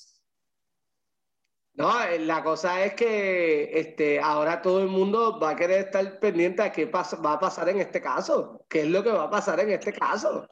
No, 1.79 1.93
la 2.19 2.43
cosa 2.43 2.85
es 2.85 2.95
que 2.95 3.71
este, 3.73 4.19
ahora 4.19 4.61
todo 4.61 4.83
el 4.83 4.88
mundo 4.88 5.38
va 5.38 5.51
a 5.51 5.57
querer 5.57 5.87
estar 5.87 6.19
pendiente 6.19 6.61
a 6.61 6.73
qué 6.73 6.88
pasa, 6.88 7.19
va 7.19 7.35
a 7.35 7.38
pasar 7.38 7.69
en 7.69 7.79
este 7.79 8.01
caso. 8.01 8.67
¿Qué 8.69 8.81
es 8.81 8.88
lo 8.88 9.01
que 9.01 9.12
va 9.12 9.23
a 9.23 9.31
pasar 9.31 9.61
en 9.61 9.71
este 9.71 9.93
caso? 9.93 10.49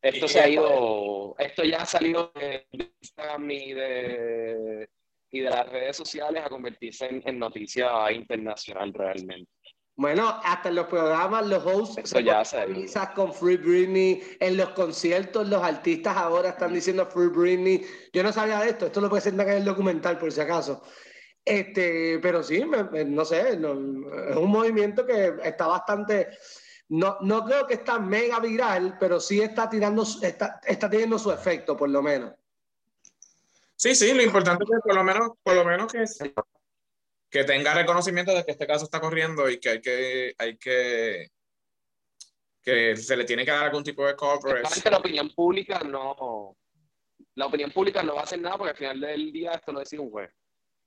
Esto 0.00 0.28
se 0.28 0.38
ha 0.38 0.48
ido, 0.48 1.34
esto 1.36 1.64
ya 1.64 1.78
ha 1.78 1.84
salido 1.84 2.30
de 2.36 2.68
Instagram 2.70 3.50
y 3.50 3.72
de, 3.72 4.88
y 5.32 5.40
de 5.40 5.50
las 5.50 5.68
redes 5.68 5.96
sociales 5.96 6.44
a 6.46 6.48
convertirse 6.48 7.06
en, 7.06 7.22
en 7.26 7.40
noticia 7.40 8.12
internacional 8.12 8.94
realmente. 8.94 9.50
Bueno, 10.00 10.40
hasta 10.44 10.70
en 10.70 10.76
los 10.76 10.86
programas, 10.86 11.46
los 11.46 11.62
hosts 11.62 12.08
se 12.08 12.24
con 13.14 13.34
Free 13.34 13.58
Britney, 13.58 14.22
en 14.40 14.56
los 14.56 14.70
conciertos, 14.70 15.46
los 15.46 15.62
artistas 15.62 16.16
ahora 16.16 16.48
están 16.48 16.72
diciendo 16.72 17.04
Free 17.04 17.26
Britney. 17.26 17.84
Yo 18.10 18.22
no 18.22 18.32
sabía 18.32 18.60
de 18.60 18.70
esto, 18.70 18.86
esto 18.86 19.02
lo 19.02 19.10
presentan 19.10 19.50
en 19.50 19.58
el 19.58 19.64
documental, 19.66 20.18
por 20.18 20.32
si 20.32 20.40
acaso. 20.40 20.82
Este, 21.44 22.18
pero 22.22 22.42
sí, 22.42 22.64
no 23.08 23.24
sé, 23.26 23.50
es 23.50 23.56
un 23.58 24.50
movimiento 24.50 25.04
que 25.04 25.34
está 25.44 25.66
bastante. 25.66 26.30
No, 26.88 27.18
no 27.20 27.44
creo 27.44 27.66
que 27.66 27.74
está 27.74 27.98
mega 27.98 28.40
viral, 28.40 28.96
pero 28.98 29.20
sí 29.20 29.42
está 29.42 29.68
tirando, 29.68 30.06
está, 30.22 30.62
está 30.66 30.88
teniendo 30.88 31.18
su 31.18 31.30
efecto, 31.30 31.76
por 31.76 31.90
lo 31.90 32.00
menos. 32.00 32.32
Sí, 33.76 33.94
sí, 33.94 34.14
lo 34.14 34.22
importante 34.22 34.64
es 34.64 34.70
que 34.70 34.76
por 34.82 34.94
lo 34.94 35.04
menos, 35.04 35.32
por 35.42 35.56
lo 35.56 35.64
menos 35.66 35.92
que 35.92 36.06
que 37.30 37.44
tenga 37.44 37.74
reconocimiento 37.74 38.34
de 38.34 38.44
que 38.44 38.50
este 38.52 38.66
caso 38.66 38.84
está 38.84 39.00
corriendo 39.00 39.48
y 39.48 39.60
que 39.60 39.68
hay 39.70 39.80
que, 39.80 40.34
hay 40.36 40.56
que, 40.56 41.28
que 42.62 42.96
se 42.96 43.16
le 43.16 43.24
tiene 43.24 43.44
que 43.44 43.50
dar 43.52 43.64
algún 43.64 43.84
tipo 43.84 44.06
de 44.06 44.16
coverage. 44.16 44.90
La 44.90 44.98
opinión 44.98 45.30
pública 45.30 45.80
no, 45.80 46.56
la 47.34 47.46
opinión 47.46 47.70
pública 47.70 48.02
no 48.02 48.14
va 48.14 48.22
a 48.22 48.24
hacer 48.24 48.40
nada 48.40 48.58
porque 48.58 48.70
al 48.70 48.76
final 48.76 49.00
del 49.00 49.32
día 49.32 49.52
esto 49.52 49.72
lo 49.72 49.80
decide 49.80 50.00
un 50.00 50.10
juez. 50.10 50.30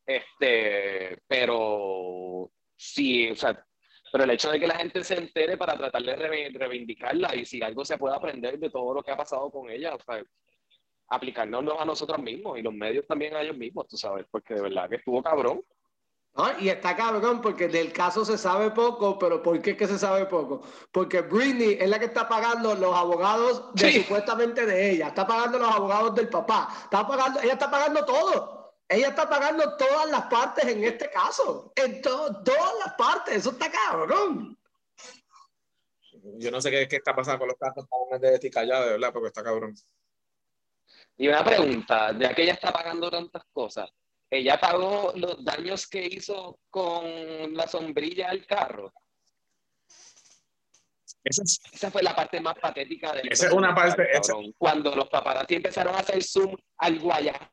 Este, 0.05 1.17
pero 1.27 2.51
sí, 2.75 3.31
o 3.31 3.35
sea, 3.35 3.65
pero 4.11 4.25
el 4.25 4.31
hecho 4.31 4.51
de 4.51 4.59
que 4.59 4.67
la 4.67 4.75
gente 4.75 5.03
se 5.03 5.15
entere 5.15 5.57
para 5.57 5.77
tratar 5.77 6.03
de 6.03 6.15
reivindicarla 6.15 7.35
y 7.35 7.45
si 7.45 7.61
algo 7.61 7.85
se 7.85 7.97
puede 7.97 8.15
aprender 8.15 8.59
de 8.59 8.69
todo 8.69 8.93
lo 8.93 9.01
que 9.01 9.11
ha 9.11 9.17
pasado 9.17 9.49
con 9.49 9.69
ella, 9.69 9.95
o 9.95 9.99
sea, 9.99 10.21
a 11.07 11.85
nosotros 11.85 12.19
mismos 12.19 12.57
y 12.57 12.61
los 12.61 12.73
medios 12.73 13.05
también 13.07 13.35
a 13.35 13.41
ellos 13.41 13.57
mismos, 13.57 13.87
tú 13.87 13.97
sabes, 13.97 14.25
porque 14.29 14.55
de 14.55 14.61
verdad 14.61 14.89
que 14.89 14.97
estuvo 14.97 15.21
cabrón. 15.21 15.63
Y 16.59 16.69
está 16.69 16.95
cabrón 16.95 17.41
porque 17.41 17.67
del 17.67 17.93
caso 17.93 18.25
se 18.25 18.39
sabe 18.39 18.71
poco, 18.71 19.19
pero 19.19 19.43
¿por 19.43 19.61
qué 19.61 19.71
es 19.71 19.77
que 19.77 19.85
se 19.85 19.99
sabe 19.99 20.25
poco? 20.25 20.63
Porque 20.91 21.21
Britney 21.21 21.77
es 21.79 21.87
la 21.87 21.99
que 21.99 22.05
está 22.05 22.27
pagando 22.27 22.73
los 22.73 22.95
abogados 22.95 23.71
de, 23.75 24.01
supuestamente 24.01 24.65
de 24.65 24.91
ella, 24.91 25.09
está 25.09 25.27
pagando 25.27 25.59
los 25.59 25.71
abogados 25.71 26.15
del 26.15 26.29
papá, 26.29 26.69
está 26.83 27.07
pagando, 27.07 27.39
ella 27.39 27.53
está 27.53 27.69
pagando 27.69 28.03
todo. 28.03 28.63
Ella 28.89 29.09
está 29.09 29.29
pagando 29.29 29.77
todas 29.77 30.09
las 30.09 30.25
partes 30.25 30.65
en 30.65 30.83
este 30.83 31.09
caso, 31.09 31.71
en 31.75 32.01
todas 32.01 32.73
las 32.83 32.93
partes, 32.95 33.37
eso 33.37 33.51
está 33.51 33.71
cabrón. 33.71 34.57
Yo 36.37 36.51
no 36.51 36.61
sé 36.61 36.69
qué, 36.69 36.87
qué 36.87 36.97
está 36.97 37.15
pasando 37.15 37.39
con 37.39 37.47
los 37.47 37.57
casos 37.57 37.85
de 38.19 38.35
ética 38.35 38.63
ya, 38.63 38.81
de 38.81 38.91
verdad, 38.91 39.13
porque 39.13 39.27
está 39.27 39.43
cabrón. 39.43 39.75
Y 41.17 41.27
una 41.27 41.43
pregunta, 41.43 42.11
ya 42.17 42.33
que 42.33 42.43
ella 42.43 42.53
está 42.53 42.71
pagando 42.71 43.09
tantas 43.09 43.43
cosas, 43.51 43.89
ella 44.33 44.59
pagó 44.59 45.13
los 45.15 45.43
daños 45.43 45.87
que 45.87 46.05
hizo 46.05 46.59
con 46.69 47.53
la 47.53 47.67
sombrilla 47.67 48.29
al 48.29 48.45
carro. 48.45 48.93
Esa, 51.23 51.89
fue 51.89 52.03
la 52.03 52.15
parte 52.15 52.41
más 52.41 52.55
patética 52.55 53.13
del 53.13 53.31
Esa 53.31 53.47
es 53.47 53.53
una 53.53 53.73
parte. 53.73 54.05
Cuando 54.57 54.93
los 54.95 55.07
paparazzi 55.07 55.55
empezaron 55.55 55.95
a 55.95 55.99
hacer 55.99 56.21
zoom 56.21 56.55
al 56.77 56.99
guayazo. 56.99 57.49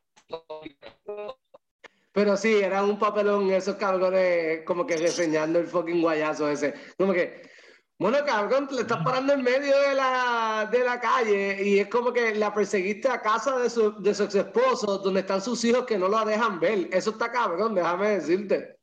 Pero 2.11 2.35
sí, 2.35 2.55
era 2.55 2.83
un 2.83 2.99
papelón 2.99 3.49
esos 3.51 3.75
cabrones 3.77 4.65
como 4.65 4.85
que 4.85 4.97
reseñando 4.97 5.59
el 5.59 5.67
fucking 5.67 6.01
guayazo 6.01 6.49
ese. 6.49 6.73
Como 6.97 7.13
que 7.13 7.49
bueno, 8.01 8.17
cabrón, 8.25 8.67
le 8.71 8.81
estás 8.81 9.03
parando 9.03 9.33
en 9.33 9.43
medio 9.43 9.79
de 9.79 9.93
la, 9.93 10.67
de 10.71 10.83
la 10.83 10.99
calle 10.99 11.63
y 11.63 11.77
es 11.77 11.87
como 11.87 12.11
que 12.11 12.33
la 12.33 12.51
perseguiste 12.51 13.07
a 13.07 13.21
casa 13.21 13.59
de 13.59 13.69
su, 13.69 14.01
de 14.01 14.15
su 14.15 14.23
ex 14.23 14.33
esposo, 14.33 14.97
donde 14.97 15.19
están 15.19 15.39
sus 15.39 15.63
hijos 15.65 15.85
que 15.85 15.99
no 15.99 16.07
la 16.07 16.25
dejan 16.25 16.59
ver. 16.59 16.89
Eso 16.91 17.11
está 17.11 17.31
cabrón, 17.31 17.75
déjame 17.75 18.09
decirte. 18.09 18.79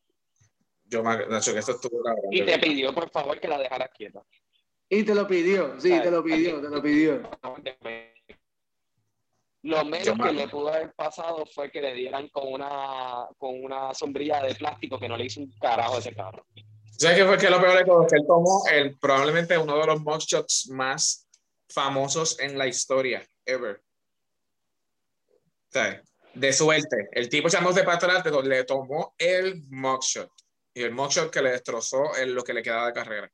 Yo, 0.85 1.03
Nacho, 1.03 1.53
que 1.53 1.59
esto 1.59 1.73
estuvo 1.73 2.01
cabrón. 2.01 2.27
Y 2.31 2.43
te 2.43 2.61
pidió, 2.61 2.95
por 2.95 3.11
favor, 3.11 3.41
que 3.41 3.49
la 3.49 3.59
dejaras 3.59 3.91
quieta. 3.93 4.23
Y 4.89 5.03
te 5.03 5.17
lo 5.17 5.27
pidió, 5.27 5.81
sí, 5.81 6.01
te 6.01 6.13
lo 6.13 6.23
pidió, 6.23 6.63
te 6.63 6.69
lo 6.69 6.81
pidió. 6.81 7.29
Lo 9.63 9.85
menos 9.85 10.17
que 10.17 10.33
le 10.33 10.47
pudo 10.47 10.69
haber 10.69 10.95
pasado 10.95 11.45
fue 11.45 11.73
que 11.73 11.83
le 11.83 11.93
dieran 11.93 12.29
con 12.29 12.53
una, 12.53 13.27
con 13.37 13.65
una 13.65 13.93
sombrilla 13.95 14.45
de 14.45 14.55
plástico 14.55 14.97
que 14.97 15.09
no 15.09 15.17
le 15.17 15.25
hizo 15.25 15.41
un 15.41 15.51
carajo 15.61 15.97
a 15.97 15.99
ese 15.99 16.15
carro. 16.15 16.47
¿Sabes 16.99 17.17
qué 17.17 17.25
fue 17.25 17.39
que 17.39 17.49
lo 17.49 17.61
peor 17.61 17.79
de 17.79 17.85
todo? 17.85 18.07
Que 18.09 18.17
él 18.17 18.25
tomó 18.27 18.65
el, 18.73 18.99
probablemente 18.99 19.57
uno 19.57 19.79
de 19.79 19.87
los 19.87 20.01
mugshots 20.01 20.69
más 20.71 21.29
famosos 21.71 22.41
en 22.41 22.59
la 22.59 22.67
historia, 22.67 23.25
ever. 23.47 23.81
De 26.35 26.53
suerte. 26.53 27.09
El 27.13 27.29
tipo 27.29 27.47
echándose 27.47 27.85
para 27.85 27.99
atrás 27.99 28.25
le 28.45 28.65
tomó 28.65 29.15
el 29.17 29.63
mugshot. 29.69 30.31
Y 30.75 30.83
el 30.83 30.93
mugshot 30.93 31.31
que 31.31 31.41
le 31.41 31.53
destrozó 31.53 32.17
en 32.17 32.35
lo 32.35 32.43
que 32.43 32.53
le 32.53 32.65
quedaba 32.65 32.87
de 32.89 32.93
carrera. 32.93 33.33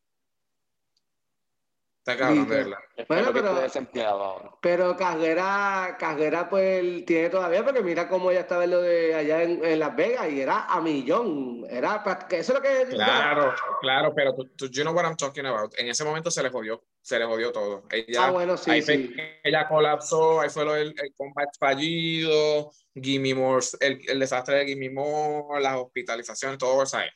Está 2.06 2.18
cabrón, 2.18 2.46
de 2.46 2.56
verdad. 2.56 2.78
Bueno, 3.08 3.30
pero, 3.32 3.54
desempleado 3.54 4.58
pero 4.60 4.94
Casguera, 4.94 6.46
pues 6.50 7.06
tiene 7.06 7.30
todavía, 7.30 7.64
porque 7.64 7.80
mira 7.80 8.10
cómo 8.10 8.30
ella 8.30 8.40
estaba 8.40 8.64
en 8.64 8.72
lo 8.72 8.82
de 8.82 9.14
allá 9.14 9.42
en, 9.42 9.78
Las 9.78 9.96
Vegas 9.96 10.30
y 10.30 10.42
era 10.42 10.66
a 10.66 10.82
millón. 10.82 11.64
Era, 11.70 12.04
eso 12.28 12.52
es 12.52 12.58
lo 12.58 12.60
que. 12.60 12.94
Claro, 12.94 13.54
claro, 13.80 14.12
pero 14.14 14.34
tú, 14.34 14.68
you 14.68 14.82
know 14.82 14.92
what 14.92 15.04
I'm 15.06 15.16
talking 15.16 15.46
about. 15.46 15.72
En 15.78 15.88
ese 15.88 16.04
momento 16.04 16.30
se 16.30 16.42
le 16.42 16.50
jodió, 16.50 16.84
se 17.00 17.18
le 17.18 17.24
jodió 17.24 17.50
todo. 17.52 17.84
Ella, 17.90 18.26
ah, 18.26 18.30
bueno, 18.32 18.58
sí, 18.58 18.82
sí. 18.82 19.16
ella 19.42 19.66
colapsó, 19.66 20.42
ahí 20.42 20.50
fue 20.50 20.66
lo 20.66 20.74
del 20.74 20.94
el 21.02 21.14
combat 21.16 21.48
fallido, 21.58 22.70
Gimme 22.94 23.34
More, 23.34 23.64
el, 23.80 24.02
el, 24.06 24.20
desastre 24.20 24.56
de 24.56 24.66
Gimme 24.66 24.90
More, 24.90 25.62
las 25.62 25.76
hospitalizaciones, 25.76 26.58
todo 26.58 26.82
eso 26.82 26.98
ahí. 26.98 27.08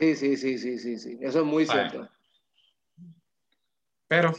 Sí, 0.00 0.16
sí, 0.16 0.36
sí, 0.36 0.58
sí, 0.58 0.76
sí, 0.76 0.98
sí. 0.98 1.18
Eso 1.20 1.38
es 1.38 1.44
muy 1.44 1.66
cierto. 1.66 2.08
Pero. 4.08 4.32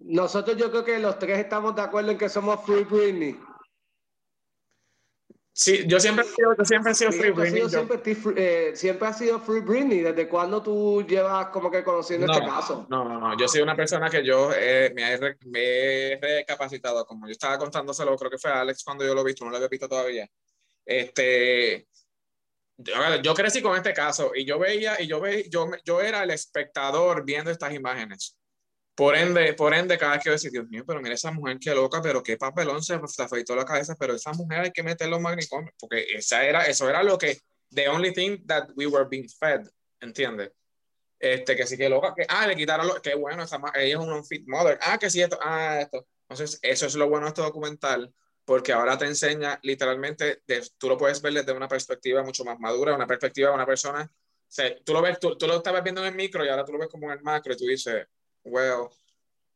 Nosotros 0.00 0.56
yo 0.56 0.70
creo 0.70 0.84
que 0.84 0.98
los 0.98 1.18
tres 1.18 1.38
estamos 1.38 1.74
de 1.74 1.82
acuerdo 1.82 2.10
en 2.10 2.18
que 2.18 2.28
somos 2.28 2.64
Free 2.64 2.84
Britney. 2.84 3.38
Sí, 5.52 5.84
yo 5.88 5.98
siempre, 5.98 6.24
he 6.24 6.28
sido- 6.28 6.54
yo 6.56 6.64
siempre 6.64 6.92
he 6.92 6.94
sido 6.94 7.10
Free 7.10 7.30
Britney. 7.32 7.62
yo- 7.62 7.68
siempre, 7.68 8.00
eh, 8.36 8.76
siempre 8.76 9.12
sido 9.12 9.40
Free 9.40 9.60
Britney. 9.60 10.00
¿Desde 10.02 10.28
cuándo 10.28 10.62
tú 10.62 11.04
llevas 11.04 11.48
como 11.48 11.68
que 11.68 11.82
conociendo 11.82 12.28
No, 12.28 12.32
este 12.32 12.46
caso? 12.46 12.86
no, 12.88 13.04
no, 13.04 13.18
no, 13.18 13.36
yo 13.36 13.48
soy 13.48 13.62
una 13.62 13.74
persona 13.74 14.08
que 14.08 14.24
yo 14.24 14.52
eh, 14.54 14.92
me, 14.94 15.12
he 15.12 15.18
me 15.46 16.12
he 16.12 16.20
recapacitado, 16.20 17.04
como 17.04 17.26
yo 17.26 17.32
estaba 17.32 17.58
contándoselo, 17.58 18.14
creo 18.16 18.30
que 18.30 18.38
fue 18.38 18.52
a 18.52 18.60
Alex 18.60 18.84
cuando 18.84 19.04
yo 19.04 19.14
lo 19.16 19.24
vi, 19.24 19.34
tú 19.34 19.44
no 19.44 19.50
lo 19.50 19.56
había 19.56 19.68
visto 19.68 19.88
todavía. 19.88 20.28
Este, 20.86 21.87
yo, 22.78 23.34
crecí 23.34 23.60
con 23.60 23.76
este 23.76 23.92
caso 23.92 24.32
y 24.34 24.44
yo 24.44 24.58
veía, 24.58 25.00
y 25.00 25.06
yo 25.06 25.20
veía, 25.20 25.44
yo, 25.50 25.70
yo 25.84 26.00
era 26.00 26.22
el 26.22 26.30
espectador 26.30 27.24
viendo 27.24 27.50
estas 27.50 27.74
imágenes. 27.74 28.36
Por 28.94 29.16
ende, 29.16 29.54
por 29.54 29.74
ende, 29.74 29.96
cada 29.96 30.12
vez 30.12 30.22
que 30.22 30.28
yo 30.28 30.32
decía, 30.32 30.50
Dios 30.50 30.68
mío, 30.68 30.84
pero 30.86 31.00
mira 31.00 31.14
esa 31.14 31.30
mujer 31.30 31.58
qué 31.60 31.72
loca, 31.72 32.02
pero 32.02 32.22
qué 32.22 32.36
papelón 32.36 32.82
se, 32.82 32.98
afeitó 33.18 33.54
la 33.54 33.64
cabeza, 33.64 33.94
pero 33.98 34.14
esa 34.14 34.32
mujer 34.32 34.60
hay 34.60 34.72
que 34.72 34.82
meterlo 34.82 35.16
en 35.16 35.22
magnicomio, 35.22 35.72
porque 35.78 36.04
esa 36.14 36.44
era, 36.44 36.64
eso 36.64 36.88
era 36.88 37.02
lo 37.04 37.16
que, 37.16 37.38
the 37.70 37.88
only 37.88 38.12
thing 38.12 38.44
that 38.46 38.68
we 38.76 38.86
were 38.86 39.06
being 39.08 39.28
fed, 39.28 39.68
¿entiendes? 40.00 40.50
Este, 41.18 41.54
que 41.54 41.66
sí 41.66 41.76
que 41.76 41.88
loca, 41.88 42.12
que, 42.16 42.26
ah, 42.28 42.46
le 42.46 42.56
quitaron 42.56 42.88
lo, 42.88 43.00
qué 43.00 43.14
bueno, 43.14 43.44
esa, 43.44 43.60
ella 43.74 43.98
es 43.98 44.04
un 44.04 44.12
unfit 44.12 44.44
mother, 44.48 44.78
ah, 44.82 44.98
que 44.98 45.10
sí, 45.10 45.22
esto, 45.22 45.38
ah, 45.42 45.80
esto. 45.80 46.06
Entonces, 46.28 46.58
eso 46.62 46.86
es 46.86 46.94
lo 46.94 47.08
bueno 47.08 47.26
de 47.26 47.30
este 47.30 47.42
documental, 47.42 48.12
porque 48.48 48.72
ahora 48.72 48.96
te 48.96 49.04
enseña 49.04 49.60
literalmente, 49.62 50.40
de- 50.46 50.66
tú 50.78 50.88
lo 50.88 50.96
puedes 50.96 51.20
ver 51.20 51.34
desde 51.34 51.52
una 51.52 51.68
perspectiva 51.68 52.22
mucho 52.22 52.46
más 52.46 52.58
madura, 52.58 52.94
una 52.94 53.06
perspectiva 53.06 53.50
de 53.50 53.54
una 53.54 53.66
persona, 53.66 54.10
o 54.10 54.50
sea, 54.50 54.74
tú 54.82 54.94
lo 54.94 55.02
ves, 55.02 55.20
tú, 55.20 55.36
tú 55.36 55.46
lo 55.46 55.56
estabas 55.58 55.82
viendo 55.82 56.00
en 56.00 56.06
el 56.06 56.14
micro 56.14 56.42
y 56.42 56.48
ahora 56.48 56.64
tú 56.64 56.72
lo 56.72 56.78
ves 56.78 56.88
como 56.88 57.12
en 57.12 57.18
el 57.18 57.22
macro 57.22 57.52
y 57.52 57.56
tú 57.58 57.66
dices, 57.66 58.06
well, 58.44 58.88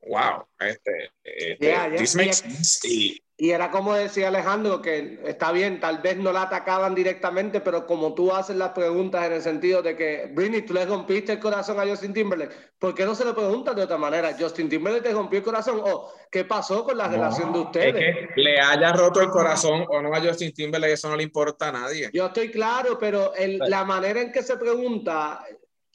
wow, 0.03 0.47
este, 0.59 1.11
este, 1.24 1.57
Yeah, 1.59 1.88
yeah, 1.88 1.97
this 1.97 2.14
makes 2.14 2.43
yeah. 2.43 2.51
sense. 2.55 2.86
Y, 2.86 3.21
Y 3.37 3.51
era 3.51 3.70
como 3.70 3.95
decía 3.95 4.28
Alejandro, 4.28 4.83
que 4.83 5.18
está 5.24 5.53
bien, 5.53 5.80
tal 5.80 5.99
vez 5.99 6.16
no 6.18 6.33
la 6.33 6.43
atacaban 6.43 6.95
directamente, 6.95 7.61
pero 7.61 7.87
como 7.87 8.14
tú 8.14 8.33
haces 8.33 8.55
las 8.57 8.70
preguntas 8.70 9.24
en 9.26 9.33
el 9.33 9.43
sentido 9.43 9.83
de 9.83 9.97
que, 9.97 10.30
Britney, 10.33 10.62
tú 10.62 10.74
le 10.74 10.85
rompiste 10.85 11.33
el 11.33 11.39
corazón 11.41 11.80
a 11.80 11.87
Justin 11.87 12.12
Timberlake, 12.12 12.55
¿por 12.78 12.95
qué 12.95 13.05
no 13.05 13.14
se 13.14 13.24
lo 13.24 13.35
preguntas 13.35 13.74
de 13.74 13.83
otra 13.83 13.97
manera? 13.97 14.37
¿Justin 14.39 14.68
Timberlake 14.68 15.09
te 15.09 15.12
rompió 15.12 15.39
el 15.39 15.45
corazón? 15.45 15.80
¿O 15.83 16.12
qué 16.30 16.45
pasó 16.45 16.85
con 16.85 16.97
la 16.99 17.09
relación 17.09 17.53
de 17.53 17.59
es 17.61 17.64
ustedes? 17.64 17.95
que 18.35 18.41
le 18.41 18.61
haya 18.61 18.93
roto 18.93 19.20
el 19.22 19.30
corazón 19.30 19.87
o 19.89 20.03
no 20.03 20.14
a 20.14 20.20
Justin 20.20 20.53
Timberlake, 20.53 20.93
eso 20.93 21.09
no 21.09 21.16
le 21.16 21.22
importa 21.22 21.70
a 21.70 21.72
nadie. 21.72 22.11
Yo 22.12 22.26
estoy 22.26 22.51
claro, 22.51 22.99
pero 22.99 23.35
el- 23.35 23.59
la 23.59 23.85
manera 23.85 24.20
en 24.20 24.30
que 24.30 24.43
se 24.43 24.57
pregunta 24.59 25.43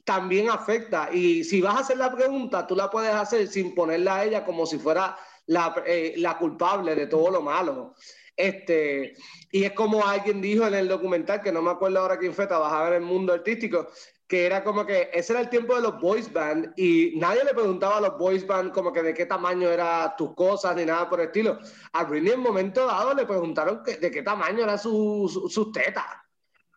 también 0.04 0.50
afecta. 0.50 1.10
Y 1.12 1.44
si 1.44 1.60
vas 1.60 1.76
a 1.76 1.80
hacer 1.80 1.98
la 1.98 2.10
pregunta, 2.10 2.66
tú 2.66 2.74
la 2.74 2.90
puedes 2.90 3.12
hacer 3.14 3.46
sin 3.46 3.74
ponerla 3.74 4.16
a 4.16 4.24
ella 4.24 4.44
como 4.44 4.66
si 4.66 4.78
fuera 4.78 5.16
la, 5.48 5.82
eh, 5.86 6.14
la 6.16 6.38
culpable 6.38 6.94
de 6.94 7.06
todo 7.06 7.30
lo 7.30 7.42
malo. 7.42 7.94
Este, 8.36 9.14
y 9.50 9.64
es 9.64 9.72
como 9.72 10.06
alguien 10.06 10.40
dijo 10.40 10.66
en 10.66 10.74
el 10.74 10.86
documental, 10.88 11.42
que 11.42 11.50
no 11.50 11.60
me 11.60 11.72
acuerdo 11.72 11.98
ahora 11.98 12.18
quién 12.18 12.32
fue, 12.32 12.46
trabajaba 12.46 12.88
en 12.88 12.94
el 12.94 13.00
mundo 13.00 13.32
artístico, 13.32 13.88
que 14.28 14.46
era 14.46 14.62
como 14.62 14.84
que 14.86 15.10
ese 15.12 15.32
era 15.32 15.40
el 15.40 15.48
tiempo 15.48 15.74
de 15.74 15.80
los 15.80 15.98
boys 16.00 16.30
band 16.32 16.74
y 16.76 17.14
nadie 17.16 17.42
le 17.44 17.54
preguntaba 17.54 17.96
a 17.96 18.00
los 18.02 18.18
boys 18.18 18.46
band 18.46 18.72
como 18.72 18.92
que 18.92 19.02
de 19.02 19.14
qué 19.14 19.24
tamaño 19.26 19.70
eran 19.70 20.14
tus 20.16 20.34
cosas 20.34 20.76
ni 20.76 20.84
nada 20.84 21.08
por 21.08 21.18
el 21.20 21.26
estilo. 21.26 21.58
A 21.94 22.04
Britney 22.04 22.32
en 22.32 22.38
un 22.38 22.44
momento 22.44 22.86
dado 22.86 23.14
le 23.14 23.24
preguntaron 23.24 23.82
que- 23.82 23.96
de 23.96 24.10
qué 24.10 24.22
tamaño 24.22 24.62
eran 24.62 24.78
sus 24.78 25.52
su, 25.52 25.72
tetas. 25.72 26.04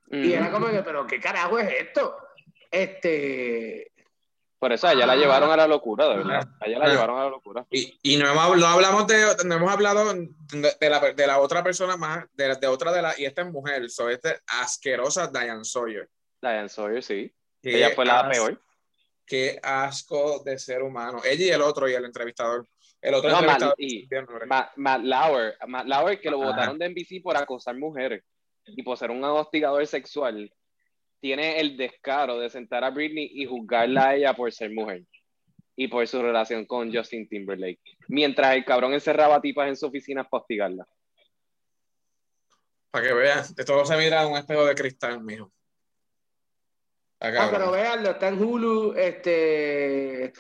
Y 0.10 0.34
era 0.34 0.50
como 0.52 0.68
que, 0.68 0.82
pero 0.82 1.06
¿qué 1.06 1.20
carajo 1.20 1.60
es 1.60 1.70
esto? 1.80 2.18
Este, 2.70 3.91
Por 4.62 4.72
eso 4.72 4.88
allá 4.88 5.08
la 5.08 5.16
llevaron 5.16 5.50
a 5.52 5.58
la 5.58 5.66
locura, 5.66 6.08
de 6.08 6.18
verdad. 6.18 6.48
Allá 6.60 6.78
la 6.78 6.86
Ah. 6.86 6.90
llevaron 6.90 7.18
a 7.20 7.24
la 7.24 7.30
locura. 7.32 7.66
Y, 7.72 7.98
y 8.04 8.18
no, 8.18 8.30
hemos, 8.30 8.58
no 8.58 8.68
hablamos 8.68 9.08
de, 9.08 9.26
no 9.44 9.56
hemos 9.56 9.72
hablado 9.72 10.14
de, 10.14 10.90
la, 10.90 11.00
de 11.14 11.28
la 11.28 11.40
otra 11.40 11.64
persona 11.64 11.98
más, 11.98 12.26
de, 12.34 12.56
de 12.56 12.68
otra 12.68 12.92
de 12.94 13.02
la, 13.02 13.20
y 13.20 13.26
esta 13.26 13.42
es 13.42 13.52
mujer, 13.52 13.90
so, 13.90 14.08
esta 14.08 14.40
asquerosa 14.62 15.28
Diane 15.34 15.64
Sawyer. 15.64 16.08
Diane 16.40 16.70
Sawyer, 16.70 17.02
sí. 17.02 17.34
Qué 17.60 17.78
Ella 17.78 17.90
fue 17.96 18.06
la 18.06 18.30
peor. 18.30 18.62
Qué 19.26 19.60
asco 19.64 20.44
de 20.46 20.60
ser 20.60 20.84
humano. 20.84 21.22
Ella 21.26 21.46
y 21.46 21.50
el 21.50 21.62
otro, 21.64 21.90
y 21.90 21.94
el 21.96 22.06
entrevistador. 22.06 22.68
El 23.02 23.16
otro 23.16 23.32
No, 23.32 23.38
entrevistador. 23.40 23.76
Matt, 23.80 23.80
y-. 23.80 24.08
Matt, 24.48 24.72
Matt 24.76 25.02
Lauer, 25.04 25.58
Matt 25.68 25.88
Lauer 25.88 26.22
que 26.22 26.30
lo 26.30 26.40
Ajá. 26.44 26.52
votaron 26.52 26.78
de 26.78 26.86
NBC 26.90 27.24
por 27.24 27.36
acosar 27.36 27.76
mujeres 27.78 28.24
y 28.68 28.84
por 28.84 28.96
ser 28.96 29.10
un 29.10 29.24
hostigador 29.24 29.88
sexual, 29.88 30.54
tiene 31.22 31.60
el 31.60 31.78
descaro 31.78 32.40
de 32.40 32.50
sentar 32.50 32.84
a 32.84 32.90
Britney 32.90 33.30
y 33.34 33.46
juzgarla 33.46 34.10
a 34.10 34.16
ella 34.16 34.34
por 34.34 34.52
ser 34.52 34.72
mujer 34.72 35.04
y 35.76 35.88
por 35.88 36.06
su 36.08 36.22
relación 36.22 36.66
con 36.66 36.94
Justin 36.94 37.30
Timberlake, 37.30 37.80
mientras 38.08 38.56
el 38.56 38.66
cabrón 38.66 38.94
encerraba 38.94 39.40
tipas 39.40 39.70
en 39.70 39.78
su 39.78 39.86
oficina 39.86 40.28
para 40.28 40.42
hostigarla. 40.42 40.88
Para 42.90 43.08
que 43.08 43.14
vean, 43.14 43.46
de 43.56 43.64
todo 43.64 43.86
se 43.86 43.96
mira 43.96 44.28
un 44.28 44.38
espejo 44.38 44.66
de 44.66 44.76
cristal, 44.76 45.24
mijo. 45.24 45.52
Ah, 47.22 47.50
pero 47.52 47.72
véanlo, 47.72 48.12
está 48.12 48.30
en 48.30 48.44
Hulu, 48.44 48.94
este, 48.98 50.34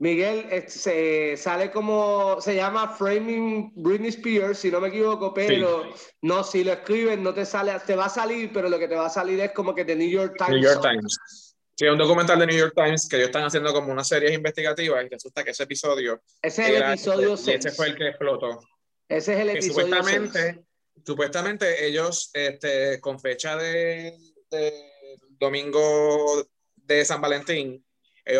Miguel 0.00 0.64
se 0.66 1.36
sale 1.36 1.70
como, 1.70 2.40
se 2.40 2.54
llama 2.54 2.88
Framing 2.96 3.70
Britney 3.76 4.08
Spears, 4.08 4.58
si 4.58 4.70
no 4.70 4.80
me 4.80 4.88
equivoco, 4.88 5.34
pero 5.34 5.92
no, 6.22 6.42
si 6.42 6.64
lo 6.64 6.72
escriben 6.72 7.22
no 7.22 7.34
te 7.34 7.44
sale, 7.44 7.72
te 7.86 7.94
va 7.94 8.06
a 8.06 8.08
salir, 8.08 8.50
pero 8.50 8.70
lo 8.70 8.78
que 8.78 8.88
te 8.88 8.94
va 8.94 9.06
a 9.06 9.10
salir 9.10 9.38
es 9.40 9.52
como 9.52 9.74
que 9.74 9.84
de 9.84 9.94
New 9.96 10.08
York 10.08 10.36
Times. 10.38 10.52
New 10.52 10.62
York 10.62 10.80
Times. 10.80 11.54
Sí, 11.76 11.84
un 11.86 11.98
documental 11.98 12.38
de 12.38 12.46
New 12.46 12.56
York 12.56 12.72
Times 12.74 13.06
que 13.08 13.16
ellos 13.16 13.28
están 13.28 13.44
haciendo 13.44 13.74
como 13.74 13.92
una 13.92 14.02
serie 14.02 14.32
investigativa 14.32 15.02
y 15.02 15.08
resulta 15.10 15.44
que 15.44 15.50
ese 15.50 15.64
episodio 15.64 16.22
Ese 16.40 16.62
es 16.62 16.68
el 16.70 16.74
era- 16.76 16.92
episodio 16.94 17.34
y 17.34 17.36
6. 17.36 17.58
ese 17.58 17.70
fue 17.72 17.86
el 17.88 17.96
que 17.96 18.08
explotó. 18.08 18.58
Ese 19.06 19.34
es 19.34 19.40
el 19.40 19.46
que 19.48 19.58
episodio 19.58 19.86
6. 19.86 19.96
supuestamente, 19.96 20.64
supuestamente 21.04 21.86
ellos, 21.86 22.30
este, 22.32 22.98
con 23.00 23.20
fecha 23.20 23.54
de, 23.58 24.16
de 24.50 24.72
domingo 25.38 26.42
de 26.76 27.04
San 27.04 27.20
Valentín, 27.20 27.84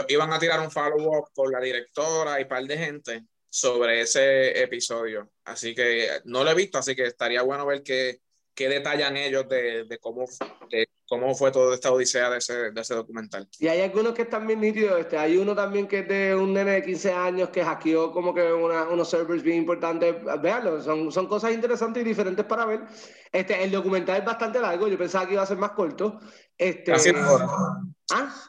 iban 0.08 0.32
a 0.32 0.38
tirar 0.38 0.60
un 0.60 0.70
follow-up 0.70 1.30
con 1.34 1.50
la 1.52 1.60
directora 1.60 2.38
y 2.40 2.42
un 2.44 2.48
par 2.48 2.64
de 2.64 2.78
gente 2.78 3.24
sobre 3.48 4.00
ese 4.02 4.62
episodio. 4.62 5.30
Así 5.44 5.74
que 5.74 6.08
no 6.24 6.44
lo 6.44 6.50
he 6.50 6.54
visto, 6.54 6.78
así 6.78 6.94
que 6.94 7.04
estaría 7.06 7.42
bueno 7.42 7.66
ver 7.66 7.82
qué, 7.82 8.20
qué 8.54 8.68
detallan 8.68 9.16
ellos 9.16 9.48
de, 9.48 9.84
de 9.84 9.98
cómo, 9.98 10.24
de 10.70 10.88
cómo 11.08 11.34
fue 11.34 11.50
toda 11.50 11.74
esta 11.74 11.90
odisea 11.90 12.30
de 12.30 12.38
ese, 12.38 12.70
de 12.70 12.80
ese 12.80 12.94
documental. 12.94 13.48
Y 13.58 13.66
hay 13.66 13.80
algunos 13.80 14.12
que 14.14 14.22
están 14.22 14.46
bien 14.46 14.60
nítidos. 14.60 15.00
Este, 15.00 15.18
hay 15.18 15.36
uno 15.36 15.56
también 15.56 15.88
que 15.88 16.00
es 16.00 16.08
de 16.08 16.36
un 16.36 16.52
nene 16.52 16.72
de 16.74 16.82
15 16.84 17.12
años 17.12 17.48
que 17.48 17.64
hackeó 17.64 18.12
como 18.12 18.32
que 18.32 18.52
una- 18.52 18.88
unos 18.88 19.10
servers 19.10 19.42
bien 19.42 19.56
importantes. 19.58 20.14
Veanlo, 20.40 20.80
son, 20.80 21.10
son 21.10 21.26
cosas 21.26 21.52
interesantes 21.52 22.02
y 22.02 22.06
diferentes 22.06 22.44
para 22.44 22.64
ver. 22.66 22.80
Este, 23.32 23.64
el 23.64 23.72
documental 23.72 24.18
es 24.18 24.24
bastante 24.24 24.60
largo. 24.60 24.86
Yo 24.86 24.96
pensaba 24.96 25.26
que 25.26 25.32
iba 25.32 25.42
a 25.42 25.46
ser 25.46 25.56
más 25.58 25.72
corto. 25.72 26.20
Este, 26.56 26.92
Casi 26.92 27.10
dos 27.10 27.28
horas. 27.28 27.50
¿Ah? 28.12 28.46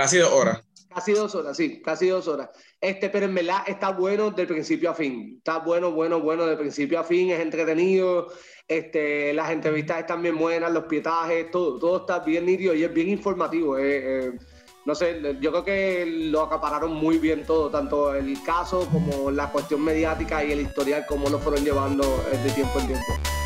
Casi 0.00 0.18
dos 0.18 0.32
horas. 0.32 0.62
Casi 0.92 1.12
dos 1.12 1.34
horas, 1.34 1.56
sí, 1.56 1.80
casi 1.82 2.08
dos 2.08 2.26
horas. 2.26 2.48
Este, 2.80 3.10
pero 3.10 3.26
en 3.26 3.34
verdad 3.34 3.62
está 3.66 3.90
bueno 3.90 4.30
del 4.30 4.46
principio 4.46 4.90
a 4.90 4.94
fin. 4.94 5.36
Está 5.38 5.58
bueno, 5.58 5.92
bueno, 5.92 6.20
bueno 6.20 6.46
de 6.46 6.56
principio 6.56 6.98
a 6.98 7.04
fin. 7.04 7.30
Es 7.30 7.40
entretenido. 7.40 8.28
Este, 8.66 9.32
las 9.34 9.50
entrevistas 9.50 10.00
están 10.00 10.22
bien 10.22 10.38
buenas, 10.38 10.72
los 10.72 10.84
pietajes, 10.84 11.50
todo, 11.50 11.78
todo 11.78 11.98
está 11.98 12.20
bien 12.20 12.46
nítido 12.46 12.74
y 12.74 12.82
es 12.82 12.92
bien 12.92 13.08
informativo. 13.08 13.78
eh, 13.78 14.26
eh, 14.26 14.32
no 14.86 14.94
sé, 14.94 15.20
yo 15.40 15.50
creo 15.50 15.64
que 15.64 16.06
lo 16.06 16.42
acapararon 16.42 16.94
muy 16.94 17.18
bien 17.18 17.44
todo, 17.44 17.70
tanto 17.70 18.14
el 18.14 18.42
caso 18.42 18.88
como 18.90 19.30
la 19.30 19.52
cuestión 19.52 19.82
mediática 19.82 20.42
y 20.42 20.52
el 20.52 20.62
historial, 20.62 21.04
cómo 21.06 21.28
lo 21.28 21.38
fueron 21.38 21.62
llevando 21.62 22.04
eh, 22.32 22.38
de 22.38 22.50
tiempo 22.50 22.80
en 22.80 22.86
tiempo. 22.86 23.39